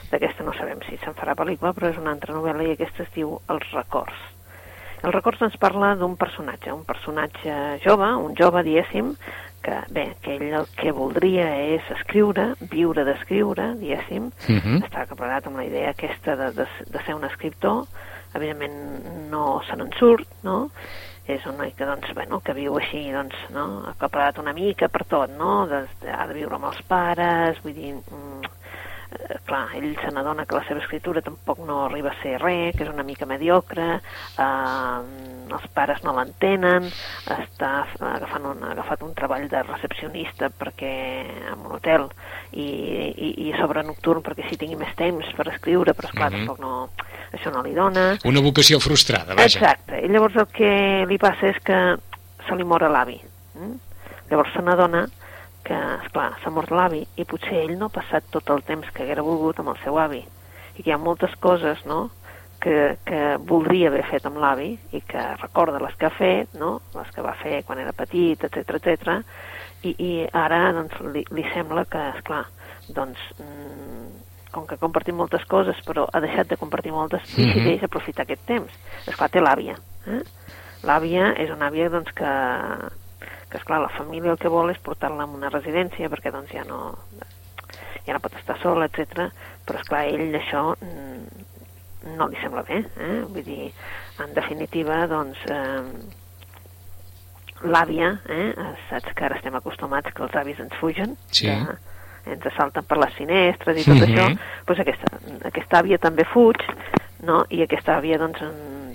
D'aquesta 0.07 0.45
no 0.47 0.53
sabem 0.55 0.79
si 0.88 0.95
se'n 1.01 1.17
farà 1.17 1.36
pel·lícula, 1.38 1.73
però 1.75 1.91
és 1.91 1.99
una 1.99 2.13
altra 2.15 2.33
novel·la 2.38 2.65
i 2.65 2.73
aquesta 2.77 3.03
es 3.03 3.13
diu 3.17 3.36
Els 3.51 3.69
records. 3.75 4.25
Els 4.97 5.13
records 5.13 5.43
ens 5.45 5.57
parla 5.62 5.91
d'un 5.99 6.15
personatge, 6.17 6.71
un 6.73 6.86
personatge 6.88 7.53
jove, 7.83 8.07
un 8.17 8.33
jove, 8.39 8.63
diguéssim, 8.65 9.12
que, 9.63 9.78
bé, 9.91 10.15
que 10.22 10.36
ell 10.36 10.54
el 10.62 10.67
que 10.78 10.91
voldria 10.91 11.48
és 11.74 11.84
escriure, 11.98 12.54
viure 12.72 13.04
d'escriure, 13.04 13.74
diguéssim, 13.80 14.28
uh 14.28 14.52
Mhm. 14.54 14.60
-huh. 14.63 14.84
està 14.88 15.06
preparat 15.06 15.48
amb 15.48 15.58
la 15.58 15.65
idea 15.65 15.89
aquesta 15.89 16.36
de, 16.36 16.52
de, 16.52 16.67
de 16.88 17.00
ser 17.06 17.15
un 17.15 17.24
escriptor, 17.26 17.86
evidentment 18.34 19.30
no 19.30 19.62
se 19.67 19.76
n'en 19.76 19.91
surt, 20.00 20.28
no?, 20.43 20.70
és 21.28 21.46
un 21.46 21.58
noi 21.58 21.74
que, 21.76 21.86
doncs, 21.86 22.13
bueno, 22.13 22.39
que 22.39 22.54
viu 22.54 22.78
així, 22.78 23.12
doncs, 23.12 23.36
no?, 23.50 23.84
ha 23.88 23.93
preparat 23.93 24.38
una 24.39 24.54
mica 24.54 24.88
per 24.88 25.04
tot, 25.06 25.30
no?, 25.30 25.67
de, 25.67 25.82
de, 26.02 26.10
ha 26.12 26.26
de 26.28 26.34
viure 26.34 26.56
amb 26.56 26.65
els 26.65 26.82
pares, 26.88 27.62
vull 27.63 27.74
dir, 27.74 27.93
mm, 27.93 28.41
eh, 29.12 29.38
clar, 29.46 29.67
ell 29.76 29.96
se 30.02 30.12
n'adona 30.12 30.46
que 30.46 30.56
la 30.56 30.63
seva 30.67 30.82
escriptura 30.82 31.22
tampoc 31.22 31.60
no 31.65 31.86
arriba 31.86 32.12
a 32.12 32.22
ser 32.22 32.38
res, 32.41 32.76
que 32.76 32.84
és 32.84 32.89
una 32.91 33.04
mica 33.08 33.26
mediocre, 33.26 34.02
eh, 34.38 35.00
els 35.48 35.67
pares 35.74 36.04
no 36.04 36.13
l'entenen, 36.17 36.89
està 37.38 37.72
agafant 38.00 38.46
un, 38.52 38.63
ha 38.67 38.72
agafat 38.76 39.04
un 39.08 39.13
treball 39.15 39.48
de 39.50 39.62
recepcionista 39.63 40.50
perquè 40.50 40.93
en 41.54 41.60
un 41.65 41.72
hotel 41.78 42.08
i, 42.52 42.67
i, 42.67 43.30
i 43.48 43.54
sobre 43.60 43.84
nocturn 43.84 44.22
perquè 44.26 44.43
així 44.46 44.58
tingui 44.60 44.76
més 44.80 44.93
temps 45.00 45.26
per 45.38 45.48
escriure, 45.54 45.93
però 45.96 46.10
esclar, 46.12 46.32
Mhm. 46.32 46.46
tampoc 46.46 46.60
no, 46.60 46.89
això 47.34 47.52
no 47.54 47.62
li 47.63 47.74
dona. 47.74 48.17
Una 48.26 48.41
vocació 48.41 48.80
frustrada, 48.80 49.34
vaja. 49.36 49.60
Exacte, 49.60 50.02
i 50.04 50.10
llavors 50.12 50.36
el 50.36 50.48
que 50.48 51.06
li 51.08 51.17
passa 51.17 51.48
és 51.48 51.60
que 51.63 51.80
se 52.48 52.56
li 52.56 52.63
mor 52.63 52.82
l'avi. 52.89 53.20
Mm? 53.56 53.76
Llavors 54.30 54.52
se 54.54 54.62
n'adona 54.62 55.06
que, 55.67 55.77
esclar, 56.06 56.30
s'ha 56.41 56.51
mort 56.53 56.71
l'avi 56.71 57.03
i 57.19 57.25
potser 57.27 57.65
ell 57.65 57.75
no 57.77 57.89
ha 57.89 57.95
passat 57.97 58.30
tot 58.32 58.49
el 58.56 58.63
temps 58.67 58.88
que 58.93 59.03
haguera 59.03 59.25
volgut 59.25 59.60
amb 59.60 59.73
el 59.73 59.82
seu 59.84 59.99
avi 59.99 60.23
i 60.77 60.84
que 60.84 60.89
hi 60.89 60.93
ha 60.95 61.01
moltes 61.01 61.36
coses, 61.43 61.84
no?, 61.89 62.08
que, 62.62 62.97
que 63.06 63.38
voldria 63.45 63.91
haver 63.91 64.03
fet 64.10 64.25
amb 64.25 64.39
l'avi 64.41 64.71
i 64.97 65.01
que 65.06 65.23
recorda 65.41 65.82
les 65.84 65.93
que 65.99 66.08
ha 66.08 66.13
fet, 66.15 66.56
no?, 66.58 66.80
les 66.95 67.10
que 67.13 67.25
va 67.25 67.36
fer 67.41 67.62
quan 67.67 67.82
era 67.84 67.93
petit, 67.93 68.43
etc 68.47 68.80
etc. 68.80 69.19
I, 69.86 69.93
i 69.93 70.12
ara 70.34 70.71
doncs, 70.73 70.95
li, 71.13 71.25
li 71.36 71.45
sembla 71.53 71.84
que, 71.86 72.01
esclar, 72.17 72.45
doncs, 72.89 73.21
mm, 73.38 74.08
com 74.56 74.65
que 74.65 74.80
compartim 74.82 75.17
moltes 75.19 75.43
coses 75.45 75.77
però 75.86 76.08
ha 76.10 76.21
deixat 76.23 76.49
de 76.49 76.58
compartir 76.58 76.91
moltes, 76.95 77.21
Mhm. 77.36 77.45
decideix 77.51 77.84
aprofitar 77.84 78.25
aquest 78.25 78.45
temps. 78.47 78.73
Esclar, 79.06 79.30
té 79.30 79.43
l'àvia. 79.43 79.75
Eh? 80.08 80.21
L'àvia 80.88 81.34
és 81.38 81.51
una 81.53 81.69
àvia 81.69 81.89
doncs, 81.93 82.13
que, 82.13 82.32
que 83.49 83.57
esclar, 83.57 83.79
la 83.81 83.89
família 83.95 84.31
el 84.31 84.38
que 84.38 84.49
vol 84.51 84.69
és 84.71 84.79
portar-la 84.83 85.23
a 85.23 85.31
una 85.31 85.49
residència 85.49 86.10
perquè 86.10 86.31
doncs, 86.31 86.51
ja 86.51 86.63
no 86.67 86.95
ja 88.07 88.13
no 88.13 88.19
pot 88.23 88.36
estar 88.39 88.55
sola, 88.62 88.86
etc. 88.88 89.29
Però 89.67 89.79
esclar, 89.81 90.05
ell 90.07 90.36
això 90.39 90.62
mm, 90.79 92.15
no 92.17 92.27
li 92.31 92.38
sembla 92.39 92.63
bé, 92.63 92.77
eh? 93.03 93.19
Vull 93.27 93.43
dir, 93.43 93.71
en 94.23 94.33
definitiva, 94.33 95.01
doncs, 95.12 95.41
eh, 95.51 95.83
l'àvia, 97.67 98.12
eh? 98.29 98.53
saps 98.89 99.13
que 99.17 99.25
ara 99.25 99.36
estem 99.39 99.55
acostumats 99.57 100.13
que 100.13 100.23
els 100.23 100.36
avis 100.38 100.60
ens 100.62 100.75
fugen, 100.79 101.17
Sí. 101.31 101.47
que 101.47 102.31
ens 102.31 102.47
salten 102.55 102.83
per 102.86 102.97
les 103.01 103.13
finestres 103.17 103.81
i 103.81 103.83
tot 103.83 103.97
Mhm. 103.97 104.07
això, 104.07 104.27
doncs 104.67 104.79
aquesta, 104.79 105.07
aquesta 105.49 105.79
àvia 105.81 105.97
també 105.99 106.23
fuig, 106.25 106.57
no? 107.23 107.45
i 107.49 107.63
aquesta 107.63 107.97
àvia, 107.97 108.17
doncs, 108.19 108.39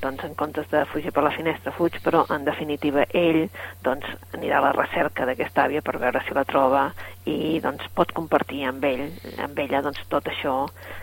doncs, 0.03 0.25
en 0.27 0.35
comptes 0.39 0.69
de 0.71 0.83
fugir 0.91 1.13
per 1.15 1.23
la 1.25 1.33
finestra, 1.35 1.73
fuig, 1.77 1.97
però 2.05 2.25
en 2.35 2.45
definitiva 2.45 3.05
ell 3.17 3.45
doncs, 3.87 4.09
anirà 4.37 4.59
a 4.59 4.67
la 4.67 4.73
recerca 4.75 5.27
d'aquesta 5.29 5.67
àvia 5.69 5.83
per 5.87 5.99
veure 6.03 6.23
si 6.27 6.35
la 6.37 6.45
troba 6.49 6.89
i 7.31 7.61
doncs, 7.63 7.87
pot 7.97 8.13
compartir 8.17 8.65
amb 8.69 8.85
ell, 8.89 9.07
amb 9.47 9.59
ella 9.65 9.83
doncs, 9.87 10.03
tot 10.11 10.29
això 10.33 10.57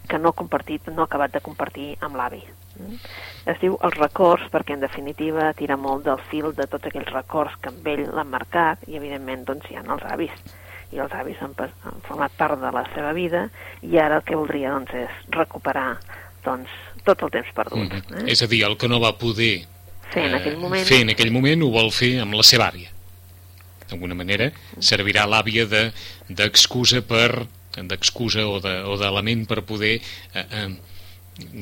que 0.09 0.19
no 0.19 0.33
ha 0.33 0.39
compartit, 0.43 0.91
no 0.91 1.05
ha 1.05 1.09
acabat 1.09 1.35
de 1.35 1.43
compartir 1.45 1.89
amb 2.05 2.19
l'avi. 2.19 2.43
Mm? 2.77 3.01
Es 3.49 3.59
diu 3.63 3.77
els 3.87 3.99
records 3.99 4.51
perquè 4.53 4.75
en 4.75 4.83
definitiva 4.83 5.53
tira 5.57 5.79
molt 5.79 6.05
del 6.07 6.19
fil 6.31 6.51
de 6.55 6.67
tots 6.67 6.91
aquells 6.91 7.13
records 7.15 7.55
que 7.63 7.71
amb 7.71 7.87
ell 7.87 8.07
l'han 8.11 8.33
marcat 8.35 8.83
i 8.87 8.99
evidentment 8.99 9.47
doncs, 9.47 9.71
hi 9.71 9.79
ha 9.79 9.85
els 9.87 10.09
avis 10.11 10.43
i 10.91 10.99
els 11.03 11.13
avis 11.13 11.37
han, 11.45 11.53
han 11.85 12.01
format 12.07 12.33
part 12.37 12.57
de 12.61 12.71
la 12.73 12.81
seva 12.95 13.11
vida 13.13 13.45
i 13.85 13.99
ara 14.01 14.19
el 14.19 14.25
que 14.25 14.37
voldria 14.39 14.73
doncs, 14.73 14.95
és 15.05 15.35
recuperar 15.35 15.91
doncs, 16.45 16.69
tot 17.05 17.21
el 17.23 17.29
temps 17.31 17.51
perdut. 17.55 17.77
Mhm. 17.93 18.19
Eh? 18.27 18.31
És 18.31 18.41
a 18.41 18.47
dir, 18.47 18.63
el 18.63 18.77
que 18.77 18.87
no 18.87 18.99
va 18.99 19.17
poder 19.17 19.65
Fer 20.11 20.25
en 20.25 20.33
eh, 20.33 20.37
aquell 20.37 20.57
moment. 20.57 20.85
fer 20.85 21.01
en 21.01 21.09
aquell 21.13 21.31
moment 21.31 21.61
ho 21.63 21.69
vol 21.71 21.91
fer 21.91 22.19
amb 22.21 22.33
la 22.33 22.43
seva 22.43 22.71
àvia. 22.71 22.89
D'alguna 23.89 24.15
manera 24.15 24.51
servirà 24.79 25.25
l'àvia 25.25 25.65
de- 25.67 25.91
d'excusa 26.29 27.01
per 27.01 27.47
d'excusa 27.79 28.45
o 28.47 28.59
de- 28.59 28.83
o 28.83 28.97
d'element 28.97 29.47
per 29.47 29.61
poder 29.63 30.01
eh, 30.33 30.45
eh, 30.51 30.75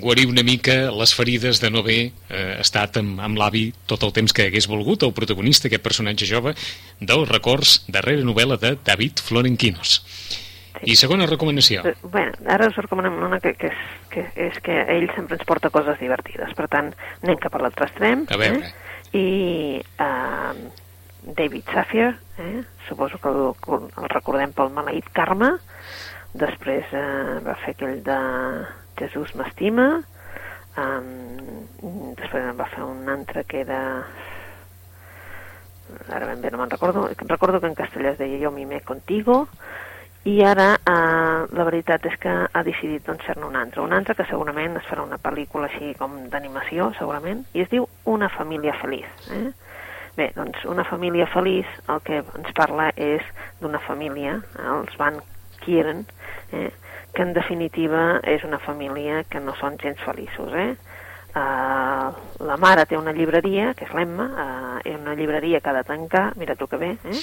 guarir 0.01 0.25
una 0.27 0.41
mica 0.43 0.89
les 0.91 1.13
ferides 1.13 1.59
de 1.61 1.69
no 1.69 1.79
haver 1.79 2.11
eh, 2.29 2.57
estat 2.59 2.97
amb, 2.97 3.19
amb 3.21 3.37
l'avi 3.37 3.73
tot 3.85 4.01
el 4.03 4.11
temps 4.11 4.33
que 4.33 4.47
hagués 4.47 4.65
volgut 4.67 5.03
el 5.03 5.13
protagonista, 5.13 5.67
aquest 5.67 5.83
personatge 5.83 6.25
jove 6.25 6.55
dels 6.99 7.29
records, 7.29 7.83
darrera 7.87 8.23
novel·la 8.23 8.57
de 8.57 8.77
David 8.83 9.19
Florenquinos. 9.21 10.01
I 10.83 10.95
segona 10.99 11.27
recomanació. 11.29 11.83
Eh, 11.85 11.95
Bueno, 12.03 12.33
ara 12.47 12.67
us 12.69 12.77
recomanem 12.77 13.17
una 13.23 13.39
que, 13.39 13.53
que, 13.57 13.71
és, 13.71 14.09
que 14.11 14.25
és 14.47 14.59
que 14.63 14.75
ell 14.93 15.07
sempre 15.15 15.37
ens 15.37 15.47
porta 15.47 15.71
coses 15.73 15.99
divertides. 15.99 16.53
Per 16.57 16.67
tant, 16.71 16.91
anem 17.23 17.39
cap 17.41 17.55
a 17.55 17.63
l'altre 17.63 17.87
extrem. 17.89 18.25
A 18.29 18.37
veure. 18.37 18.61
Eh? 18.67 18.73
I 19.17 19.27
uh, 20.03 20.53
David 21.37 21.71
Safier, 21.73 22.11
eh? 22.43 22.63
suposo 22.87 23.17
que 23.23 23.31
el, 23.31 23.41
el 23.87 24.09
recordem 24.13 24.53
pel 24.53 24.73
maleït 24.75 25.09
Carme. 25.15 25.55
Després 26.37 26.91
uh, 26.93 27.39
va 27.45 27.55
fer 27.63 27.73
aquell 27.75 28.01
de 28.05 28.19
Jesús 28.99 29.33
m'estima. 29.39 29.89
Um, 30.77 32.13
després 32.19 32.51
va 32.53 32.67
fer 32.69 32.83
un 32.85 33.07
altre 33.09 33.41
que 33.49 33.63
era 33.63 33.81
ara 36.11 36.27
ben 36.27 36.41
bé 36.41 36.51
no 36.51 36.59
me'n 36.59 36.69
recordo, 36.69 37.07
recordo 37.25 37.61
que 37.61 37.69
en 37.71 37.75
castellà 37.75 38.11
es 38.11 38.19
deia 38.19 38.39
Jo 38.43 38.51
mimé 38.51 38.81
contigo, 38.81 39.47
i 40.27 40.41
ara 40.43 40.73
eh, 40.75 41.43
la 41.55 41.65
veritat 41.67 42.05
és 42.09 42.17
que 42.19 42.31
ha 42.51 42.63
decidit 42.67 43.05
doncs, 43.07 43.23
fer-ne 43.23 43.45
un 43.47 43.55
altre, 43.55 43.79
un 43.85 43.93
altre 43.95 44.15
que 44.17 44.25
segurament 44.27 44.75
es 44.75 44.89
farà 44.89 45.05
una 45.05 45.19
pel·lícula 45.23 45.69
així 45.69 45.93
com 45.99 46.17
d'animació, 46.33 46.89
segurament, 46.97 47.45
i 47.55 47.63
es 47.63 47.71
diu 47.71 47.87
Una 48.07 48.27
família 48.31 48.73
feliç. 48.81 49.07
Eh? 49.35 49.51
Bé, 50.17 50.29
doncs 50.35 50.63
una 50.65 50.83
família 50.87 51.27
feliç 51.31 51.67
el 51.93 51.99
que 52.07 52.19
ens 52.23 52.51
parla 52.57 52.89
és 52.95 53.23
d'una 53.61 53.79
família, 53.83 54.37
els 54.73 54.95
Van 54.99 55.19
Kieren, 55.61 56.03
eh? 56.51 56.69
que 57.13 57.23
en 57.23 57.33
definitiva 57.35 58.19
és 58.23 58.43
una 58.47 58.59
família 58.63 59.23
que 59.31 59.39
no 59.43 59.55
són 59.59 59.77
gens 59.83 60.01
feliços. 60.03 60.55
Eh? 60.55 60.71
Uh, 61.37 62.09
la 62.47 62.55
mare 62.57 62.85
té 62.89 62.97
una 62.97 63.11
llibreria, 63.13 63.73
que 63.77 63.85
és 63.85 63.91
l'Emma, 63.93 64.25
uh, 64.25 64.77
és 64.81 64.95
una 64.97 65.13
llibreria 65.19 65.59
que 65.61 65.69
ha 65.69 65.75
de 65.75 65.83
tancar, 65.85 66.31
mira 66.39 66.55
tu 66.57 66.65
que 66.71 66.79
bé, 66.81 66.89
eh? 67.05 67.19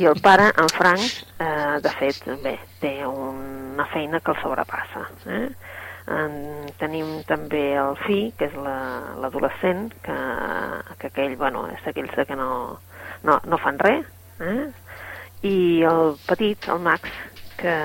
i 0.00 0.06
el 0.10 0.18
pare, 0.24 0.48
en 0.58 0.70
Frank, 0.74 1.04
uh, 1.38 1.76
de 1.84 1.92
fet, 2.00 2.24
bé, 2.42 2.56
té 2.80 2.90
una 3.06 3.86
feina 3.92 4.18
que 4.18 4.32
el 4.34 4.40
sobrepassa. 4.42 5.04
Eh? 5.30 5.44
En, 6.16 6.34
tenim 6.80 7.12
també 7.28 7.62
el 7.78 7.94
fill, 8.02 8.32
que 8.38 8.48
és 8.50 8.58
la- 8.58 9.14
l'adolescent, 9.22 9.92
que, 10.02 10.18
que 10.98 11.12
aquell, 11.12 11.36
bueno, 11.38 11.66
és 11.74 11.86
d'aquells 11.86 12.14
de 12.18 12.26
que 12.26 12.36
no, 12.38 12.50
no, 13.26 13.38
no 13.46 13.58
fan 13.62 13.78
res, 13.82 14.06
eh? 14.42 14.70
i 15.46 15.56
el 15.86 16.16
petit, 16.26 16.66
el 16.72 16.82
Max, 16.82 17.10
que 17.62 17.76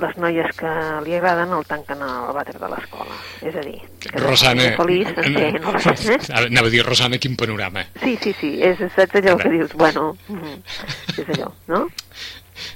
les 0.00 0.16
noies 0.20 0.56
que 0.58 0.72
li 1.04 1.16
agraden 1.16 1.52
el 1.56 1.66
tanquen 1.68 2.02
al 2.06 2.32
vàter 2.36 2.56
de 2.60 2.70
l'escola. 2.72 3.16
És 3.42 3.56
a 3.56 3.64
dir, 3.64 3.78
que 4.02 4.12
Rosana... 4.18 4.70
és 4.70 4.76
feliç, 4.78 5.12
té, 5.16 5.46
no 5.58 5.74
eh? 5.76 6.18
Anava 6.40 6.70
a 6.70 6.74
dir, 6.74 6.84
Rosana, 6.86 7.20
quin 7.22 7.36
panorama. 7.40 7.86
Sí, 8.04 8.16
sí, 8.22 8.34
sí, 8.40 8.52
és, 8.62 8.82
saps 8.96 9.20
allò 9.20 9.36
que 9.40 9.52
dius, 9.56 9.74
bueno, 9.80 10.12
mm, 10.28 10.60
és 11.16 11.34
allò, 11.36 11.50
no? 11.70 11.86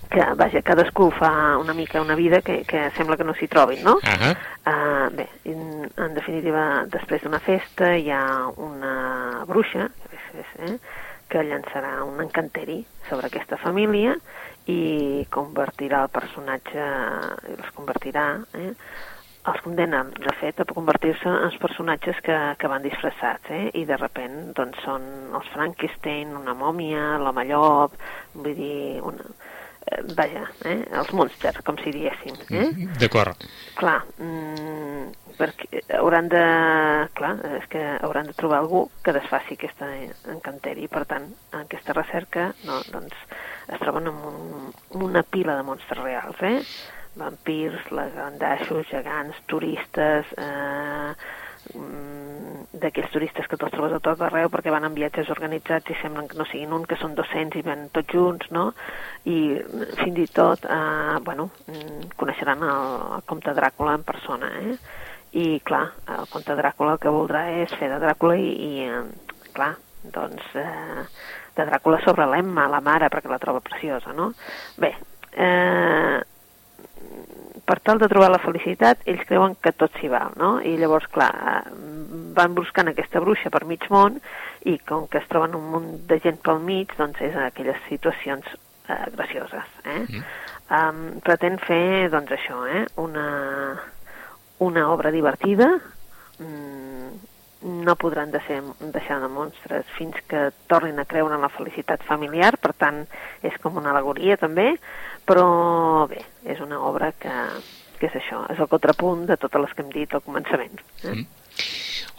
Que, 0.09 0.25
vaja, 0.39 0.63
cadascú 0.65 1.11
fa 1.13 1.59
una 1.61 1.75
mica 1.77 2.01
una 2.01 2.15
vida 2.17 2.41
que, 2.41 2.63
que 2.65 2.87
sembla 2.97 3.19
que 3.21 3.27
no 3.29 3.35
s'hi 3.37 3.51
trobin, 3.53 3.85
no? 3.85 3.99
Ah 4.03 4.35
Uh, 4.65 5.11
bé, 5.13 5.27
en, 5.45 5.91
en 6.01 6.15
definitiva, 6.17 6.87
després 6.89 7.21
d'una 7.21 7.37
festa 7.45 7.91
hi 8.01 8.07
ha 8.09 8.49
una 8.57 9.43
bruixa 9.45 9.91
és, 10.09 10.23
és, 10.41 10.55
eh, 10.65 10.79
que 11.29 11.43
llançarà 11.45 11.99
un 12.01 12.23
encanteri 12.25 12.79
sobre 13.11 13.29
aquesta 13.29 13.59
família 13.61 14.15
i 14.71 15.27
convertirà 15.33 16.05
el 16.07 16.13
personatge, 16.13 16.87
els 17.57 17.75
convertirà 17.77 18.29
eh, 18.57 18.71
els 19.45 19.61
condemnen, 19.61 20.13
de 20.25 20.33
fet, 20.41 20.61
a 20.61 20.65
convertir-se 20.69 21.29
en 21.29 21.43
els 21.51 21.57
personatges 21.61 22.21
que, 22.25 22.37
que 22.61 22.71
van 22.71 22.85
disfressats, 22.85 23.51
eh? 23.53 23.67
i 23.77 23.85
de 23.89 23.99
repent 24.01 24.55
doncs, 24.57 24.81
són 24.87 25.05
els 25.37 25.51
Frankenstein, 25.53 26.33
una 26.39 26.55
mòmia, 26.57 27.19
l'home 27.21 27.45
llop, 27.51 27.99
vull 28.39 28.57
dir, 28.57 29.03
una, 29.05 29.27
eh, 29.85 30.01
vaja, 30.17 30.47
eh? 30.65 30.79
els 31.01 31.13
monsters, 31.19 31.61
com 31.67 31.77
si 31.83 31.93
diéssim. 31.93 32.41
Eh? 32.57 32.71
D'acord. 33.03 33.45
Clar, 33.77 33.99
mm, 34.17 35.13
perquè 35.37 35.85
hauran 36.01 36.33
de... 36.33 36.45
Clar, 37.19 37.35
és 37.61 37.69
que 37.69 37.85
hauran 38.01 38.33
de 38.33 38.37
trobar 38.39 38.63
algú 38.63 38.87
que 39.05 39.13
desfaci 39.13 39.59
aquesta 39.59 39.91
encanteri. 40.33 40.89
Per 40.89 41.05
tant, 41.11 41.29
en 41.53 41.67
aquesta 41.67 41.97
recerca 42.01 42.55
no, 42.65 42.81
doncs, 42.95 43.29
es 43.69 43.81
troben 43.81 44.11
amb, 44.11 44.29
un, 44.29 45.09
una 45.09 45.23
pila 45.23 45.57
de 45.57 45.65
monstres 45.67 46.03
reals, 46.03 46.43
eh? 46.43 46.61
vampirs, 47.15 47.91
lagandaixos, 47.95 48.89
gegants, 48.91 49.39
turistes, 49.47 50.27
eh, 50.37 51.15
mm, 51.75 52.65
d'aquells 52.83 53.13
turistes 53.15 53.47
que 53.47 53.57
te'ls 53.57 53.73
trobes 53.73 53.95
a 53.95 54.01
tot 54.03 54.21
arreu 54.27 54.51
perquè 54.51 54.73
van 54.75 54.87
en 54.89 54.97
viatges 54.97 55.31
organitzats 55.31 55.91
i 55.91 55.99
semblen 56.01 56.27
que 56.29 56.39
no 56.39 56.47
siguin 56.51 56.75
un, 56.75 56.87
que 56.91 56.99
són 56.99 57.15
200 57.15 57.61
i 57.61 57.65
van 57.67 57.87
tots 57.95 58.11
junts, 58.13 58.51
no? 58.51 58.73
I 59.31 59.39
fins 60.01 60.19
i 60.19 60.27
tot, 60.27 60.67
eh, 60.67 61.19
bueno, 61.23 61.51
mm, 61.69 62.11
coneixeran 62.17 62.67
el, 62.67 62.99
el 63.19 63.25
comte 63.31 63.55
Dràcula 63.55 63.95
en 64.01 64.03
persona, 64.03 64.51
eh? 64.61 64.77
I, 65.35 65.61
clar, 65.67 65.87
el 66.19 66.29
comte 66.31 66.55
Dràcula 66.55 66.95
el 66.95 67.01
que 67.03 67.15
voldrà 67.15 67.47
és 67.63 67.73
fer 67.79 67.89
de 67.91 68.03
Dràcula 68.03 68.37
i, 68.39 68.51
i 68.51 68.91
eh, 68.91 69.01
clar, 69.55 69.75
doncs, 70.15 70.51
eh, 70.59 71.07
de 71.57 71.67
Dràcula 71.69 72.01
sobre 72.05 72.27
l'Emma, 72.31 72.69
la 72.71 72.83
mare, 72.85 73.11
perquè 73.13 73.31
la 73.31 73.41
troba 73.43 73.63
preciosa, 73.65 74.13
no? 74.13 74.33
Bé, 74.81 74.95
eh, 75.33 76.21
per 77.65 77.79
tal 77.81 77.99
de 77.99 78.09
trobar 78.13 78.31
la 78.33 78.43
felicitat, 78.43 79.05
ells 79.09 79.25
creuen 79.29 79.55
que 79.63 79.73
tot 79.73 79.95
s'hi 79.99 80.11
val, 80.13 80.35
no? 80.41 80.59
I 80.61 80.75
llavors, 80.81 81.07
clar, 81.15 81.31
van 82.37 82.57
buscant 82.57 82.91
aquesta 82.91 83.23
bruixa 83.25 83.53
per 83.55 83.65
mig 83.69 83.87
món 83.93 84.19
i 84.69 84.77
com 84.89 85.07
que 85.09 85.21
es 85.23 85.29
troben 85.31 85.57
un 85.57 85.71
munt 85.73 85.89
de 86.11 86.19
gent 86.25 86.41
pel 86.45 86.61
mig, 86.65 86.93
doncs 86.99 87.23
és 87.25 87.37
aquelles 87.41 87.81
situacions 87.89 88.51
eh, 88.89 89.05
gracioses, 89.17 89.71
eh? 89.85 90.03
Mm. 90.03 90.25
Um, 90.75 91.01
pretén 91.25 91.59
fer, 91.61 92.11
doncs 92.13 92.33
això, 92.37 92.63
eh? 92.69 92.85
Una, 93.01 93.27
una 94.65 94.89
obra 94.93 95.13
divertida, 95.15 95.71
mm, 96.39 96.94
no 97.65 97.97
podran 97.97 98.31
de 98.31 98.41
ser, 98.45 98.61
deixar 98.93 99.21
de 99.23 99.29
monstres 99.33 99.89
fins 99.97 100.17
que 100.29 100.51
tornin 100.69 100.99
a 101.01 101.07
creure 101.09 101.35
en 101.35 101.45
la 101.45 101.53
felicitat 101.53 102.05
familiar, 102.05 102.53
per 102.61 102.75
tant, 102.77 103.05
és 103.43 103.57
com 103.63 103.81
una 103.81 103.95
alegoria 103.95 104.37
també, 104.37 104.75
però 105.25 106.05
bé, 106.11 106.21
és 106.45 106.61
una 106.61 106.83
obra 106.85 107.11
que, 107.17 107.33
que 107.99 108.11
és 108.11 108.19
això, 108.21 108.43
és 108.53 108.61
el 108.61 108.69
contrapunt 108.69 109.25
de 109.31 109.39
totes 109.41 109.65
les 109.65 109.73
que 109.73 109.85
hem 109.85 109.95
dit 109.97 110.13
al 110.13 110.25
començament. 110.27 110.77
Eh? 111.03 111.15
Mm. 111.15 111.27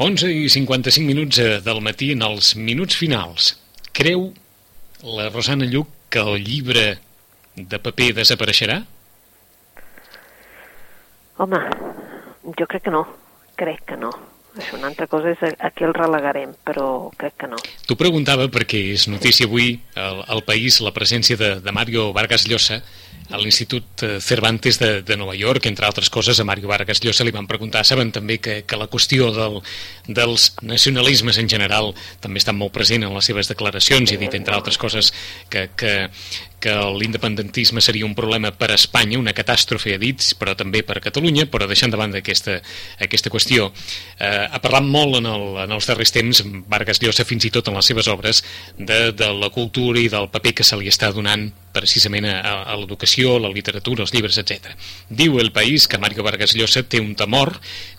11 0.01 0.33
i 0.33 0.49
55 0.51 1.05
minuts 1.07 1.39
eh, 1.39 1.61
del 1.63 1.79
matí 1.85 2.11
en 2.15 2.25
els 2.25 2.55
minuts 2.57 2.97
finals. 2.99 3.53
Creu 3.95 4.31
la 5.05 5.29
Rosana 5.29 5.69
Lluc 5.69 5.93
que 6.09 6.19
el 6.25 6.41
llibre 6.43 6.87
de 7.55 7.79
paper 7.79 8.11
desapareixerà? 8.17 8.81
Home, 11.37 11.59
jo 12.57 12.67
crec 12.67 12.87
que 12.87 12.95
no, 12.95 13.05
crec 13.59 13.85
que 13.91 13.99
no. 13.99 14.11
Això 14.55 14.77
una 14.77 14.87
altra 14.87 15.07
cosa 15.11 15.33
és 15.33 15.41
a, 15.43 15.69
qui 15.75 15.83
el 15.87 15.93
relegarem, 15.95 16.53
però 16.63 17.11
crec 17.19 17.35
que 17.43 17.49
no. 17.51 17.59
T'ho 17.87 17.97
preguntava 17.99 18.47
perquè 18.51 18.81
és 18.93 19.09
notícia 19.11 19.49
avui 19.49 19.73
al, 19.99 20.23
al 20.31 20.45
país 20.47 20.79
la 20.83 20.93
presència 20.95 21.35
de, 21.39 21.55
de 21.63 21.75
Mario 21.75 22.11
Vargas 22.15 22.47
Llosa 22.47 22.79
a 23.29 23.39
l'Institut 23.41 24.03
eh, 24.03 24.19
Cervantes 24.21 24.77
de, 24.79 25.01
de 25.01 25.17
Nova 25.17 25.35
York, 25.35 25.65
entre 25.65 25.85
altres 25.85 26.09
coses, 26.09 26.39
a 26.39 26.45
Mario 26.45 26.69
Vargas 26.69 27.01
Llosa 27.03 27.25
li 27.25 27.33
van 27.33 27.47
preguntar, 27.49 27.85
saben 27.85 28.11
també 28.13 28.37
que, 28.37 28.61
que 28.67 28.77
la 28.77 28.89
qüestió 28.91 29.31
del, 29.33 29.61
dels 30.07 30.51
nacionalismes 30.61 31.39
en 31.41 31.49
general 31.49 31.93
també 32.21 32.41
està 32.41 32.53
molt 32.53 32.73
present 32.75 33.05
en 33.05 33.15
les 33.15 33.25
seves 33.25 33.49
declaracions 33.49 34.11
i 34.11 34.17
ha 34.17 34.21
dit, 34.21 34.37
entre 34.37 34.55
altres 34.55 34.77
coses, 34.77 35.11
que, 35.49 35.67
que, 35.77 35.95
que 36.61 36.75
l'independentisme 36.99 37.81
seria 37.81 38.05
un 38.05 38.15
problema 38.17 38.53
per 38.53 38.71
a 38.71 38.77
Espanya, 38.77 39.19
una 39.21 39.35
catàstrofe, 39.37 39.95
ha 39.95 40.01
dit, 40.01 40.21
però 40.39 40.55
també 40.57 40.83
per 40.85 40.99
a 40.99 41.03
Catalunya, 41.03 41.47
però 41.49 41.67
deixant 41.69 41.93
de 41.93 41.99
banda 42.01 42.21
aquesta, 42.21 42.59
aquesta 43.01 43.33
qüestió. 43.33 43.71
Eh, 44.19 44.45
ha 44.45 44.61
parlat 44.61 44.85
molt 44.85 45.19
en, 45.21 45.29
el, 45.33 45.45
en 45.65 45.75
els 45.75 45.89
darrers 45.89 46.13
temps, 46.13 46.45
Vargas 46.69 47.01
Llosa, 47.01 47.25
fins 47.25 47.49
i 47.49 47.53
tot 47.53 47.69
en 47.69 47.77
les 47.77 47.93
seves 47.93 48.09
obres, 48.11 48.45
de, 48.77 49.11
de 49.17 49.33
la 49.33 49.49
cultura 49.53 50.01
i 50.01 50.09
del 50.13 50.29
paper 50.33 50.59
que 50.61 50.67
se 50.67 50.77
li 50.77 50.89
està 50.93 51.13
donant 51.15 51.49
precisament 51.75 52.27
a, 52.31 52.39
a 52.63 52.75
l'educació, 52.79 53.35
la 53.43 53.51
literatura, 53.51 54.05
els 54.05 54.13
llibres, 54.15 54.39
etc. 54.39 54.71
Diu 55.09 55.37
el 55.43 55.51
País 55.55 55.89
que 55.91 55.99
Mario 55.99 56.23
Vargas 56.23 56.55
Llosa 56.55 56.85
té 56.87 57.01
un 57.03 57.13
temor 57.19 57.53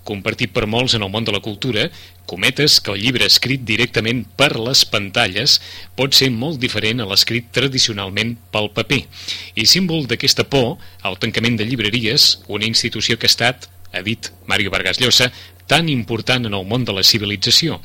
compartit 0.06 0.54
per 0.54 0.66
molts 0.70 0.96
en 0.96 1.04
el 1.04 1.12
món 1.12 1.26
de 1.26 1.34
la 1.34 1.42
cultura, 1.44 1.88
cometes 2.26 2.80
que 2.80 2.92
el 2.94 3.02
llibre 3.02 3.26
escrit 3.28 3.62
directament 3.66 4.24
per 4.38 4.54
les 4.58 4.84
pantalles 4.88 5.58
pot 5.98 6.14
ser 6.16 6.30
molt 6.34 6.60
diferent 6.62 7.02
a 7.02 7.08
l'escrit 7.10 7.52
tradicionalment 7.54 8.36
pel 8.54 8.72
paper. 8.74 9.02
I 9.54 9.66
símbol 9.68 10.08
d'aquesta 10.10 10.46
por, 10.50 10.76
el 11.06 11.18
tancament 11.22 11.58
de 11.60 11.66
llibreries, 11.68 12.40
una 12.48 12.66
institució 12.66 13.18
que 13.18 13.28
ha 13.28 13.34
estat, 13.34 13.68
ha 13.92 14.02
dit 14.06 14.32
Mario 14.50 14.72
Vargas 14.74 15.00
Llosa, 15.00 15.30
tan 15.66 15.88
important 15.88 16.46
en 16.46 16.54
el 16.54 16.66
món 16.66 16.84
de 16.86 16.94
la 16.94 17.02
civilització. 17.02 17.80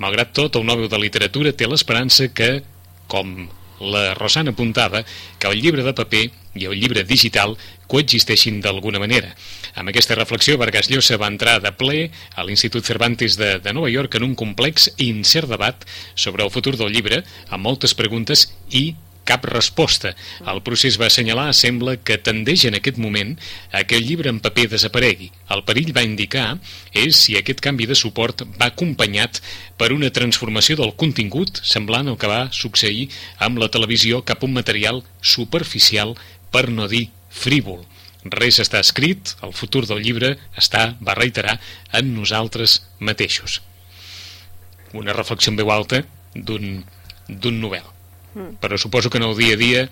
Malgrat 0.00 0.32
tot, 0.36 0.56
el 0.56 0.64
Nobel 0.66 0.88
de 0.92 1.00
Literatura 1.00 1.52
té 1.52 1.68
l'esperança 1.68 2.30
que, 2.32 2.62
com 3.12 3.48
la 3.80 4.14
Rosana 4.14 4.52
apuntava, 4.54 5.04
que 5.38 5.48
el 5.48 5.60
llibre 5.60 5.84
de 5.86 5.94
paper 5.96 6.24
i 6.56 6.66
el 6.66 6.76
llibre 6.80 7.04
digital 7.04 7.56
coexisteixin 7.86 8.60
d'alguna 8.64 9.00
manera. 9.02 9.34
Amb 9.76 9.92
aquesta 9.92 10.16
reflexió, 10.16 10.56
Vargas 10.58 10.90
Llosa 10.90 11.18
va 11.20 11.30
entrar 11.30 11.58
de 11.62 11.72
ple 11.76 12.10
a 12.34 12.44
l'Institut 12.44 12.84
Cervantes 12.88 13.36
de, 13.36 13.56
de 13.62 13.74
Nova 13.76 13.90
York 13.92 14.16
en 14.16 14.26
un 14.26 14.34
complex 14.34 14.90
i 14.96 15.10
incert 15.12 15.50
debat 15.52 15.84
sobre 16.14 16.44
el 16.44 16.50
futur 16.50 16.76
del 16.76 16.92
llibre, 16.94 17.22
amb 17.50 17.68
moltes 17.68 17.94
preguntes 17.94 18.48
i 18.70 18.94
cap 19.28 19.44
resposta. 19.50 20.14
El 20.48 20.62
procés 20.66 20.96
va 21.00 21.08
assenyalar, 21.10 21.50
sembla 21.56 21.96
que 21.98 22.18
tendeix 22.18 22.66
en 22.68 22.78
aquest 22.78 23.00
moment 23.02 23.34
a 23.72 23.82
que 23.84 23.98
el 23.98 24.06
llibre 24.06 24.30
en 24.32 24.40
paper 24.44 24.68
desaparegui. 24.72 25.30
El 25.52 25.64
perill 25.68 25.92
va 25.96 26.06
indicar 26.06 26.46
és 26.94 27.24
si 27.24 27.36
aquest 27.36 27.60
canvi 27.64 27.88
de 27.90 27.98
suport 27.98 28.46
va 28.56 28.70
acompanyat 28.70 29.42
per 29.76 29.92
una 29.92 30.12
transformació 30.14 30.78
del 30.80 30.94
contingut 30.96 31.60
semblant 31.66 32.08
al 32.08 32.18
que 32.20 32.30
va 32.30 32.46
succeir 32.52 33.08
amb 33.42 33.60
la 33.62 33.70
televisió 33.72 34.22
cap 34.24 34.42
a 34.42 34.48
un 34.48 34.56
material 34.56 35.02
superficial 35.20 36.16
per 36.54 36.68
no 36.70 36.88
dir 36.88 37.08
frívol. 37.30 37.82
Res 38.26 38.58
està 38.62 38.80
escrit, 38.82 39.36
el 39.46 39.52
futur 39.54 39.84
del 39.86 40.02
llibre 40.02 40.34
està, 40.58 40.96
va 40.98 41.14
reiterar, 41.18 41.58
en 41.94 42.14
nosaltres 42.16 42.80
mateixos. 42.98 43.60
Una 44.94 45.14
reflexió 45.14 45.52
en 45.52 45.60
veu 45.60 45.70
alta 45.70 46.02
d'un 46.34 47.60
novel. 47.60 47.95
Mm. 48.36 48.60
Però 48.60 48.78
suposo 48.78 49.10
que 49.10 49.18
en 49.18 49.26
el 49.26 49.34
dia 49.38 49.56
a 49.56 49.60
dia 49.60 49.82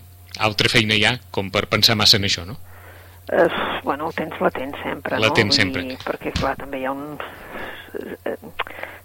altra 0.44 0.68
feina 0.68 0.96
hi 0.98 1.04
ha 1.08 1.16
com 1.34 1.50
per 1.54 1.66
pensar 1.72 1.96
massa 1.96 2.20
en 2.20 2.28
això, 2.28 2.44
no? 2.46 2.58
Uh, 3.24 3.48
bueno, 3.86 4.10
el 4.10 4.16
tens 4.18 4.36
latent 4.44 4.74
sempre, 4.82 5.16
la 5.18 5.30
no? 5.30 5.36
tens 5.36 5.56
sempre. 5.56 5.84
I, 5.88 5.96
perquè, 6.04 6.34
clar, 6.36 6.54
també 6.60 6.82
hi 6.82 6.88
ha 6.88 6.92
un... 6.92 7.16
Eh, 8.28 8.36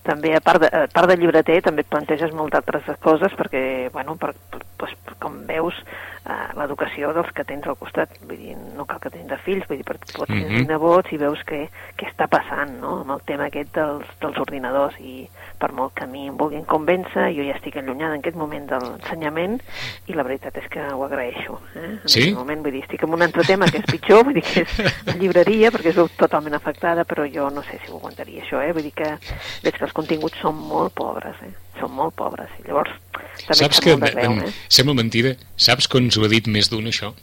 també, 0.10 0.34
a 0.36 0.42
part 0.44 0.66
de, 0.66 0.70
a 0.74 0.88
part 0.94 1.12
de 1.12 1.18
llibreter, 1.20 1.62
també 1.66 1.86
et 1.86 1.92
planteges 1.92 2.34
moltes 2.36 2.64
altres 2.64 2.90
coses, 3.04 3.36
perquè, 3.38 3.64
bueno, 3.94 4.18
per, 4.20 4.34
per, 4.52 4.64
pues, 4.80 4.96
com 5.22 5.36
veus, 5.48 5.78
eh, 6.26 6.38
l'educació 6.58 7.12
dels 7.16 7.30
que 7.36 7.46
tens 7.48 7.68
al 7.68 7.78
costat, 7.80 8.16
vull 8.26 8.40
dir, 8.40 8.56
no 8.78 8.86
cal 8.90 9.02
que 9.04 9.12
tens 9.14 9.30
de 9.30 9.38
fills, 9.46 9.68
vull 9.70 9.82
dir, 9.82 9.86
per, 9.88 9.98
pots 10.00 10.30
tenir 10.32 10.46
mm 10.46 10.56
-hmm. 10.56 10.68
nebots 10.74 11.12
i 11.14 11.18
veus 11.18 11.44
què, 11.46 11.62
què 11.98 12.10
està 12.10 12.28
passant, 12.28 12.80
no?, 12.82 13.02
amb 13.02 13.12
el 13.12 13.22
tema 13.26 13.48
aquest 13.48 13.74
dels, 13.76 14.08
dels 14.22 14.38
ordinadors, 14.38 14.96
i 15.00 15.30
per 15.60 15.72
molt 15.74 15.94
que 15.94 16.04
a 16.04 16.08
mi 16.08 16.28
em 16.28 16.38
vulguin 16.38 16.66
convèncer, 16.66 17.30
jo 17.36 17.44
ja 17.44 17.56
estic 17.56 17.78
allunyada 17.78 18.16
en 18.16 18.20
aquest 18.20 18.38
moment 18.38 18.66
de 18.70 18.80
l'ensenyament, 18.80 19.60
i 20.08 20.14
la 20.14 20.24
veritat 20.24 20.58
és 20.58 20.68
que 20.68 20.82
ho 20.82 21.04
agraeixo, 21.04 21.60
eh? 21.76 22.00
En 22.04 22.08
sí? 22.08 22.22
aquest 22.22 22.38
moment, 22.38 22.64
vull 22.64 22.72
dir, 22.72 22.84
estic 22.84 23.04
en 23.04 23.14
un 23.14 23.22
altre 23.22 23.44
tema 23.44 23.66
que 23.66 23.80
és 23.80 23.86
pitjor, 23.86 24.24
vull 24.24 24.34
dir 24.34 24.44
que 24.44 24.62
és 24.62 25.06
la 25.06 25.14
llibreria, 25.14 25.72
perquè 25.72 25.90
es 25.90 25.96
veu 25.96 26.08
totalment 26.18 26.56
afectada, 26.56 27.04
però 27.04 27.28
jo 27.28 27.50
no 27.50 27.62
sé 27.64 27.80
si 27.84 27.92
ho 27.92 27.98
aguantaria, 27.98 28.44
això, 28.44 28.62
eh? 28.64 28.72
Vull 28.74 28.84
dir 28.84 28.94
que 28.96 29.10
veig 29.64 29.78
que 29.78 29.86
els 29.86 29.94
continguts 30.00 30.40
són 30.44 30.58
molt 30.70 30.96
pobres, 30.98 31.36
eh? 31.46 31.54
Són 31.80 31.94
molt 31.96 32.16
pobres, 32.20 32.50
i 32.60 32.66
llavors 32.68 32.96
també 33.14 33.60
Saps 33.62 33.80
que, 33.84 33.94
greu, 34.02 34.40
eh? 34.44 34.50
sembla 34.68 34.98
mentida, 35.00 35.36
saps 35.56 35.88
que 35.88 36.02
ens 36.02 36.18
ho 36.20 36.26
ha 36.28 36.32
dit 36.32 36.50
més 36.52 36.68
d'un 36.72 36.90
això? 36.92 37.14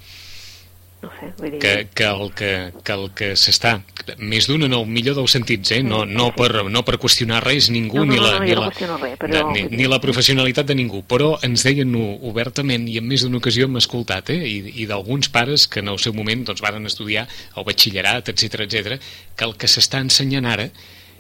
No 1.03 1.11
sé, 1.13 1.27
vull 1.37 1.51
dir... 1.53 1.59
Que, 1.61 1.73
que 1.95 2.07
el 2.09 2.31
que, 2.35 2.51
que, 2.83 2.95
el 2.97 3.11
que 3.15 3.27
s'està... 3.37 3.75
Més 4.17 4.47
d'un 4.49 4.65
en 4.65 4.73
el 4.73 4.87
millor 4.89 5.17
dels 5.19 5.35
sentits, 5.37 5.75
eh? 5.77 5.83
No, 5.85 6.05
no, 6.09 6.31
per, 6.35 6.63
no 6.73 6.83
per 6.89 6.97
qüestionar 7.03 7.43
res 7.45 7.69
ningú, 7.75 8.01
No, 8.01 8.07
no, 8.09 8.15
ni, 8.15 8.19
la, 8.23 8.31
no, 8.33 8.39
no, 8.39 8.47
ni, 8.47 8.55
no 8.57 8.63
la, 8.63 8.71
qüestiono 8.71 8.97
res, 9.03 9.17
però- 9.21 9.43
ni, 9.53 9.67
ni 9.77 9.89
la 9.93 9.99
professionalitat 10.03 10.71
de 10.71 10.77
ningú, 10.79 11.03
però 11.11 11.35
ens 11.47 11.67
deien 11.69 11.93
obertament 12.01 12.89
i 12.89 12.97
en 13.03 13.07
més 13.13 13.27
d'una 13.27 13.43
ocasió 13.43 13.69
hem 13.69 13.77
escoltat, 13.83 14.33
eh? 14.33 14.41
I, 14.49 14.59
i 14.83 14.89
d'alguns 14.89 15.29
pares 15.35 15.69
que 15.69 15.85
en 15.85 15.93
el 15.93 16.01
seu 16.03 16.17
moment 16.17 16.47
doncs, 16.49 16.65
varen 16.65 16.89
estudiar 16.89 17.27
el 17.29 17.67
batxillerat, 17.69 18.33
etc 18.33 18.65
etc, 18.65 18.97
que 19.37 19.51
el 19.51 19.57
que 19.61 19.69
s'està 19.71 20.01
ensenyant 20.07 20.49
ara 20.49 20.71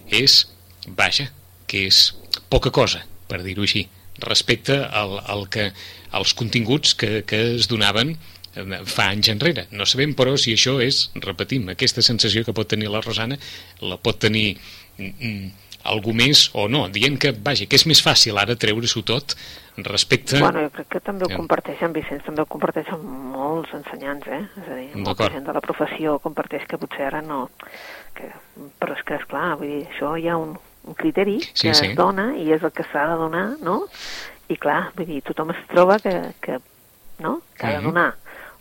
és, 0.09 0.45
vaja, 0.89 1.29
que 1.67 1.87
és 1.91 2.09
poca 2.53 2.73
cosa, 2.75 3.03
per 3.31 3.43
dir-ho 3.45 3.67
així, 3.67 3.87
respecte 4.23 4.79
al, 4.85 5.19
al 5.27 5.47
que, 5.53 5.71
als 6.17 6.33
continguts 6.39 6.95
que, 6.97 7.21
que 7.29 7.43
es 7.57 7.69
donaven 7.69 8.15
eh, 8.15 8.81
fa 8.89 9.11
anys 9.11 9.31
enrere. 9.35 9.67
No 9.77 9.87
sabem, 9.89 10.15
però, 10.17 10.37
si 10.41 10.55
això 10.57 10.79
és, 10.83 11.07
repetim, 11.23 11.69
aquesta 11.73 12.05
sensació 12.05 12.47
que 12.47 12.57
pot 12.57 12.71
tenir 12.73 12.91
la 12.93 13.05
Rosana, 13.05 13.39
la 13.85 14.01
pot 14.01 14.21
tenir 14.25 14.49
mm, 14.57 15.13
mm, 15.13 15.55
algú 15.87 16.15
més 16.17 16.49
o 16.59 16.67
no, 16.73 16.87
dient 16.93 17.19
que, 17.21 17.33
vaja, 17.33 17.69
que 17.71 17.79
és 17.79 17.87
més 17.87 18.03
fàcil 18.03 18.39
ara 18.41 18.57
treure-s'ho 18.59 19.05
tot 19.07 19.37
respecte... 19.87 20.41
Bueno, 20.41 20.65
jo 20.65 20.73
crec 20.79 20.89
que 20.95 21.01
també 21.05 21.27
ho 21.27 21.31
yeah. 21.31 21.41
comparteixen, 21.41 21.93
Vicenç, 21.93 22.25
també 22.27 22.43
ho 22.43 22.49
comparteixen 22.51 23.03
molts 23.35 23.75
ensenyants, 23.77 24.27
eh? 24.33 24.43
És 24.63 24.71
a 24.71 24.79
dir, 24.79 24.87
molta 25.05 25.29
gent 25.35 25.45
de 25.47 25.57
la 25.57 25.63
professió 25.65 26.17
comparteix 26.25 26.65
que 26.71 26.81
potser 26.81 27.11
ara 27.11 27.23
no... 27.25 27.47
Que... 28.17 28.33
Però 28.81 28.97
és 28.97 29.03
que, 29.05 29.19
esclar, 29.21 29.51
vull 29.61 29.69
dir, 29.69 29.83
això 29.91 30.15
hi 30.17 30.31
ha 30.33 30.39
un, 30.41 30.55
un 30.87 30.95
criteri 30.95 31.41
sí, 31.43 31.69
que 31.69 31.75
sí. 31.75 31.91
es 31.91 31.97
dona 31.99 32.31
i 32.39 32.49
és 32.55 32.63
el 32.63 32.73
que 32.75 32.87
s'ha 32.93 33.09
de 33.13 33.19
donar, 33.21 33.47
no? 33.63 33.83
I 34.49 34.57
clar, 34.63 34.93
vull 34.97 35.09
dir, 35.09 35.23
tothom 35.27 35.51
es 35.55 35.65
troba 35.73 35.99
que, 36.03 36.15
que 36.41 36.61
no? 37.19 37.41
que 37.57 37.67
ha 37.67 37.75
de 37.75 37.81
mhm. 37.81 37.91
donar 37.91 38.15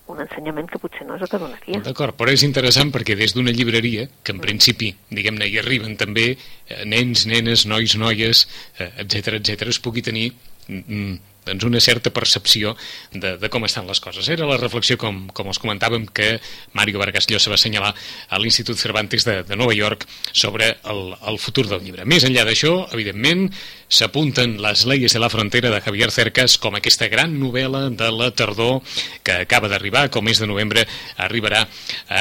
un 0.07 0.21
ensenyament 0.21 0.67
que 0.69 0.77
potser 0.81 1.05
no 1.07 1.15
és 1.17 1.23
el 1.25 1.29
que 1.31 1.39
donaria. 1.41 1.79
D'acord, 1.85 2.13
però 2.17 2.33
és 2.33 2.43
interessant 2.45 2.91
perquè 2.93 3.15
des 3.17 3.33
d'una 3.33 3.53
llibreria, 3.55 4.05
que 4.21 4.35
en 4.35 4.41
principi, 4.43 4.91
diguem-ne, 5.09 5.47
hi 5.49 5.57
arriben 5.61 5.95
també 5.97 6.27
eh, 6.35 6.83
nens, 6.85 7.25
nenes, 7.29 7.65
nois, 7.69 7.95
noies, 7.97 8.43
etc 8.77 9.15
eh, 9.33 9.39
etc, 9.39 9.65
es 9.73 9.81
pugui 9.81 10.05
tenir 10.05 10.27
mm, 10.67 11.15
doncs 11.45 11.65
una 11.67 11.81
certa 11.83 12.11
percepció 12.13 12.75
de, 13.13 13.35
de 13.37 13.49
com 13.53 13.65
estan 13.67 13.87
les 13.87 14.01
coses. 14.03 14.27
Era 14.29 14.47
la 14.49 14.57
reflexió, 14.61 14.97
com, 15.01 15.25
com 15.35 15.51
els 15.51 15.61
comentàvem, 15.61 16.07
que 16.15 16.39
Mario 16.77 16.99
Vargas 17.01 17.29
Llosa 17.29 17.53
va 17.53 17.59
assenyalar 17.59 17.93
a 17.95 18.41
l'Institut 18.41 18.79
Cervantes 18.81 19.27
de, 19.27 19.41
de 19.47 19.59
Nova 19.59 19.75
York 19.77 20.07
sobre 20.31 20.75
el, 20.83 21.03
el 21.27 21.39
futur 21.41 21.67
del 21.69 21.83
llibre. 21.85 22.07
Més 22.09 22.25
enllà 22.27 22.45
d'això, 22.47 22.75
evidentment, 22.95 23.47
s'apunten 23.89 24.57
Les 24.65 24.85
leyes 24.89 25.13
de 25.13 25.21
la 25.21 25.29
frontera 25.29 25.69
de 25.69 25.81
Javier 25.85 26.09
Cercas 26.11 26.57
com 26.61 26.75
aquesta 26.77 27.09
gran 27.11 27.35
novel·la 27.39 27.87
de 27.93 28.09
la 28.11 28.31
tardor 28.33 28.81
que 29.23 29.41
acaba 29.45 29.69
d'arribar, 29.69 30.07
com 30.09 30.25
mes 30.25 30.41
de 30.41 30.49
novembre 30.49 30.87
arribarà 31.21 31.67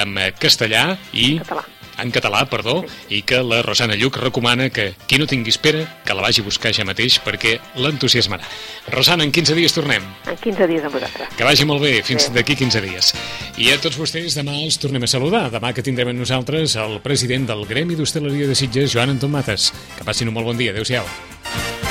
en 0.02 0.18
castellà 0.40 0.90
i... 1.12 1.38
Català 1.40 1.83
en 1.98 2.10
català, 2.14 2.44
perdó, 2.50 2.82
i 3.08 3.22
que 3.22 3.42
la 3.44 3.60
Rosana 3.62 3.96
Lluc 3.98 4.18
recomana 4.20 4.70
que 4.70 4.92
qui 5.08 5.18
no 5.20 5.28
tingui 5.30 5.52
espera, 5.54 5.84
que 6.04 6.14
la 6.16 6.24
vagi 6.24 6.42
a 6.42 6.46
buscar 6.46 6.72
ja 6.74 6.86
mateix 6.86 7.20
perquè 7.24 7.56
l'entusiasmarà. 7.80 8.46
Rosana, 8.92 9.24
en 9.24 9.32
15 9.32 9.56
dies 9.58 9.76
tornem. 9.76 10.04
En 10.30 10.36
15 10.40 10.68
dies 10.70 10.84
amb 10.84 10.98
vosaltres. 10.98 11.34
Que 11.38 11.46
vagi 11.46 11.68
molt 11.68 11.82
bé, 11.84 11.96
fins 12.06 12.30
d'aquí 12.34 12.56
15 12.58 12.84
dies. 12.84 13.14
I 13.60 13.70
a 13.74 13.78
tots 13.82 13.98
vostès 14.00 14.36
demà 14.38 14.56
els 14.64 14.78
tornem 14.82 15.06
a 15.06 15.10
saludar. 15.10 15.46
Demà 15.54 15.72
que 15.76 15.84
tindrem 15.86 16.14
amb 16.14 16.24
nosaltres 16.24 16.76
el 16.80 17.00
president 17.04 17.48
del 17.52 17.66
Gremi 17.70 17.98
d'Hostaleria 17.98 18.50
de 18.50 18.58
Sitges, 18.58 18.92
Joan 18.94 19.14
Anton 19.16 19.32
Mates. 19.34 19.72
Que 19.98 20.06
passin 20.06 20.30
un 20.30 20.38
molt 20.38 20.52
bon 20.52 20.60
dia. 20.60 20.74
Adéu-siau. 20.74 21.83